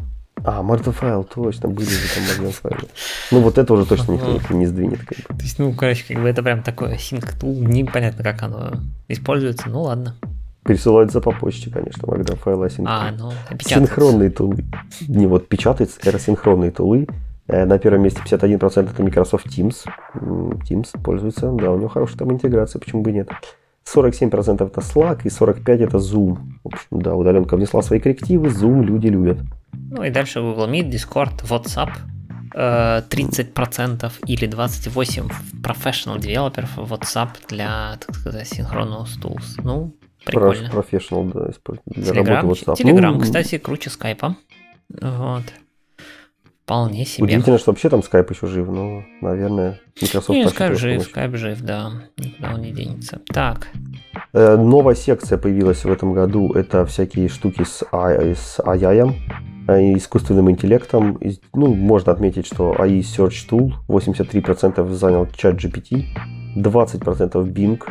А, 0.43 0.61
Мартофайл, 0.61 1.23
точно, 1.23 1.69
были 1.69 1.89
же 1.89 2.07
там 2.13 2.23
Мартофайлы. 2.45 2.88
Ну, 3.31 3.41
вот 3.41 3.57
это 3.57 3.73
уже 3.73 3.85
точно 3.85 4.13
никто 4.13 4.53
не 4.53 4.65
сдвинет. 4.65 4.99
Как 4.99 5.17
бы. 5.17 5.38
То 5.38 5.43
есть, 5.43 5.59
ну, 5.59 5.73
короче, 5.73 6.13
как 6.13 6.21
бы 6.21 6.29
это 6.29 6.43
прям 6.43 6.63
такое 6.63 6.95
sync 6.95 7.25
tool, 7.39 7.59
непонятно, 7.65 8.23
как 8.23 8.43
оно 8.43 8.73
используется, 9.07 9.69
ну 9.69 9.83
ладно. 9.83 10.15
Пересылается 10.63 11.21
по 11.21 11.31
почте, 11.31 11.69
конечно, 11.71 12.05
файлы 12.35 12.65
асинхронные. 12.65 13.09
А, 13.09 13.11
ну, 13.11 13.31
Синхронные 13.59 14.29
тулы. 14.29 14.65
Не, 15.07 15.25
вот 15.25 15.47
печатается, 15.47 15.97
это 16.03 16.19
синхронные 16.19 16.71
тулы. 16.71 17.07
Э, 17.47 17.65
на 17.65 17.79
первом 17.79 18.01
месте 18.01 18.21
51% 18.25 18.91
это 18.91 19.03
Microsoft 19.03 19.47
Teams. 19.47 19.85
Teams 20.13 20.88
пользуется, 21.01 21.51
да, 21.51 21.71
у 21.71 21.77
него 21.77 21.88
хорошая 21.88 22.17
там 22.17 22.31
интеграция, 22.31 22.79
почему 22.79 23.01
бы 23.01 23.11
нет. 23.11 23.29
47% 23.95 24.67
это 24.67 24.81
Slack 24.81 25.21
и 25.23 25.29
45% 25.29 25.83
это 25.83 25.97
Zoom. 25.97 26.38
В 26.63 26.67
общем, 26.67 27.01
да, 27.01 27.15
удаленка 27.15 27.55
внесла 27.55 27.81
свои 27.81 27.99
коррективы, 27.99 28.49
Zoom 28.49 28.83
люди 28.83 29.07
любят. 29.07 29.38
Ну 29.73 30.03
и 30.03 30.09
дальше 30.09 30.41
Google 30.41 30.69
Meet, 30.69 30.89
Discord, 30.89 31.43
WhatsApp. 31.43 31.91
30% 32.53 34.05
э, 34.05 34.09
или 34.25 34.47
28% 34.47 35.31
professional 35.61 36.19
девелоперов 36.19 36.77
WhatsApp 36.77 37.29
для, 37.49 37.97
так 38.03 38.15
сказать, 38.15 38.47
синхронного 38.47 39.05
stools. 39.05 39.61
Ну, 39.63 39.93
Прикольно. 40.25 40.67
Professional, 40.67 41.31
да, 41.33 41.73
для 41.85 42.13
Telegram, 42.13 42.41
работы 42.41 42.65
WhatsApp. 42.65 42.75
Telegram, 42.75 43.11
ну, 43.11 43.19
кстати, 43.19 43.57
круче 43.57 43.89
скайпа. 43.89 44.35
Вот. 44.89 45.43
Вполне 46.68 47.05
себе. 47.05 47.24
Удивительно, 47.24 47.57
что 47.57 47.72
вообще 47.72 47.88
там 47.88 48.03
скайп 48.03 48.30
еще 48.30 48.45
жив, 48.45 48.68
но, 48.68 49.01
наверное, 49.22 49.80
Microsoft... 50.01 50.30
Не, 50.32 50.49
скайп 50.49 50.76
жив, 50.76 51.03
скайп 51.03 51.36
жив, 51.38 51.61
да. 51.61 51.93
Никуда 52.18 52.55
он 52.55 52.61
не 52.61 52.72
денется. 52.74 53.22
Так. 53.34 53.70
Э, 54.34 54.57
новая 54.57 54.93
секция 54.93 55.38
появилась 55.38 55.86
в 55.86 55.89
этом 55.89 56.11
году. 56.11 56.51
Это 56.51 56.86
всякие 56.86 57.30
штуки 57.30 57.63
с, 57.63 57.84
AI, 57.93 58.36
с 58.36 58.59
AI, 58.59 59.13
э, 59.70 59.93
искусственным 59.95 60.51
интеллектом. 60.51 61.18
Ну, 61.53 61.74
можно 61.74 62.11
отметить, 62.11 62.45
что 62.45 62.74
AI 62.74 62.99
Search 62.99 63.49
Tool 63.49 63.72
83% 63.88 64.91
занял 64.91 65.26
чат 65.28 65.55
GPT, 65.55 66.03
20% 66.57 67.45
Bing 67.45 67.82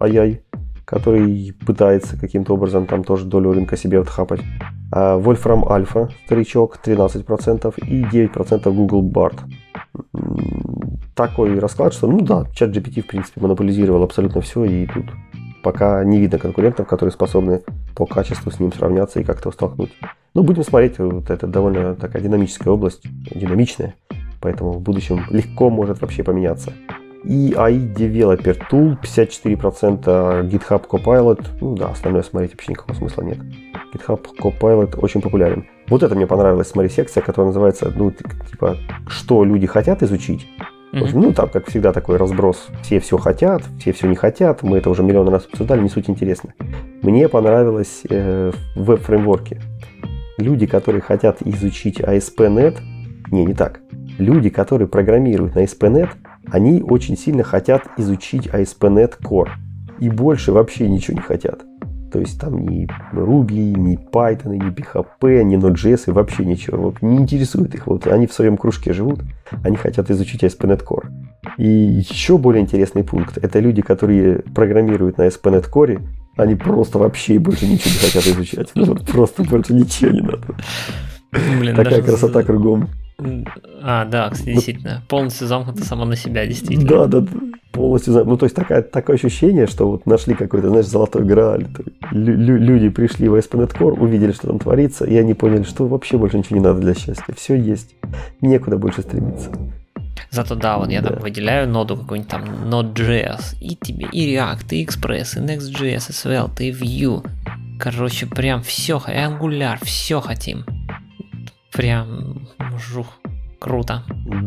AI, 0.00 0.40
который 0.86 1.52
пытается 1.66 2.18
каким-то 2.18 2.54
образом 2.54 2.86
там 2.86 3.04
тоже 3.04 3.26
долю 3.26 3.52
рынка 3.52 3.76
себе 3.76 4.00
отхапать. 4.00 4.40
А 4.92 5.18
Wolfram 5.18 5.66
Alpha, 5.66 6.08
старичок, 6.24 6.78
13% 6.82 7.74
и 7.84 8.04
9% 8.04 8.72
Google 8.72 9.02
Bard. 9.02 9.38
Такой 11.14 11.58
расклад, 11.58 11.92
что, 11.92 12.06
ну 12.06 12.20
да, 12.20 12.46
чат 12.54 12.70
GPT, 12.70 13.02
в 13.02 13.06
принципе, 13.06 13.40
монополизировал 13.40 14.02
абсолютно 14.04 14.40
все, 14.40 14.64
и 14.64 14.86
тут 14.86 15.06
пока 15.62 16.04
не 16.04 16.20
видно 16.20 16.38
конкурентов, 16.38 16.86
которые 16.86 17.12
способны 17.12 17.62
по 17.96 18.06
качеству 18.06 18.52
с 18.52 18.60
ним 18.60 18.72
сравняться 18.72 19.18
и 19.18 19.24
как-то 19.24 19.50
столкнуть. 19.50 19.90
Но 20.34 20.44
будем 20.44 20.62
смотреть, 20.62 20.98
вот 20.98 21.30
это 21.30 21.48
довольно 21.48 21.96
такая 21.96 22.22
динамическая 22.22 22.72
область, 22.72 23.02
динамичная, 23.34 23.94
поэтому 24.40 24.72
в 24.72 24.80
будущем 24.80 25.24
легко 25.30 25.68
может 25.68 26.00
вообще 26.00 26.22
поменяться. 26.22 26.72
И 27.26 27.52
AI 27.54 27.92
Developer 27.92 28.56
Tool 28.70 28.96
54% 29.02 30.48
GitHub 30.48 30.86
Copilot. 30.86 31.44
Ну 31.60 31.74
да, 31.74 31.88
остальное 31.88 32.22
смотреть 32.22 32.52
вообще 32.52 32.72
никакого 32.72 32.94
смысла 32.94 33.22
нет. 33.22 33.38
GitHub 33.92 34.24
Copilot 34.40 34.96
очень 35.00 35.20
популярен. 35.20 35.66
Вот 35.88 36.04
это 36.04 36.14
мне 36.14 36.26
понравилась, 36.26 36.68
смотри, 36.68 36.88
секция, 36.88 37.22
которая 37.22 37.48
называется, 37.48 37.92
ну, 37.94 38.12
типа, 38.12 38.76
что 39.08 39.44
люди 39.44 39.66
хотят 39.66 40.04
изучить. 40.04 40.46
Mm-hmm. 40.92 41.10
Ну, 41.14 41.32
там, 41.32 41.48
как 41.48 41.68
всегда, 41.68 41.92
такой 41.92 42.16
разброс. 42.16 42.68
Все 42.82 43.00
все 43.00 43.18
хотят, 43.18 43.62
все 43.80 43.92
все 43.92 44.06
не 44.06 44.14
хотят. 44.14 44.62
Мы 44.62 44.78
это 44.78 44.88
уже 44.88 45.02
миллион 45.02 45.28
раз 45.28 45.46
обсуждали, 45.46 45.82
не 45.82 45.88
суть 45.88 46.08
интересно. 46.08 46.54
Мне 47.02 47.28
понравилось 47.28 48.02
э, 48.08 48.52
в 48.76 48.84
веб-фреймворке. 48.84 49.60
Люди, 50.38 50.66
которые 50.66 51.02
хотят 51.02 51.42
изучить 51.42 52.00
ASP.NET, 52.00 52.78
не, 53.32 53.44
не 53.44 53.54
так. 53.54 53.80
Люди, 54.18 54.48
которые 54.48 54.86
программируют 54.86 55.54
на 55.54 55.64
ASP.NET, 55.64 56.10
они 56.50 56.82
очень 56.82 57.16
сильно 57.16 57.42
хотят 57.42 57.82
изучить 57.96 58.46
ASP.NET 58.46 59.20
Core. 59.22 59.50
И 60.00 60.08
больше 60.08 60.52
вообще 60.52 60.88
ничего 60.88 61.16
не 61.16 61.22
хотят. 61.22 61.64
То 62.12 62.20
есть 62.20 62.40
там 62.40 62.66
ни 62.66 62.86
Ruby, 63.12 63.76
ни 63.76 63.98
Python, 64.10 64.56
ни 64.56 64.72
PHP, 64.72 65.42
ни 65.42 65.58
Node.js 65.58 66.04
и 66.06 66.10
вообще 66.12 66.44
ничего. 66.44 66.94
Не 67.00 67.16
интересует 67.16 67.74
их. 67.74 67.86
Вот 67.86 68.06
они 68.06 68.26
в 68.26 68.32
своем 68.32 68.56
кружке 68.56 68.92
живут, 68.92 69.20
они 69.64 69.76
хотят 69.76 70.10
изучить 70.10 70.44
ASP.NET 70.44 70.84
Core. 70.84 71.08
И 71.58 71.68
еще 71.68 72.38
более 72.38 72.62
интересный 72.62 73.04
пункт– 73.04 73.38
это 73.42 73.58
люди, 73.60 73.82
которые 73.82 74.38
программируют 74.54 75.18
на 75.18 75.26
ASP.NET 75.26 75.70
Core, 75.70 76.00
они 76.36 76.54
просто 76.54 76.98
вообще 76.98 77.38
больше 77.38 77.66
ничего 77.66 77.90
не 77.90 77.98
хотят 77.98 78.26
изучать. 78.26 78.72
Просто 79.06 79.42
больше 79.42 79.74
ничего 79.74 80.10
не 80.10 80.20
надо. 80.20 80.54
Блин, 81.32 81.76
Такая 81.76 82.02
красота 82.02 82.42
кругом. 82.42 82.88
А, 83.82 84.04
да, 84.04 84.30
кстати, 84.30 84.52
действительно. 84.52 85.02
Полностью 85.08 85.46
замкнуто 85.46 85.84
само 85.84 86.04
на 86.04 86.16
себя, 86.16 86.46
действительно. 86.46 87.06
Да, 87.06 87.20
да, 87.20 87.26
полностью 87.72 88.12
замкнуто. 88.12 88.30
Ну, 88.30 88.38
то 88.38 88.46
есть 88.46 88.56
такая, 88.56 88.82
такое 88.82 89.16
ощущение, 89.16 89.66
что 89.66 89.90
вот 89.90 90.06
нашли 90.06 90.34
какой-то, 90.34 90.68
знаешь, 90.68 90.86
золотой 90.86 91.24
грааль. 91.24 91.66
Лю- 92.12 92.58
люди 92.58 92.88
пришли 92.90 93.28
в 93.28 93.34
ASP.NET 93.34 93.76
Core, 93.76 93.98
увидели, 93.98 94.32
что 94.32 94.48
там 94.48 94.58
творится, 94.58 95.04
и 95.04 95.16
они 95.16 95.34
поняли, 95.34 95.62
что 95.62 95.86
вообще 95.86 96.18
больше 96.18 96.38
ничего 96.38 96.56
не 96.58 96.62
надо 96.64 96.80
для 96.80 96.94
счастья. 96.94 97.34
Все 97.34 97.54
есть. 97.56 97.94
Некуда 98.40 98.76
больше 98.76 99.02
стремиться. 99.02 99.50
Зато 100.30 100.54
да, 100.54 100.76
вот 100.78 100.90
я 100.90 101.00
да. 101.00 101.10
там 101.10 101.20
выделяю 101.20 101.68
ноду 101.68 101.96
какой-нибудь 101.96 102.30
там 102.30 102.44
Node.js, 102.44 103.56
и 103.60 103.76
тебе 103.76 104.06
и 104.12 104.34
React, 104.34 104.66
и 104.70 104.84
Express, 104.84 105.38
и 105.38 105.40
Next.js, 105.40 106.10
и 106.10 106.12
Svelte, 106.12 106.64
и 106.64 106.72
Vue. 106.72 107.24
Короче, 107.78 108.26
прям 108.26 108.62
все, 108.62 108.96
и 109.06 109.12
Angular, 109.12 109.78
все 109.82 110.20
хотим. 110.20 110.64
Прям 111.72 112.48
жух. 112.78 113.06
Круто. 113.58 114.02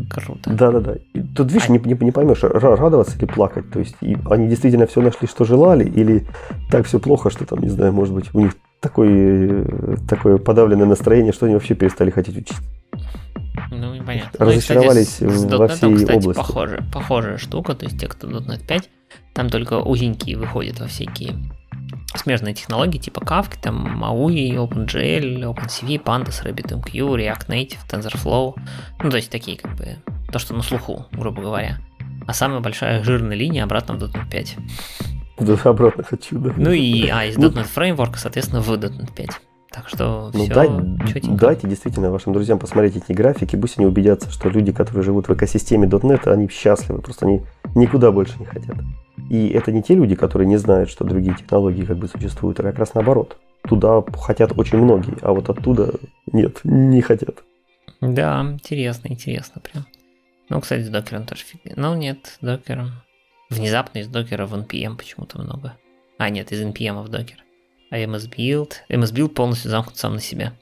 Круто. 0.08 0.50
Да-да-да. 0.50 0.94
Тут, 1.34 1.52
видишь, 1.52 1.68
а... 1.68 1.72
не, 1.72 1.78
не, 1.78 1.96
не 2.00 2.12
поймешь, 2.12 2.42
радоваться 2.42 3.18
или 3.18 3.26
плакать. 3.26 3.70
То 3.70 3.80
есть 3.80 3.96
и 4.00 4.16
они 4.30 4.48
действительно 4.48 4.86
все 4.86 5.00
нашли, 5.02 5.26
что 5.26 5.44
желали, 5.44 5.84
или 5.84 6.26
так 6.70 6.86
все 6.86 7.00
плохо, 7.00 7.30
что 7.30 7.44
там, 7.44 7.60
не 7.60 7.68
знаю, 7.68 7.92
может 7.92 8.14
быть, 8.14 8.32
у 8.34 8.40
них 8.40 8.52
такое, 8.80 9.98
такое 10.08 10.38
подавленное 10.38 10.86
настроение, 10.86 11.32
что 11.32 11.46
они 11.46 11.54
вообще 11.54 11.74
перестали 11.74 12.10
хотеть 12.10 12.36
учить. 12.36 12.56
Ну, 13.70 13.94
понятно. 14.04 14.46
Разочаровались 14.46 15.20
ну, 15.20 15.28
и, 15.28 15.30
кстати, 15.30 15.50
с, 15.50 15.58
во 15.58 15.68
всей 15.68 15.94
кстати, 15.96 16.16
области. 16.16 16.38
Похожая, 16.38 16.82
похожая 16.92 17.36
штука, 17.36 17.74
то 17.74 17.84
есть 17.84 18.00
те, 18.00 18.06
кто 18.06 18.28
.NET 18.28 18.66
5, 18.66 18.90
там 19.34 19.50
только 19.50 19.80
узенькие 19.80 20.38
выходят 20.38 20.80
во 20.80 20.86
всякие 20.86 21.34
смежные 22.14 22.54
технологии 22.54 22.98
типа 22.98 23.20
Kafka, 23.20 23.56
там 23.60 24.02
MAUI, 24.02 24.56
OpenGL, 24.56 25.42
OpenCV, 25.54 26.02
Pandas, 26.02 26.44
RabbitMQ, 26.44 26.92
React 26.92 27.48
Native, 27.48 27.78
TensorFlow. 27.88 28.54
Ну, 29.02 29.10
то 29.10 29.16
есть 29.16 29.30
такие 29.30 29.56
как 29.56 29.76
бы 29.76 29.96
то, 30.32 30.38
что 30.38 30.54
на 30.54 30.62
слуху, 30.62 31.06
грубо 31.12 31.42
говоря. 31.42 31.78
А 32.26 32.32
самая 32.32 32.60
большая 32.60 33.02
жирная 33.02 33.36
линия 33.36 33.64
обратно 33.64 33.94
в 33.94 34.02
.NET 34.02 34.28
5. 34.30 34.56
Да, 35.40 35.54
обратно 35.64 36.04
хочу, 36.04 36.38
да. 36.38 36.52
Ну 36.56 36.70
и, 36.70 37.08
а, 37.08 37.24
из 37.24 37.36
.NET 37.36 37.66
Framework, 37.74 38.16
соответственно, 38.16 38.60
в 38.60 38.70
.NET 38.70 39.14
5. 39.14 39.40
Так 39.70 39.88
что 39.88 40.30
ну, 40.34 40.44
все 40.44 40.52
дай, 40.52 40.68
дайте 41.22 41.68
действительно 41.68 42.10
вашим 42.10 42.32
друзьям 42.32 42.58
посмотреть 42.58 42.96
эти 42.96 43.12
графики, 43.12 43.54
пусть 43.54 43.78
они 43.78 43.86
убедятся, 43.86 44.30
что 44.30 44.48
люди, 44.48 44.72
которые 44.72 45.04
живут 45.04 45.28
в 45.28 45.34
экосистеме 45.34 45.86
.NET, 45.86 46.28
они 46.28 46.48
счастливы, 46.48 47.00
просто 47.00 47.26
они 47.26 47.42
никуда 47.76 48.10
больше 48.10 48.36
не 48.40 48.46
хотят. 48.46 48.76
И 49.28 49.48
это 49.50 49.70
не 49.70 49.82
те 49.82 49.94
люди, 49.94 50.16
которые 50.16 50.48
не 50.48 50.56
знают, 50.56 50.90
что 50.90 51.04
другие 51.04 51.36
технологии 51.36 51.84
как 51.84 51.98
бы 51.98 52.08
существуют, 52.08 52.58
а 52.58 52.64
как 52.64 52.78
раз 52.78 52.94
наоборот. 52.94 53.36
Туда 53.62 54.02
хотят 54.18 54.58
очень 54.58 54.78
многие, 54.78 55.16
а 55.22 55.32
вот 55.32 55.48
оттуда 55.48 55.94
нет, 56.32 56.60
не 56.64 57.00
хотят. 57.00 57.44
Да, 58.00 58.40
интересно, 58.42 59.08
интересно 59.08 59.60
прям. 59.60 59.86
Ну, 60.48 60.60
кстати, 60.60 60.82
с 60.82 60.88
докером 60.88 61.26
тоже 61.26 61.42
фиг. 61.44 61.60
Ну, 61.76 61.94
нет, 61.94 62.38
с 62.40 62.44
докером. 62.44 62.90
Внезапно 63.50 63.98
из 63.98 64.08
докера 64.08 64.46
в 64.46 64.54
NPM 64.54 64.96
почему-то 64.96 65.40
много. 65.40 65.74
А, 66.18 66.28
нет, 66.28 66.50
из 66.50 66.60
NPM 66.60 67.02
в 67.02 67.08
докер. 67.08 67.44
А 67.90 67.98
MS 67.98 68.30
Build... 68.30 68.72
MS 68.88 69.12
Build 69.12 69.28
полностью 69.30 69.70
замкнут 69.70 69.96
сам 69.96 70.14
на 70.14 70.20
себя. 70.20 70.52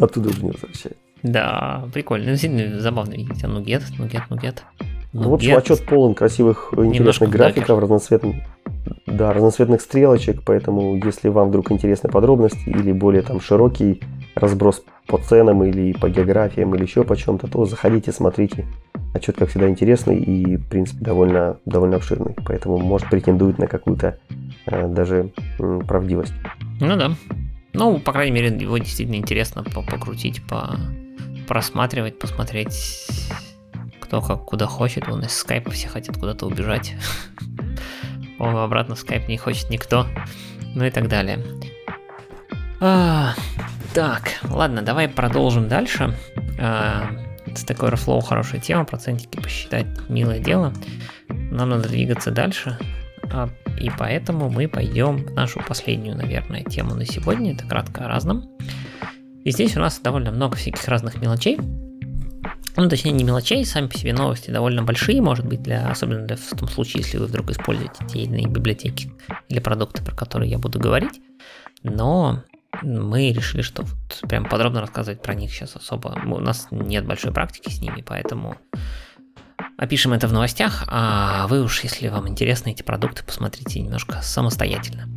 Оттуда 0.00 0.30
уже 0.30 0.42
не 0.42 0.50
возвращается. 0.50 1.00
Да, 1.22 1.88
прикольно. 1.92 2.30
Ну, 2.30 2.36
сильно 2.36 2.80
забавно 2.80 3.14
видеть. 3.14 3.42
А 3.42 3.48
нугет, 3.48 3.82
нугет, 3.98 4.22
нугет. 4.28 4.64
Ну, 5.12 5.30
в 5.30 5.34
общем, 5.34 5.56
отчет 5.56 5.86
полон 5.86 6.14
красивых, 6.14 6.74
интересных 6.76 7.30
графиков, 7.30 7.78
разноцветных, 7.78 8.36
да, 9.06 9.32
разноцветных 9.32 9.80
стрелочек, 9.80 10.42
поэтому 10.44 10.96
если 10.96 11.28
вам 11.28 11.48
вдруг 11.48 11.72
интересны 11.72 12.10
подробности 12.10 12.68
или 12.68 12.92
более 12.92 13.22
там 13.22 13.40
широкий 13.40 14.02
разброс 14.36 14.84
по 15.06 15.18
ценам 15.18 15.64
или 15.64 15.92
по 15.92 16.08
географиям 16.08 16.74
или 16.74 16.82
еще 16.82 17.02
по 17.02 17.16
чем-то, 17.16 17.48
то 17.48 17.64
заходите, 17.64 18.12
смотрите. 18.12 18.66
Отчет, 19.14 19.36
как 19.36 19.48
всегда, 19.48 19.68
интересный 19.68 20.18
и, 20.18 20.56
в 20.56 20.68
принципе, 20.68 21.02
довольно, 21.02 21.56
довольно 21.64 21.96
обширный, 21.96 22.36
поэтому 22.44 22.78
может 22.78 23.08
претендует 23.08 23.58
на 23.58 23.66
какую-то 23.66 24.18
э, 24.66 24.88
даже 24.88 25.32
э, 25.58 25.80
правдивость. 25.88 26.34
Ну 26.80 26.96
да. 26.96 27.12
Ну, 27.72 27.98
по 27.98 28.12
крайней 28.12 28.32
мере, 28.32 28.54
его 28.56 28.76
действительно 28.78 29.16
интересно 29.16 29.64
покрутить, 29.64 30.42
по 30.46 30.76
просматривать, 31.48 32.18
посмотреть 32.18 33.06
кто 34.06 34.20
как 34.20 34.44
куда 34.44 34.66
хочет. 34.66 35.08
Он 35.08 35.22
из 35.22 35.36
скайпа 35.36 35.70
все 35.70 35.88
хотят 35.88 36.16
куда-то 36.16 36.46
убежать. 36.46 36.94
Он 38.38 38.56
обратно 38.56 38.94
в 38.94 38.98
скайп 38.98 39.28
не 39.28 39.36
хочет 39.36 39.70
никто. 39.70 40.06
Ну 40.74 40.84
и 40.84 40.90
так 40.90 41.08
далее. 41.08 41.42
А, 43.96 44.20
так, 44.20 44.28
ладно, 44.50 44.82
давай 44.82 45.08
продолжим 45.08 45.68
дальше. 45.68 46.14
А, 46.60 47.08
с 47.54 47.64
такой 47.64 47.90
Airflow 47.90 48.20
хорошая 48.20 48.60
тема, 48.60 48.84
процентики 48.84 49.40
посчитать 49.40 49.86
милое 50.10 50.38
дело. 50.38 50.74
Нам 51.28 51.70
надо 51.70 51.88
двигаться 51.88 52.30
дальше. 52.30 52.78
А, 53.32 53.48
и 53.80 53.90
поэтому 53.98 54.50
мы 54.50 54.68
пойдем 54.68 55.24
в 55.24 55.32
нашу 55.32 55.60
последнюю, 55.66 56.14
наверное, 56.14 56.62
тему 56.62 56.94
на 56.94 57.06
сегодня. 57.06 57.54
Это 57.54 57.66
кратко 57.66 58.04
о 58.04 58.08
разном. 58.08 58.50
И 59.44 59.50
здесь 59.50 59.74
у 59.78 59.80
нас 59.80 59.98
довольно 59.98 60.30
много 60.30 60.56
всяких 60.56 60.86
разных 60.88 61.22
мелочей. 61.22 61.58
Ну, 62.76 62.88
точнее, 62.90 63.12
не 63.12 63.24
мелочей, 63.24 63.64
сами 63.64 63.86
по 63.86 63.96
себе 63.96 64.12
новости 64.12 64.50
довольно 64.50 64.82
большие, 64.82 65.22
может 65.22 65.46
быть, 65.46 65.62
для, 65.62 65.88
особенно 65.88 66.26
для, 66.26 66.36
в 66.36 66.50
том 66.50 66.68
случае, 66.68 67.02
если 67.02 67.16
вы 67.16 67.26
вдруг 67.26 67.50
используете 67.50 68.04
те 68.06 68.18
или 68.18 68.26
иные 68.26 68.46
библиотеки 68.46 69.10
или 69.48 69.58
продукты, 69.58 70.04
про 70.04 70.14
которые 70.14 70.50
я 70.50 70.58
буду 70.58 70.78
говорить. 70.78 71.22
Но 71.82 72.42
мы 72.82 73.32
решили, 73.32 73.62
что 73.62 73.82
вот 73.82 74.28
прям 74.28 74.44
подробно 74.44 74.80
рассказывать 74.80 75.22
про 75.22 75.34
них 75.34 75.52
сейчас 75.52 75.76
особо. 75.76 76.18
У 76.24 76.38
нас 76.40 76.68
нет 76.70 77.06
большой 77.06 77.32
практики 77.32 77.70
с 77.70 77.80
ними, 77.80 78.02
поэтому 78.06 78.56
опишем 79.78 80.12
это 80.12 80.26
в 80.28 80.32
новостях, 80.32 80.84
а 80.88 81.46
вы 81.48 81.62
уж, 81.62 81.80
если 81.80 82.08
вам 82.08 82.28
интересны 82.28 82.70
эти 82.70 82.82
продукты, 82.82 83.22
посмотрите 83.24 83.80
немножко 83.80 84.20
самостоятельно. 84.22 85.08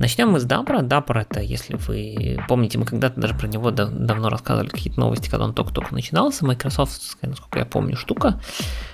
Начнем 0.00 0.30
мы 0.30 0.38
с 0.38 0.46
Dapper. 0.46 0.86
Dapper 0.86 1.22
это, 1.22 1.40
если 1.40 1.74
вы 1.74 2.38
помните, 2.46 2.78
мы 2.78 2.84
когда-то 2.86 3.20
даже 3.20 3.34
про 3.34 3.48
него 3.48 3.72
дав- 3.72 3.90
давно 3.90 4.28
рассказывали 4.28 4.68
какие-то 4.68 5.00
новости, 5.00 5.28
когда 5.28 5.44
он 5.44 5.54
только-только 5.54 5.92
начинался. 5.92 6.46
Microsoft, 6.46 7.16
насколько 7.22 7.58
я 7.58 7.66
помню, 7.66 7.96
штука. 7.96 8.40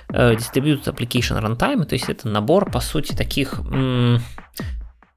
Distributed 0.09 0.85
Application 0.85 1.39
Runtime, 1.39 1.85
то 1.85 1.93
есть 1.93 2.09
это 2.09 2.27
набор, 2.27 2.71
по 2.71 2.79
сути, 2.79 3.13
таких 3.15 3.59
м- 3.59 4.19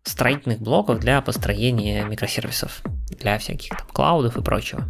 строительных 0.08 0.60
блоков 0.60 1.00
для 1.00 1.20
построения 1.20 2.04
микросервисов, 2.04 2.82
для 3.10 3.38
всяких 3.38 3.70
там 3.70 3.86
клаудов 3.92 4.36
и 4.36 4.42
прочего. 4.42 4.88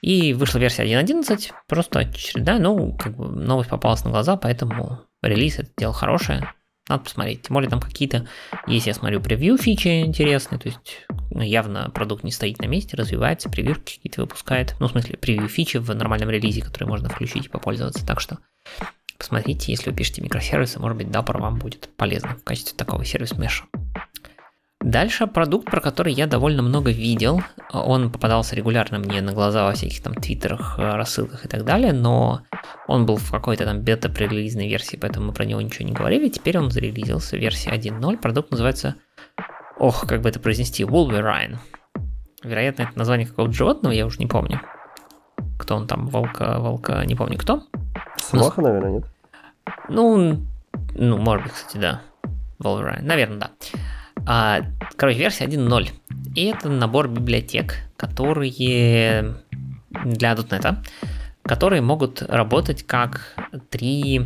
И 0.00 0.34
вышла 0.34 0.58
версия 0.58 0.84
1.11, 0.84 1.52
просто 1.68 2.00
очередная, 2.00 2.58
ну, 2.58 2.96
как 2.96 3.16
бы 3.16 3.28
новость 3.28 3.70
попалась 3.70 4.04
на 4.04 4.10
глаза, 4.10 4.36
поэтому 4.36 5.00
релиз 5.22 5.60
это 5.60 5.70
дело 5.76 5.92
хорошее, 5.92 6.52
надо 6.88 7.04
посмотреть. 7.04 7.42
Тем 7.42 7.54
более 7.54 7.70
там 7.70 7.80
какие-то, 7.80 8.26
если 8.66 8.90
я 8.90 8.94
смотрю 8.94 9.20
превью 9.20 9.56
фичи 9.56 10.02
интересные, 10.02 10.58
то 10.58 10.68
есть 10.68 11.06
ну, 11.30 11.40
явно 11.40 11.90
продукт 11.90 12.24
не 12.24 12.32
стоит 12.32 12.60
на 12.60 12.66
месте, 12.66 12.96
развивается, 12.96 13.48
превьюшки 13.48 13.96
какие-то 13.96 14.22
выпускает. 14.22 14.74
Ну, 14.80 14.88
в 14.88 14.90
смысле, 14.90 15.16
превью 15.16 15.48
фичи 15.48 15.76
в 15.76 15.94
нормальном 15.94 16.30
релизе, 16.30 16.62
который 16.62 16.88
можно 16.88 17.08
включить 17.08 17.46
и 17.46 17.48
попользоваться. 17.48 18.04
Так 18.04 18.20
что 18.20 18.38
посмотрите, 19.16 19.70
если 19.70 19.90
вы 19.90 19.96
пишете 19.96 20.22
микросервисы, 20.22 20.80
может 20.80 20.98
быть, 20.98 21.06
Dapper 21.06 21.38
вам 21.40 21.58
будет 21.58 21.88
полезно 21.96 22.30
в 22.30 22.42
качестве 22.42 22.76
такого 22.76 23.04
сервис-меша. 23.04 23.64
Дальше 24.82 25.28
продукт, 25.28 25.70
про 25.70 25.80
который 25.80 26.12
я 26.12 26.26
довольно 26.26 26.62
много 26.62 26.90
видел. 26.90 27.40
Он 27.72 28.10
попадался 28.10 28.56
регулярно 28.56 28.98
мне 28.98 29.22
на 29.22 29.32
глаза 29.32 29.64
во 29.64 29.72
всяких 29.72 30.02
там 30.02 30.14
твиттерах, 30.14 30.76
рассылках 30.76 31.44
и 31.44 31.48
так 31.48 31.64
далее, 31.64 31.92
но 31.92 32.42
он 32.88 33.06
был 33.06 33.16
в 33.16 33.30
какой-то 33.30 33.64
там 33.64 33.80
бета-пререлизной 33.82 34.68
версии, 34.68 34.96
поэтому 34.96 35.26
мы 35.26 35.32
про 35.32 35.44
него 35.44 35.60
ничего 35.60 35.86
не 35.86 35.94
говорили. 35.94 36.28
Теперь 36.28 36.58
он 36.58 36.70
зарелизился, 36.70 37.36
версия 37.36 37.70
1.0. 37.70 38.18
Продукт 38.18 38.50
называется, 38.50 38.96
ох, 39.78 40.04
как 40.06 40.20
бы 40.20 40.28
это 40.28 40.40
произнести, 40.40 40.82
Wolverine. 40.82 41.58
Вероятно, 42.42 42.82
это 42.82 42.98
название 42.98 43.28
какого-то 43.28 43.54
животного, 43.54 43.92
я 43.92 44.04
уже 44.04 44.18
не 44.18 44.26
помню. 44.26 44.60
Кто 45.58 45.76
он 45.76 45.86
там, 45.86 46.08
волка, 46.08 46.58
волка, 46.58 47.06
не 47.06 47.14
помню 47.14 47.38
кто. 47.38 47.62
Сваха, 48.16 48.60
но... 48.60 48.66
наверное, 48.66 48.90
нет? 48.90 49.04
Ну, 49.88 50.40
ну, 50.96 51.18
может 51.18 51.44
быть, 51.44 51.52
кстати, 51.52 51.78
да. 51.78 52.02
Wolverine, 52.60 53.02
наверное, 53.02 53.38
да. 53.38 53.50
А, 54.26 54.60
короче, 54.96 55.18
версия 55.18 55.44
1.0. 55.44 55.90
И 56.34 56.44
это 56.44 56.68
набор 56.68 57.08
библиотек, 57.08 57.78
которые 57.96 59.34
для 60.04 60.32
.NET, 60.32 60.76
которые 61.42 61.82
могут 61.82 62.22
работать 62.22 62.84
как 62.84 63.34
три, 63.70 64.22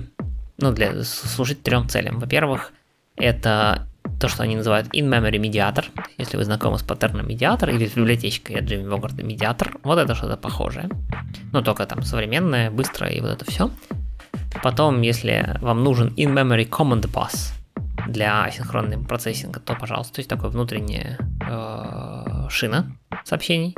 ну, 0.58 0.72
для, 0.72 1.02
служить 1.02 1.62
трем 1.62 1.88
целям. 1.88 2.18
Во-первых, 2.20 2.72
это 3.16 3.88
то, 4.20 4.28
что 4.28 4.42
они 4.42 4.56
называют 4.56 4.88
in-memory 4.94 5.38
медиатор. 5.38 5.86
Если 6.18 6.36
вы 6.36 6.44
знакомы 6.44 6.78
с 6.78 6.82
паттерном 6.82 7.28
медиатор 7.28 7.70
или 7.70 7.86
с 7.86 7.94
библиотечкой 7.94 8.56
от 8.56 8.64
Джимми 8.64 8.88
Богарта 8.88 9.22
медиатор, 9.22 9.76
вот 9.82 9.98
это 9.98 10.14
что-то 10.14 10.36
похожее. 10.36 10.88
Но 11.52 11.62
только 11.62 11.86
там 11.86 12.02
современное, 12.02 12.70
быстрое 12.70 13.12
и 13.12 13.20
вот 13.20 13.30
это 13.30 13.44
все. 13.50 13.70
Потом, 14.62 15.02
если 15.02 15.58
вам 15.60 15.84
нужен 15.84 16.14
in-memory 16.16 16.68
command 16.68 17.10
bus, 17.12 17.52
для 18.06 18.44
асинхронного 18.44 19.04
процессинга, 19.04 19.60
то, 19.60 19.74
пожалуйста, 19.74 20.14
то 20.14 20.18
есть 20.20 20.30
такая 20.30 20.50
внутренняя 20.50 21.18
э, 21.40 22.48
шина 22.50 22.96
сообщений. 23.24 23.74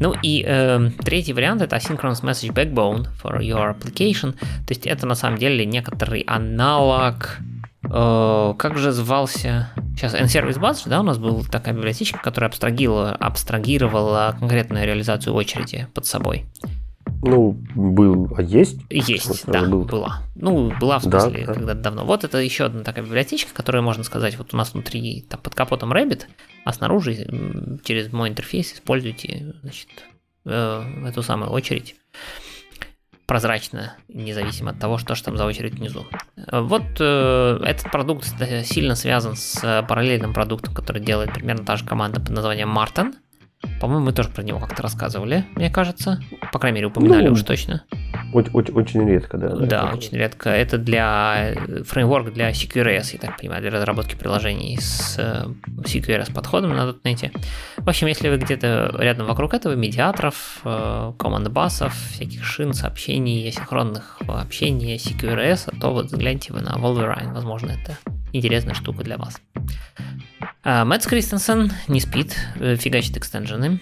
Ну 0.00 0.14
и 0.20 0.44
э, 0.46 0.90
третий 1.04 1.32
вариант 1.32 1.62
это 1.62 1.76
Asynchronous 1.76 2.22
Message 2.22 2.52
Backbone 2.52 3.06
for 3.22 3.38
your 3.40 3.76
application. 3.76 4.32
То 4.32 4.70
есть 4.70 4.86
это 4.86 5.06
на 5.06 5.14
самом 5.14 5.38
деле 5.38 5.64
некоторый 5.64 6.22
аналог, 6.22 7.38
э, 7.84 8.54
как 8.58 8.78
же 8.78 8.92
звался, 8.92 9.70
сейчас 9.94 10.14
N-Service 10.14 10.58
Bus, 10.58 10.82
да, 10.86 11.00
у 11.00 11.04
нас 11.04 11.18
была 11.18 11.42
такая 11.44 11.74
библиотечка, 11.74 12.18
которая 12.18 12.50
абстрагировала, 12.50 13.12
абстрагировала 13.12 14.36
конкретную 14.38 14.86
реализацию 14.86 15.34
очереди 15.34 15.86
под 15.94 16.04
собой. 16.04 16.46
Ну, 17.22 17.52
был, 17.74 18.32
а 18.36 18.42
есть? 18.42 18.78
Есть, 18.90 19.46
да, 19.46 19.64
был. 19.64 19.84
была. 19.84 20.22
Ну, 20.34 20.72
была 20.78 20.98
в 20.98 21.02
смысле 21.02 21.40
да, 21.40 21.46
да. 21.46 21.54
когда-то 21.54 21.80
давно. 21.80 22.04
Вот 22.04 22.24
это 22.24 22.38
еще 22.38 22.64
одна 22.64 22.82
такая 22.82 23.04
библиотечка, 23.04 23.54
которая, 23.54 23.82
можно 23.82 24.04
сказать, 24.04 24.36
вот 24.38 24.54
у 24.54 24.56
нас 24.56 24.72
внутри, 24.74 25.26
там, 25.28 25.40
под 25.40 25.54
капотом 25.54 25.92
Rabbit, 25.92 26.24
а 26.64 26.72
снаружи 26.72 27.26
через 27.84 28.12
мой 28.12 28.28
интерфейс 28.28 28.72
используйте, 28.72 29.54
значит, 29.62 29.88
э, 30.44 30.82
эту 31.06 31.22
самую 31.22 31.50
очередь 31.50 31.96
прозрачно, 33.26 33.96
независимо 34.08 34.70
от 34.70 34.78
того, 34.78 34.98
что 34.98 35.16
же 35.16 35.24
там 35.24 35.36
за 35.36 35.46
очередь 35.46 35.74
внизу. 35.74 36.06
Вот 36.52 36.84
э, 37.00 37.60
этот 37.64 37.90
продукт 37.90 38.24
сильно 38.64 38.94
связан 38.94 39.34
с 39.34 39.84
параллельным 39.88 40.32
продуктом, 40.32 40.74
который 40.74 41.02
делает 41.02 41.32
примерно 41.32 41.64
та 41.64 41.76
же 41.76 41.84
команда 41.84 42.20
под 42.20 42.30
названием 42.30 42.76
Martin– 42.76 43.14
по-моему, 43.80 44.06
мы 44.06 44.12
тоже 44.12 44.28
про 44.30 44.42
него 44.42 44.58
как-то 44.58 44.82
рассказывали, 44.82 45.44
мне 45.54 45.70
кажется. 45.70 46.20
По 46.52 46.58
крайней 46.58 46.76
мере, 46.76 46.86
упоминали 46.86 47.26
ну, 47.26 47.32
уж 47.32 47.42
точно. 47.42 47.84
Очень, 48.32 48.50
очень, 48.52 48.74
очень 48.74 49.08
редко, 49.08 49.36
да. 49.38 49.48
Да, 49.48 49.66
да 49.66 49.90
очень 49.94 50.16
редко. 50.16 50.50
Это 50.50 50.78
для 50.78 51.54
э, 51.54 51.82
фреймворк 51.82 52.32
для 52.32 52.50
CQRS, 52.50 53.10
я 53.14 53.18
так 53.18 53.38
понимаю, 53.38 53.62
для 53.62 53.70
разработки 53.70 54.14
приложений 54.14 54.78
с 54.80 55.16
э, 55.18 55.46
CQRS 55.82 56.32
подходом 56.32 56.74
на 56.74 56.94
.NET. 57.04 57.32
В 57.78 57.88
общем, 57.88 58.06
если 58.06 58.28
вы 58.28 58.38
где-то 58.38 58.94
рядом 58.98 59.26
вокруг 59.26 59.54
этого, 59.54 59.74
медиаторов, 59.74 60.60
э, 60.64 61.12
команд 61.18 61.48
басов, 61.48 61.94
всяких 62.12 62.44
шин, 62.44 62.72
сообщений, 62.72 63.48
асинхронных 63.48 64.20
общений, 64.26 64.96
CQRS, 64.96 65.78
то 65.80 65.92
вот 65.92 66.06
взгляните 66.06 66.52
вы 66.52 66.60
на 66.60 66.76
Wolverine. 66.76 67.32
Возможно, 67.32 67.72
это 67.72 67.96
интересная 68.36 68.74
штука 68.74 69.04
для 69.04 69.16
вас. 69.16 69.40
А, 70.62 70.84
Мэтт 70.84 71.06
Кристенсен 71.06 71.72
не 71.88 72.00
спит, 72.00 72.36
э, 72.56 72.76
фигачит 72.76 73.16
экстенжены. 73.16 73.80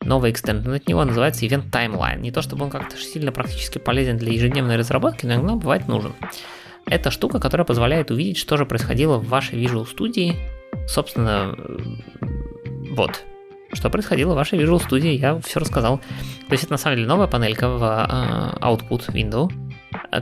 Новый 0.00 0.30
extension 0.30 0.72
от 0.72 0.88
него 0.88 1.04
называется 1.04 1.44
Event 1.44 1.70
Timeline. 1.70 2.20
Не 2.20 2.30
то 2.30 2.42
чтобы 2.42 2.64
он 2.64 2.70
как-то 2.70 2.96
сильно 2.96 3.32
практически 3.32 3.78
полезен 3.78 4.16
для 4.16 4.32
ежедневной 4.32 4.76
разработки, 4.76 5.26
но 5.26 5.34
иногда 5.34 5.54
бывает 5.54 5.88
нужен. 5.88 6.14
Это 6.86 7.10
штука, 7.10 7.38
которая 7.38 7.64
позволяет 7.64 8.10
увидеть, 8.10 8.38
что 8.38 8.56
же 8.56 8.64
происходило 8.64 9.18
в 9.18 9.28
вашей 9.28 9.62
Visual 9.62 9.86
Studio. 9.86 10.34
Собственно, 10.86 11.54
вот, 12.90 13.24
что 13.72 13.90
происходило 13.90 14.32
в 14.32 14.36
вашей 14.36 14.58
Visual 14.58 14.82
Studio, 14.84 15.14
я 15.14 15.38
все 15.40 15.60
рассказал. 15.60 15.98
То 15.98 16.52
есть 16.52 16.64
это 16.64 16.72
на 16.72 16.78
самом 16.78 16.96
деле 16.96 17.08
новая 17.08 17.26
панелька 17.26 17.68
в 17.68 17.82
uh, 17.82 18.58
Output 18.60 19.12
Window, 19.12 19.52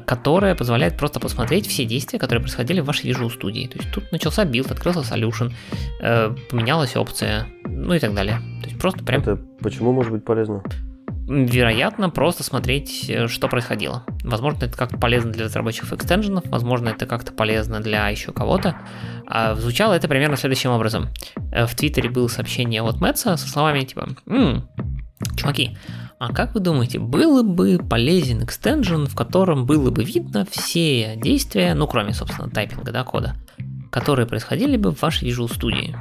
которая 0.07 0.55
позволяет 0.55 0.97
просто 0.97 1.21
посмотреть 1.21 1.67
все 1.67 1.85
действия, 1.85 2.19
которые 2.19 2.43
происходили 2.43 2.81
в 2.81 2.85
вашей 2.85 3.11
Visual 3.11 3.29
Studio. 3.29 3.69
То 3.69 3.79
есть 3.79 3.93
тут 3.93 4.11
начался 4.13 4.45
build, 4.45 4.71
открылся 4.71 5.01
solution, 5.01 5.53
э, 6.01 6.35
поменялась 6.51 6.97
опция, 6.97 7.47
ну 7.65 7.95
и 7.95 7.99
так 7.99 8.15
далее. 8.15 8.39
То 8.63 8.69
есть 8.69 8.81
просто 8.81 9.05
прям... 9.05 9.23
Это 9.23 9.37
почему 9.61 9.93
может 9.93 10.13
быть 10.13 10.25
полезно? 10.25 10.63
Вероятно, 11.29 12.09
просто 12.09 12.45
смотреть, 12.45 13.07
э, 13.09 13.27
что 13.27 13.49
происходило. 13.49 14.05
Возможно, 14.23 14.65
это 14.65 14.77
как-то 14.77 14.97
полезно 14.97 15.33
для 15.33 15.47
разработчиков 15.47 15.93
экстенженов, 15.93 16.45
возможно, 16.47 16.91
это 16.91 17.07
как-то 17.07 17.33
полезно 17.33 17.81
для 17.81 18.09
еще 18.09 18.33
кого-то. 18.33 18.77
А 19.27 19.57
звучало 19.57 19.95
это 19.95 20.07
примерно 20.07 20.37
следующим 20.37 20.71
образом. 20.71 21.09
Э, 21.51 21.67
в 21.67 21.75
Твиттере 21.75 22.11
было 22.11 22.29
сообщение 22.29 22.81
от 22.83 23.01
Мэтса 23.01 23.37
со 23.37 23.49
словами 23.49 23.81
типа 23.81 24.09
«М, 24.27 24.69
чуваки, 25.37 25.77
а 26.19 26.33
как 26.33 26.55
вы 26.55 26.61
думаете, 26.61 26.99
было 26.99 27.43
бы 27.43 27.79
полезен 27.79 28.43
экстенжен, 28.43 29.07
в 29.07 29.15
котором 29.15 29.67
было 29.67 29.91
бы 29.91 30.03
видно 30.03 30.47
все 30.51 31.17
действия, 31.17 31.75
ну 31.75 31.87
кроме, 31.87 32.15
собственно, 32.15 32.49
тайпинга, 32.49 32.91
да, 32.91 33.05
кода, 33.05 33.37
которые 33.91 34.27
происходили 34.27 34.79
бы 34.79 34.93
в 34.93 35.03
вашей 35.03 35.29
Visual 35.29 35.51
Studio? 35.51 35.95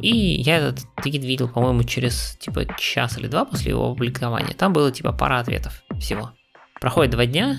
И 0.00 0.10
я 0.40 0.56
этот 0.56 0.86
твит 1.00 1.22
видел, 1.22 1.48
по-моему, 1.48 1.84
через 1.84 2.36
типа 2.40 2.64
час 2.78 3.18
или 3.18 3.28
два 3.28 3.44
после 3.44 3.70
его 3.70 3.90
опубликования. 3.90 4.54
Там 4.54 4.72
было 4.72 4.90
типа 4.90 5.12
пара 5.12 5.38
ответов 5.38 5.82
всего. 6.00 6.32
Проходит 6.80 7.12
два 7.12 7.26
дня, 7.26 7.58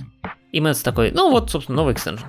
и 0.52 0.60
Мэтс 0.60 0.82
такой, 0.82 1.12
ну 1.12 1.32
вот, 1.32 1.52
собственно, 1.52 1.78
новый 1.78 1.94
экстенжен. 1.94 2.28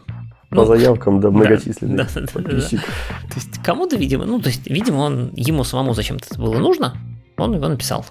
По 0.50 0.56
ну, 0.56 0.64
заявкам, 0.66 1.18
да, 1.18 1.30
многочисленных 1.30 1.96
да, 1.96 2.20
да, 2.20 2.26
да, 2.34 2.42
да. 2.42 2.60
То 2.60 3.34
есть 3.36 3.62
кому-то, 3.64 3.96
видимо, 3.96 4.26
ну, 4.26 4.38
то 4.38 4.48
есть, 4.48 4.68
видимо, 4.68 4.98
он 4.98 5.32
ему 5.34 5.64
самому 5.64 5.94
зачем-то 5.94 6.26
это 6.30 6.38
было 6.38 6.59
нужно, 6.59 6.94
он 7.38 7.54
его 7.54 7.66
написал 7.68 8.04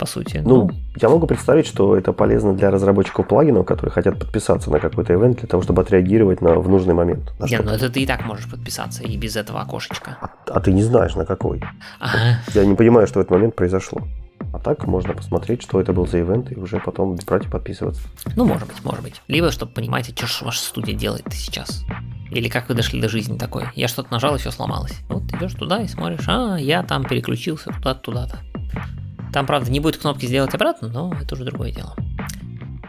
по 0.00 0.06
сути. 0.06 0.40
Ну, 0.42 0.64
ну, 0.64 0.70
я 0.96 1.10
могу 1.10 1.26
представить, 1.26 1.66
что 1.66 1.94
это 1.94 2.14
полезно 2.14 2.54
для 2.54 2.70
разработчиков 2.70 3.28
плагинов, 3.28 3.66
которые 3.66 3.92
хотят 3.92 4.18
подписаться 4.18 4.70
на 4.70 4.80
какой-то 4.80 5.12
ивент 5.12 5.40
для 5.40 5.46
того, 5.46 5.62
чтобы 5.62 5.82
отреагировать 5.82 6.40
на, 6.40 6.54
в 6.54 6.68
нужный 6.70 6.94
момент. 6.94 7.32
Нет, 7.38 7.62
ну 7.62 7.70
это 7.70 7.90
ты 7.90 8.00
и 8.00 8.06
так 8.06 8.24
можешь 8.24 8.50
подписаться 8.50 9.02
и 9.02 9.16
без 9.18 9.36
этого 9.36 9.60
окошечка. 9.60 10.16
А, 10.22 10.30
а 10.46 10.60
ты 10.60 10.72
не 10.72 10.82
знаешь, 10.82 11.14
на 11.16 11.26
какой. 11.26 11.62
Ага. 12.00 12.40
Я 12.54 12.64
не 12.64 12.74
понимаю, 12.74 13.06
что 13.06 13.18
в 13.18 13.22
этот 13.22 13.30
момент 13.30 13.54
произошло. 13.54 14.00
А 14.54 14.58
так 14.58 14.86
можно 14.86 15.12
посмотреть, 15.12 15.62
что 15.62 15.78
это 15.78 15.92
был 15.92 16.06
за 16.06 16.20
ивент, 16.20 16.50
и 16.50 16.54
уже 16.54 16.80
потом 16.80 17.14
брать 17.26 17.44
и 17.44 17.48
подписываться. 17.48 18.00
Ну, 18.36 18.46
может 18.46 18.66
быть, 18.66 18.82
может 18.82 19.02
быть. 19.02 19.20
Либо, 19.28 19.50
чтобы 19.52 19.72
понимать, 19.72 20.16
что 20.16 20.26
же 20.26 20.44
ваша 20.46 20.60
студия 20.60 20.94
делает 20.94 21.26
сейчас. 21.30 21.84
Или 22.30 22.48
как 22.48 22.70
вы 22.70 22.74
дошли 22.74 23.02
до 23.02 23.08
жизни 23.10 23.36
такой. 23.36 23.64
Я 23.74 23.86
что-то 23.86 24.10
нажал, 24.10 24.34
и 24.34 24.38
все 24.38 24.50
сломалось. 24.50 24.94
Вот 25.10 25.24
идешь 25.24 25.52
туда 25.52 25.82
и 25.82 25.88
смотришь, 25.88 26.24
а, 26.26 26.56
я 26.56 26.82
там 26.82 27.04
переключился 27.04 27.70
туда-то, 27.70 28.00
туда-то. 28.00 28.38
Там, 29.32 29.46
правда, 29.46 29.70
не 29.70 29.80
будет 29.80 29.98
кнопки 29.98 30.26
сделать 30.26 30.54
обратно, 30.54 30.88
но 30.88 31.14
это 31.20 31.34
уже 31.34 31.44
другое 31.44 31.72
дело. 31.72 31.94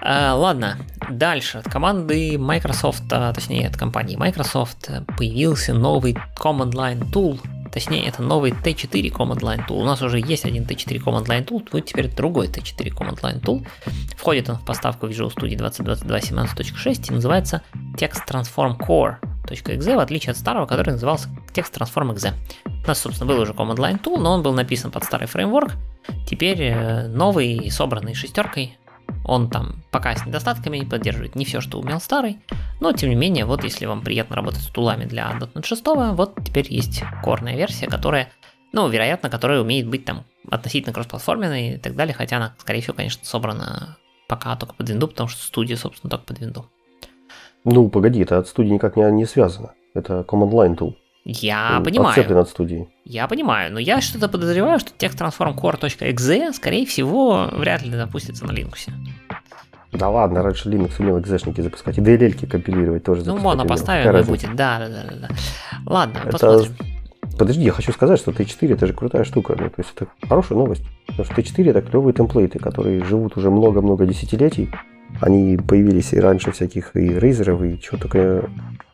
А, 0.03 0.33
ладно, 0.35 0.77
Дальше 1.11 1.57
от 1.57 1.65
команды 1.65 2.37
Microsoft, 2.37 3.03
а, 3.11 3.33
точнее 3.33 3.67
от 3.67 3.75
компании 3.75 4.15
Microsoft 4.15 4.89
появился 5.17 5.73
новый 5.73 6.17
Command 6.37 6.71
Line 6.71 7.11
Tool, 7.11 7.39
точнее 7.71 8.05
это 8.05 8.21
новый 8.21 8.51
T4 8.51 9.11
Command 9.11 9.39
Line 9.39 9.67
Tool. 9.67 9.81
У 9.81 9.85
нас 9.85 10.01
уже 10.01 10.19
есть 10.19 10.45
один 10.45 10.63
T4 10.63 11.03
Command 11.03 11.25
Line 11.25 11.45
Tool, 11.45 11.67
будет 11.69 11.85
теперь 11.85 12.07
другой 12.09 12.47
T4 12.47 12.93
Command 12.93 13.21
Line 13.21 13.41
Tool. 13.41 13.65
Входит 14.15 14.49
он 14.49 14.57
в 14.57 14.65
поставку 14.65 15.07
Visual 15.07 15.33
Studio 15.33 15.57
2022 15.57 16.17
17.6 16.17 17.09
и 17.09 17.13
называется 17.13 17.61
Text 17.97 18.27
Transform 18.27 18.77
Core 18.77 19.17
.exe, 19.47 19.95
в 19.95 19.99
отличие 19.99 20.31
от 20.31 20.37
старого, 20.37 20.65
который 20.65 20.91
назывался 20.91 21.29
Text 21.53 21.73
Transform 21.73 22.13
.exe. 22.13 22.33
У 22.83 22.87
нас, 22.87 22.99
собственно, 22.99 23.31
был 23.31 23.39
уже 23.41 23.53
Command 23.53 23.77
Line 23.77 24.01
Tool, 24.01 24.17
но 24.17 24.33
он 24.33 24.43
был 24.43 24.53
написан 24.53 24.91
под 24.91 25.03
старый 25.03 25.27
фреймворк. 25.27 25.71
Теперь 26.27 26.61
э, 26.61 27.07
новый, 27.07 27.69
собранный 27.69 28.13
шестеркой, 28.13 28.77
он 29.25 29.49
там 29.49 29.83
пока 29.91 30.15
с 30.15 30.25
недостатками 30.25 30.83
поддерживает 30.83 31.35
не 31.35 31.45
все, 31.45 31.61
что 31.61 31.79
умел 31.79 31.99
старый, 31.99 32.39
но 32.79 32.91
тем 32.91 33.09
не 33.09 33.15
менее, 33.15 33.45
вот 33.45 33.63
если 33.63 33.85
вам 33.85 34.01
приятно 34.01 34.35
работать 34.35 34.61
с 34.61 34.67
тулами 34.67 35.05
для 35.05 35.31
.NET 35.31 35.65
6, 35.65 35.83
вот 36.15 36.35
теперь 36.43 36.67
есть 36.69 37.03
корная 37.23 37.55
версия, 37.55 37.87
которая, 37.87 38.29
ну, 38.71 38.87
вероятно, 38.87 39.29
которая 39.29 39.61
умеет 39.61 39.87
быть 39.87 40.05
там 40.05 40.25
относительно 40.49 40.93
кроссплатформенной 40.93 41.75
и 41.75 41.77
так 41.77 41.95
далее, 41.95 42.13
хотя 42.13 42.37
она, 42.37 42.55
скорее 42.57 42.81
всего, 42.81 42.95
конечно, 42.95 43.25
собрана 43.25 43.97
пока 44.27 44.55
только 44.55 44.73
под 44.73 44.89
винду, 44.89 45.07
потому 45.07 45.29
что 45.29 45.43
студия, 45.43 45.75
собственно, 45.75 46.09
только 46.09 46.25
под 46.25 46.39
винду. 46.39 46.65
Ну, 47.63 47.89
погоди, 47.89 48.21
это 48.21 48.37
от 48.37 48.47
студии 48.47 48.69
никак 48.69 48.95
не, 48.95 49.03
не 49.11 49.25
связано. 49.25 49.73
Это 49.93 50.25
Command 50.27 50.51
Line 50.51 50.77
Tool. 50.77 50.95
Я 51.23 51.75
Он 51.77 51.83
понимаю. 51.83 52.09
Отцеплен 52.09 52.37
от 52.37 52.49
студии. 52.49 52.89
Я 53.05 53.27
понимаю, 53.27 53.71
но 53.71 53.79
я 53.79 54.01
что-то 54.01 54.27
подозреваю, 54.27 54.79
что 54.79 54.91
текст 54.97 55.21
transformcore.exe, 55.21 56.53
скорее 56.53 56.85
всего, 56.85 57.49
вряд 57.51 57.83
ли 57.83 57.91
запустится 57.91 58.45
на 58.45 58.51
Linux. 58.51 58.89
Да 59.91 60.09
ладно, 60.09 60.41
раньше 60.41 60.69
Linux 60.69 60.93
умел 60.99 61.19
экзешники 61.19 61.61
запускать, 61.61 61.97
и 61.97 62.01
DLL 62.01 62.47
компилировать 62.47 63.03
тоже 63.03 63.23
Ну, 63.25 63.37
моно 63.37 63.65
поставим 63.65 64.15
и 64.15 64.23
будет, 64.23 64.55
да, 64.55 64.79
да, 64.79 64.87
да, 64.87 65.27
да. 65.27 65.29
Ладно, 65.85 66.19
это... 66.23 66.31
посмотрим. 66.31 66.75
Подожди, 67.37 67.63
я 67.63 67.71
хочу 67.71 67.91
сказать, 67.91 68.19
что 68.19 68.31
T4 68.31 68.73
это 68.73 68.87
же 68.87 68.93
крутая 68.93 69.23
штука. 69.23 69.55
Ну, 69.57 69.69
то 69.69 69.75
есть 69.77 69.91
это 69.95 70.07
хорошая 70.27 70.57
новость. 70.57 70.83
Потому 71.07 71.25
что 71.25 71.41
T4 71.41 71.69
это 71.69 71.81
клевые 71.81 72.13
темплейты, 72.13 72.59
которые 72.59 73.03
живут 73.03 73.37
уже 73.37 73.49
много-много 73.49 74.05
десятилетий. 74.05 74.69
Они 75.21 75.57
появились 75.57 76.13
и 76.13 76.19
раньше 76.19 76.51
всяких 76.51 76.95
и 76.95 77.19
рейзеров, 77.19 77.63
и 77.63 77.79
чего 77.79 77.97
только... 77.97 78.49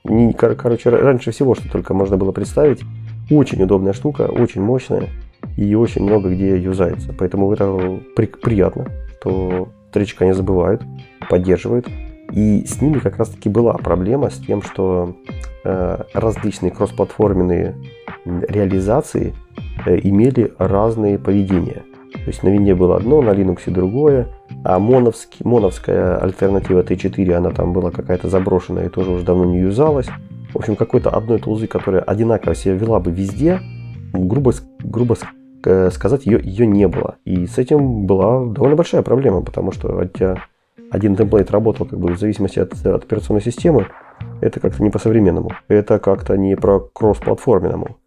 Не, 0.08 0.34
короче, 0.34 0.90
раньше 0.90 1.32
всего, 1.32 1.56
что 1.56 1.70
только 1.70 1.94
можно 1.94 2.18
было 2.18 2.32
представить. 2.32 2.82
Очень 3.30 3.64
удобная 3.64 3.94
штука, 3.94 4.24
очень 4.24 4.62
мощная 4.62 5.10
и 5.58 5.76
очень 5.76 6.04
много 6.04 6.30
где 6.30 6.58
юзается. 6.58 7.14
Поэтому 7.18 7.52
это 7.52 8.00
при, 8.16 8.26
приятно, 8.26 8.88
что 9.20 9.70
Тричка 9.92 10.26
не 10.26 10.34
забывают, 10.34 10.82
поддерживают. 11.30 11.88
И 12.32 12.66
с 12.66 12.82
ними 12.82 13.00
как 13.00 13.18
раз 13.18 13.30
таки 13.30 13.50
была 13.50 13.74
проблема 13.74 14.30
с 14.30 14.38
тем, 14.38 14.62
что 14.62 15.16
э, 15.64 15.98
различные 16.14 16.72
кроссплатформенные 16.72 17.76
реализации 18.26 19.34
э, 19.86 20.00
имели 20.04 20.54
разные 20.58 21.18
поведения. 21.20 21.84
То 22.14 22.28
есть 22.28 22.44
на 22.44 22.50
винде 22.50 22.76
было 22.76 22.98
одно, 22.98 23.22
на 23.22 23.32
Linux 23.32 23.70
другое, 23.72 24.28
а 24.64 24.80
моновский, 24.80 25.46
моновская 25.46 26.18
альтернатива 26.18 26.82
T4, 26.82 27.34
она 27.34 27.52
там 27.52 27.74
была 27.74 27.92
какая-то 27.92 28.30
заброшенная 28.30 28.86
и 28.86 28.90
тоже 28.90 29.12
уже 29.12 29.26
давно 29.26 29.46
не 29.46 29.60
юзалась. 29.60 30.08
В 30.54 30.58
общем, 30.58 30.76
какой-то 30.76 31.10
одной 31.10 31.40
тулзы, 31.40 31.68
которая 31.68 32.02
одинаково 32.02 32.56
себя 32.56 32.76
вела 32.76 33.00
бы 33.00 33.12
везде, 33.12 33.60
грубо, 34.14 34.54
грубо 34.80 35.18
сказать, 35.92 36.26
ее, 36.26 36.40
ее 36.42 36.66
не 36.66 36.88
было. 36.88 37.16
И 37.26 37.46
с 37.46 37.58
этим 37.58 38.06
была 38.06 38.46
довольно 38.46 38.76
большая 38.76 39.02
проблема, 39.02 39.42
потому 39.42 39.72
что 39.72 40.06
тебя 40.06 40.44
один 40.90 41.16
темплейт 41.16 41.52
работал 41.52 41.86
как 41.86 42.00
бы 42.00 42.14
в 42.14 42.20
зависимости 42.20 42.60
от, 42.60 42.74
от 42.86 43.04
операционной 43.04 43.42
системы, 43.42 43.88
это 44.42 44.60
как-то 44.60 44.82
не 44.84 44.90
по-современному. 44.90 45.52
Это 45.68 46.00
как-то 46.00 46.38
не 46.38 46.56
про 46.56 46.80
кросс-платформенному. 46.80 47.98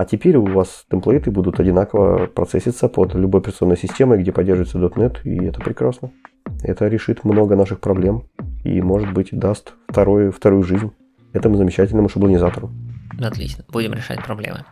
А 0.00 0.06
теперь 0.06 0.36
у 0.36 0.46
вас 0.46 0.86
темплейты 0.90 1.30
будут 1.30 1.60
одинаково 1.60 2.26
процесситься 2.26 2.88
под 2.88 3.14
любой 3.14 3.42
операционной 3.42 3.76
системой, 3.76 4.22
где 4.22 4.32
поддерживается 4.32 4.78
.NET, 4.78 5.18
и 5.24 5.44
это 5.44 5.60
прекрасно. 5.60 6.10
Это 6.62 6.88
решит 6.88 7.22
много 7.22 7.54
наших 7.54 7.80
проблем 7.80 8.22
и, 8.64 8.80
может 8.80 9.12
быть, 9.12 9.28
даст 9.30 9.74
вторую, 9.88 10.32
вторую 10.32 10.62
жизнь 10.62 10.90
этому 11.34 11.56
замечательному 11.56 12.08
шаблонизатору. 12.08 12.70
Отлично, 13.20 13.62
будем 13.68 13.92
решать 13.92 14.24
проблемы. 14.24 14.64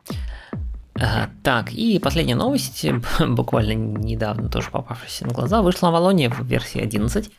Так, 1.42 1.74
и 1.74 1.98
последняя 1.98 2.34
новость, 2.34 2.86
буквально 3.28 3.72
недавно 3.74 4.48
тоже 4.48 4.70
попавшаяся 4.70 5.26
на 5.26 5.34
глаза, 5.34 5.60
вышла 5.60 5.90
Авалония 5.90 6.30
в 6.30 6.40
версии 6.46 6.80
11. 6.80 7.30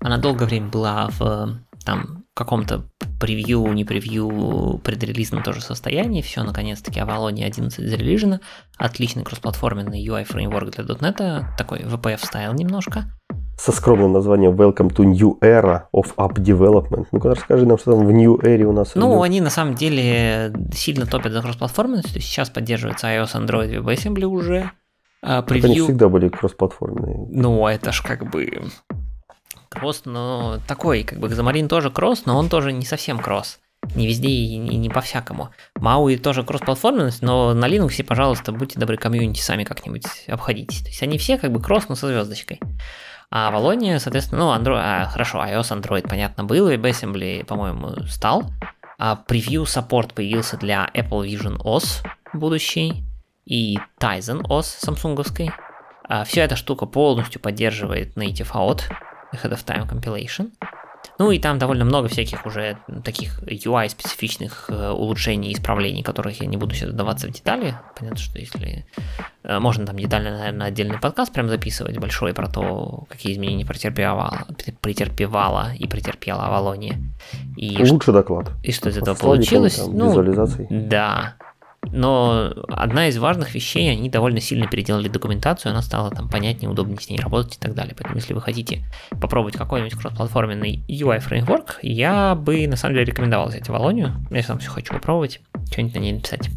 Она 0.00 0.18
долгое 0.18 0.44
время 0.44 0.68
была 0.68 1.08
в 1.18 1.56
там 1.82 2.17
каком-то 2.38 2.84
превью, 3.18 3.66
не 3.72 3.84
превью, 3.84 4.80
предрелизном 4.84 5.42
тоже 5.42 5.60
состоянии. 5.60 6.22
Все, 6.22 6.44
наконец-таки, 6.44 7.00
Avalon 7.00 7.42
11 7.42 7.88
зарелижено. 7.88 8.38
Отличный 8.76 9.24
кроссплатформенный 9.24 10.06
UI 10.06 10.24
фреймворк 10.24 10.70
для 10.70 10.84
.NET, 10.84 11.44
такой 11.58 11.80
VPF 11.80 12.24
стайл 12.24 12.54
немножко. 12.54 13.06
Со 13.58 13.72
скромным 13.72 14.12
названием 14.12 14.52
Welcome 14.52 14.94
to 14.94 15.04
New 15.04 15.36
Era 15.40 15.86
of 15.92 16.14
App 16.16 16.34
Development. 16.34 17.08
Ну-ка 17.10 17.30
расскажи 17.30 17.66
нам, 17.66 17.76
что 17.76 17.96
там 17.96 18.06
в 18.06 18.12
New 18.12 18.36
Era 18.36 18.62
у 18.62 18.72
нас. 18.72 18.94
Ну, 18.94 19.14
идет. 19.14 19.24
они 19.24 19.40
на 19.40 19.50
самом 19.50 19.74
деле 19.74 20.52
сильно 20.72 21.06
топят 21.06 21.32
за 21.32 21.42
кроссплатформенность. 21.42 22.12
Сейчас 22.22 22.50
поддерживается 22.50 23.08
iOS, 23.08 23.34
Android, 23.34 23.82
WebAssembly 23.82 24.24
уже. 24.26 24.70
А, 25.22 25.42
превью... 25.42 25.64
Это 25.64 25.72
они 25.72 25.80
всегда 25.80 26.08
были 26.08 26.28
кроссплатформенные. 26.28 27.26
Ну, 27.30 27.66
это 27.66 27.90
ж 27.90 28.02
как 28.02 28.30
бы 28.30 28.62
кросс, 29.78 30.02
но 30.04 30.58
такой, 30.66 31.02
как 31.04 31.18
бы 31.18 31.28
Xamarin 31.28 31.68
тоже 31.68 31.90
кросс, 31.90 32.26
но 32.26 32.36
он 32.36 32.48
тоже 32.48 32.72
не 32.72 32.84
совсем 32.84 33.18
кросс. 33.18 33.60
Не 33.94 34.06
везде 34.06 34.28
и 34.28 34.56
не 34.56 34.90
по-всякому. 34.90 35.50
Мауи 35.76 36.16
тоже 36.16 36.42
кросс-платформенность, 36.42 37.22
но 37.22 37.54
на 37.54 37.66
Linux, 37.66 38.02
пожалуйста, 38.02 38.52
будьте 38.52 38.78
добры, 38.78 38.96
комьюнити 38.96 39.40
сами 39.40 39.64
как-нибудь 39.64 40.04
обходитесь. 40.26 40.82
То 40.82 40.88
есть 40.88 41.02
они 41.02 41.16
все 41.16 41.38
как 41.38 41.52
бы 41.52 41.62
кросс, 41.62 41.88
но 41.88 41.94
со 41.94 42.08
звездочкой. 42.08 42.60
А 43.30 43.50
Валония, 43.50 43.98
соответственно, 43.98 44.44
ну, 44.44 44.62
Android, 44.62 44.80
а, 44.82 45.04
хорошо, 45.06 45.38
iOS, 45.38 45.80
Android, 45.80 46.08
понятно, 46.08 46.44
был, 46.44 46.68
и 46.68 46.76
WebAssembly, 46.76 47.44
по-моему, 47.44 48.04
стал. 48.08 48.50
А 48.98 49.16
превью 49.16 49.64
саппорт 49.64 50.14
появился 50.14 50.56
для 50.56 50.90
Apple 50.94 51.24
Vision 51.24 51.58
OS 51.58 52.04
будущий 52.32 53.04
и 53.44 53.78
Tizen 54.00 54.42
OS 54.42 54.64
самсунговской. 54.80 55.50
А 56.08 56.24
вся 56.24 56.42
эта 56.42 56.56
штука 56.56 56.86
полностью 56.86 57.40
поддерживает 57.40 58.16
Native 58.16 58.50
Out, 58.52 58.82
Ahead 59.32 59.52
of 59.52 59.64
Time 59.64 59.88
Compilation. 59.88 60.50
Ну 61.18 61.32
и 61.32 61.38
там 61.40 61.58
довольно 61.58 61.84
много 61.84 62.08
всяких 62.08 62.46
уже 62.46 62.78
таких 63.04 63.40
UI-специфичных 63.42 64.66
э, 64.68 64.90
улучшений 64.90 65.50
и 65.50 65.54
исправлений, 65.54 66.02
которых 66.02 66.40
я 66.40 66.46
не 66.46 66.56
буду 66.56 66.74
сейчас 66.74 66.90
вдаваться 66.90 67.26
в 67.26 67.30
детали. 67.30 67.74
Понятно, 67.96 68.18
что 68.18 68.38
если... 68.38 68.86
Э, 69.42 69.58
можно 69.58 69.84
там 69.84 69.98
детально, 69.98 70.38
наверное, 70.38 70.68
отдельный 70.68 70.98
подкаст 70.98 71.32
прям 71.32 71.48
записывать 71.48 71.98
большой 71.98 72.34
про 72.34 72.48
то, 72.48 73.06
какие 73.08 73.32
изменения 73.32 73.64
претерпевала, 73.64 74.46
претерпевала 74.80 75.72
и 75.76 75.88
претерпела 75.88 76.46
Авалония. 76.46 76.98
И 77.56 77.76
Лучший 77.78 78.00
что, 78.00 78.12
доклад. 78.12 78.52
И 78.62 78.70
что 78.70 78.88
из 78.88 78.98
этого 78.98 79.16
получилось? 79.16 79.76
Там, 79.76 79.96
ну, 79.96 80.22
Да. 80.70 81.34
Но 81.92 82.52
одна 82.68 83.08
из 83.08 83.18
важных 83.18 83.54
вещей, 83.54 83.90
они 83.90 84.08
довольно 84.08 84.40
сильно 84.40 84.66
переделали 84.66 85.08
документацию, 85.08 85.72
она 85.72 85.82
стала 85.82 86.10
там 86.10 86.28
понятнее, 86.28 86.70
удобнее 86.70 87.00
с 87.00 87.08
ней 87.08 87.18
работать 87.18 87.56
и 87.56 87.58
так 87.58 87.74
далее. 87.74 87.94
Поэтому 87.96 88.16
если 88.16 88.34
вы 88.34 88.40
хотите 88.40 88.84
попробовать 89.20 89.56
какой-нибудь 89.56 89.94
кроссплатформенный 89.94 90.82
UI 90.88 91.20
фреймворк, 91.20 91.78
я 91.82 92.34
бы 92.34 92.66
на 92.66 92.76
самом 92.76 92.94
деле 92.94 93.06
рекомендовал 93.06 93.48
взять 93.48 93.68
Авалонию. 93.68 94.14
Я 94.30 94.42
сам 94.42 94.58
все 94.58 94.70
хочу 94.70 94.92
попробовать, 94.92 95.40
что-нибудь 95.70 95.94
на 95.94 95.98
ней 96.00 96.12
написать. 96.12 96.50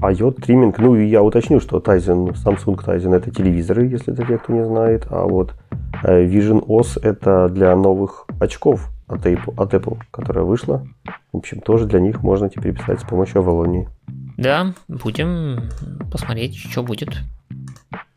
IOT 0.00 0.42
тримминг, 0.42 0.78
ну 0.78 0.96
и 0.96 1.06
я 1.06 1.22
уточню, 1.22 1.60
что 1.60 1.78
Tizen, 1.78 2.34
Samsung 2.34 2.76
Tizen 2.84 3.14
это 3.14 3.30
телевизоры, 3.30 3.86
если 3.86 4.12
это 4.12 4.24
те, 4.26 4.38
кто 4.38 4.52
не 4.52 4.64
знает, 4.64 5.06
а 5.10 5.24
вот 5.24 5.54
э, 6.02 6.24
Vision 6.24 6.64
OS 6.66 7.00
это 7.02 7.48
для 7.48 7.74
новых 7.76 8.26
очков 8.40 8.90
от 9.06 9.26
Apple, 9.26 9.54
от 9.56 9.74
Apple, 9.74 9.98
которая 10.10 10.44
вышла. 10.44 10.86
В 11.32 11.38
общем, 11.38 11.60
тоже 11.60 11.86
для 11.86 12.00
них 12.00 12.22
можно 12.22 12.48
теперь 12.48 12.74
писать 12.74 13.00
с 13.00 13.04
помощью 13.04 13.40
Авалонии. 13.40 13.88
Да, 14.36 14.74
будем 14.88 15.70
посмотреть, 16.10 16.56
что 16.56 16.82
будет. 16.82 17.10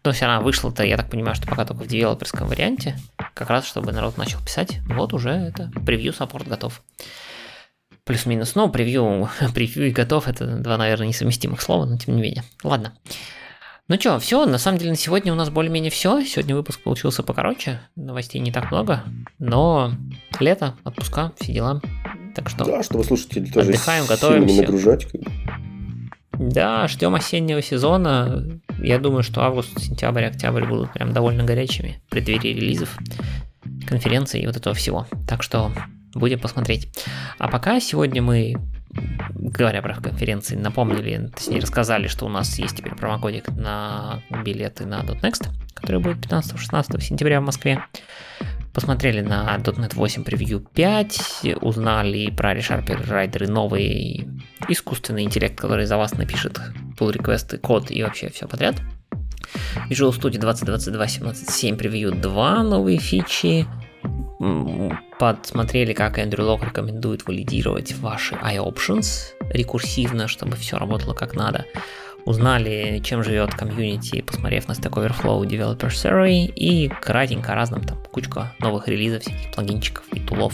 То 0.02 0.11
есть 0.11 0.23
она 0.23 0.39
вышла-то, 0.39 0.84
я 0.84 0.98
так 0.98 1.10
понимаю, 1.10 1.35
что 1.35 1.48
пока 1.48 1.65
только 1.65 1.84
в 1.84 1.88
девелоперском 1.88 2.48
варианте, 2.48 2.98
как 3.34 3.49
раз 3.49 3.68
чтобы 3.68 3.91
народ 3.91 4.18
начал 4.18 4.39
писать. 4.39 4.80
Вот 4.88 5.14
уже 5.14 5.31
это 5.31 5.72
превью 5.85 6.14
саппорт 6.14 6.48
готов. 6.48 6.81
Плюс-минус, 8.06 8.56
ну, 8.56 8.69
превью, 8.69 9.30
превью 9.53 9.89
и 9.89 9.91
готов, 9.91 10.27
это 10.27 10.57
два, 10.57 10.77
наверное, 10.77 11.07
несовместимых 11.07 11.61
слова, 11.61 11.85
но 11.85 11.98
тем 11.98 12.15
не 12.15 12.22
менее. 12.22 12.44
Ладно. 12.64 12.94
Ну 13.89 13.98
что, 13.99 14.19
все, 14.19 14.45
на 14.45 14.57
самом 14.57 14.80
деле 14.80 14.91
на 14.91 14.98
сегодня 14.98 15.31
у 15.31 15.35
нас 15.35 15.49
более-менее 15.49 15.91
все. 15.91 16.22
Сегодня 16.23 16.56
выпуск 16.56 16.81
получился 16.81 17.23
покороче, 17.23 17.80
новостей 17.95 18.39
не 18.41 18.52
так 18.52 18.72
много, 18.72 19.03
но 19.39 19.94
лето, 20.39 20.76
отпуска, 20.84 21.31
все 21.39 21.53
дела. 21.53 21.81
Так 22.35 22.49
что 22.49 22.65
да, 22.65 22.84
чтобы 22.84 23.03
слушатели 23.03 23.45
тоже 23.45 23.69
отдыхаем, 23.69 24.06
готовимся. 24.06 24.61
нагружать. 24.61 25.07
Да, 26.39 26.88
ждем 26.88 27.15
осеннего 27.15 27.61
сезона. 27.61 28.43
Я 28.80 28.99
думаю, 28.99 29.23
что 29.23 29.41
август, 29.41 29.80
сентябрь, 29.80 30.26
октябрь 30.26 30.65
будут 30.65 30.93
прям 30.93 31.14
довольно 31.14 31.43
горячими 31.43 32.01
в 32.07 32.11
преддверии 32.11 32.53
релизов. 32.53 32.97
конференции 33.88 34.41
и 34.41 34.45
вот 34.45 34.55
этого 34.55 34.76
всего. 34.76 35.07
Так 35.27 35.43
что 35.43 35.72
будем 36.14 36.39
посмотреть. 36.39 36.89
А 37.38 37.47
пока 37.47 37.80
сегодня 37.80 38.22
мы 38.22 38.55
говоря 39.31 39.81
про 39.81 39.95
конференции, 39.95 40.55
напомнили, 40.55 41.30
точнее 41.35 41.59
рассказали, 41.59 42.07
что 42.07 42.26
у 42.26 42.30
нас 42.30 42.57
есть 42.57 42.77
теперь 42.77 42.95
промокодик 42.95 43.49
на 43.49 44.22
билеты 44.43 44.85
на 44.85 45.01
.next, 45.01 45.47
который 45.73 45.99
будет 45.99 46.18
15-16 46.26 47.01
сентября 47.01 47.41
в 47.41 47.45
Москве. 47.45 47.84
Посмотрели 48.78 49.22
на 49.22 49.58
.NET 49.58 49.95
8 49.95 50.24
Preview 50.24 50.64
5, 50.72 51.45
узнали 51.62 52.30
про 52.30 52.56
ReSharper 52.56 53.08
Rider 53.08 53.49
новый 53.49 54.30
искусственный 54.70 55.24
интеллект, 55.24 55.60
который 55.60 55.88
за 55.88 55.98
вас 55.98 56.14
напишет 56.14 56.60
pull 56.95 57.12
реквесты 57.12 57.58
код 57.58 57.90
и 57.90 58.04
вообще 58.04 58.30
все 58.30 58.48
подряд. 58.48 58.76
Visual 59.90 60.12
Studio 60.12 60.38
2022 60.38 61.06
17.7 61.06 61.76
Preview 61.76 62.22
2 62.22 62.64
новые 62.64 62.99
фичи, 62.99 63.66
подсмотрели, 65.18 65.94
как 65.94 66.20
Эндрю 66.20 66.45
Лок 66.45 66.64
рекомендует 66.64 67.26
валидировать 67.26 67.98
ваши 67.98 68.36
iOptions 68.36 69.34
рекурсивно, 69.49 70.28
чтобы 70.28 70.56
все 70.56 70.78
работало 70.78 71.16
как 71.16 71.34
надо. 71.34 71.66
Узнали, 72.28 72.99
чем 73.06 73.24
живет 73.24 73.54
комьюнити, 73.54 74.22
посмотрев 74.22 74.68
на 74.68 74.74
Stack 74.74 74.91
Overflow 74.91 75.44
Developer 75.44 75.88
Survey 75.88 76.52
и 76.54 76.90
кратенько 76.90 77.56
разным 77.56 77.82
там 77.82 77.98
кучка 78.12 78.54
новых 78.60 78.90
релизов, 78.90 79.22
всяких 79.22 79.49
плагинчиков 79.54 80.04
и 80.12 80.20
тулов 80.20 80.54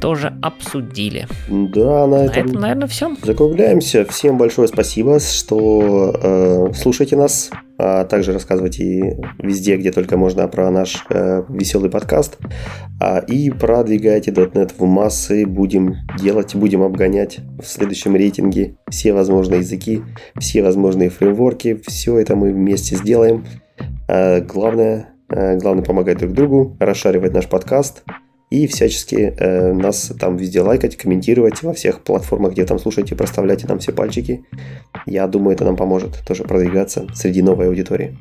тоже 0.00 0.32
обсудили. 0.40 1.28
Да, 1.50 2.06
на, 2.06 2.22
на 2.22 2.24
этом, 2.24 2.46
этом, 2.46 2.60
наверное, 2.62 2.88
все. 2.88 3.14
Закругляемся. 3.22 4.06
Всем 4.06 4.38
большое 4.38 4.66
спасибо, 4.66 5.20
что 5.20 6.14
э, 6.22 6.72
слушаете 6.74 7.16
нас, 7.16 7.50
а 7.78 8.04
также 8.04 8.32
рассказывайте 8.32 9.18
везде, 9.38 9.76
где 9.76 9.92
только 9.92 10.16
можно 10.16 10.48
про 10.48 10.70
наш 10.70 11.04
э, 11.10 11.44
веселый 11.48 11.90
подкаст. 11.90 12.38
А, 13.00 13.18
и 13.18 13.50
продвигайте 13.50 14.32
.NET 14.32 14.72
в 14.76 14.84
массы. 14.84 15.46
Будем 15.46 15.94
делать, 16.18 16.56
будем 16.56 16.82
обгонять 16.82 17.38
в 17.60 17.66
следующем 17.66 18.16
рейтинге 18.16 18.76
все 18.90 19.12
возможные 19.12 19.60
языки, 19.60 20.02
все 20.38 20.62
возможные 20.62 21.08
фреймворки. 21.08 21.80
Все 21.86 22.18
это 22.18 22.34
мы 22.34 22.52
вместе 22.52 22.96
сделаем. 22.96 23.46
А, 24.08 24.40
главное, 24.40 25.10
э, 25.30 25.56
главное 25.58 25.84
помогать 25.84 26.18
друг 26.18 26.32
другу, 26.32 26.76
расшаривать 26.80 27.32
наш 27.32 27.46
подкаст– 27.46 28.02
и 28.50 28.66
всячески 28.66 29.34
э, 29.36 29.72
нас 29.72 30.12
там 30.18 30.36
везде 30.36 30.62
лайкать, 30.62 30.96
комментировать 30.96 31.62
во 31.62 31.72
всех 31.72 32.02
платформах, 32.02 32.52
где 32.52 32.64
там 32.64 32.78
слушаете, 32.78 33.14
проставляйте 33.14 33.66
нам 33.66 33.78
все 33.78 33.92
пальчики. 33.92 34.44
Я 35.06 35.26
думаю, 35.26 35.54
это 35.54 35.64
нам 35.64 35.76
поможет 35.76 36.20
тоже 36.26 36.44
продвигаться 36.44 37.06
среди 37.14 37.42
новой 37.42 37.68
аудитории. 37.68 38.16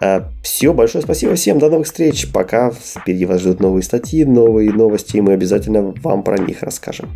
Э, 0.00 0.22
все, 0.42 0.74
большое 0.74 1.02
спасибо 1.02 1.34
всем, 1.34 1.58
до 1.58 1.70
новых 1.70 1.86
встреч, 1.86 2.30
пока, 2.30 2.70
впереди 2.70 3.26
вас 3.26 3.40
ждут 3.40 3.60
новые 3.60 3.82
статьи, 3.82 4.24
новые 4.24 4.72
новости, 4.72 5.16
и 5.16 5.20
мы 5.20 5.32
обязательно 5.32 5.94
вам 6.02 6.22
про 6.22 6.38
них 6.38 6.62
расскажем. 6.62 7.10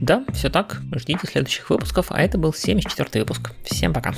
Да, 0.00 0.24
все 0.32 0.50
так, 0.50 0.82
ждите 0.94 1.26
следующих 1.26 1.70
выпусков, 1.70 2.06
а 2.10 2.22
это 2.22 2.38
был 2.38 2.52
74 2.52 3.24
выпуск. 3.24 3.52
Всем 3.64 3.92
пока. 3.92 4.14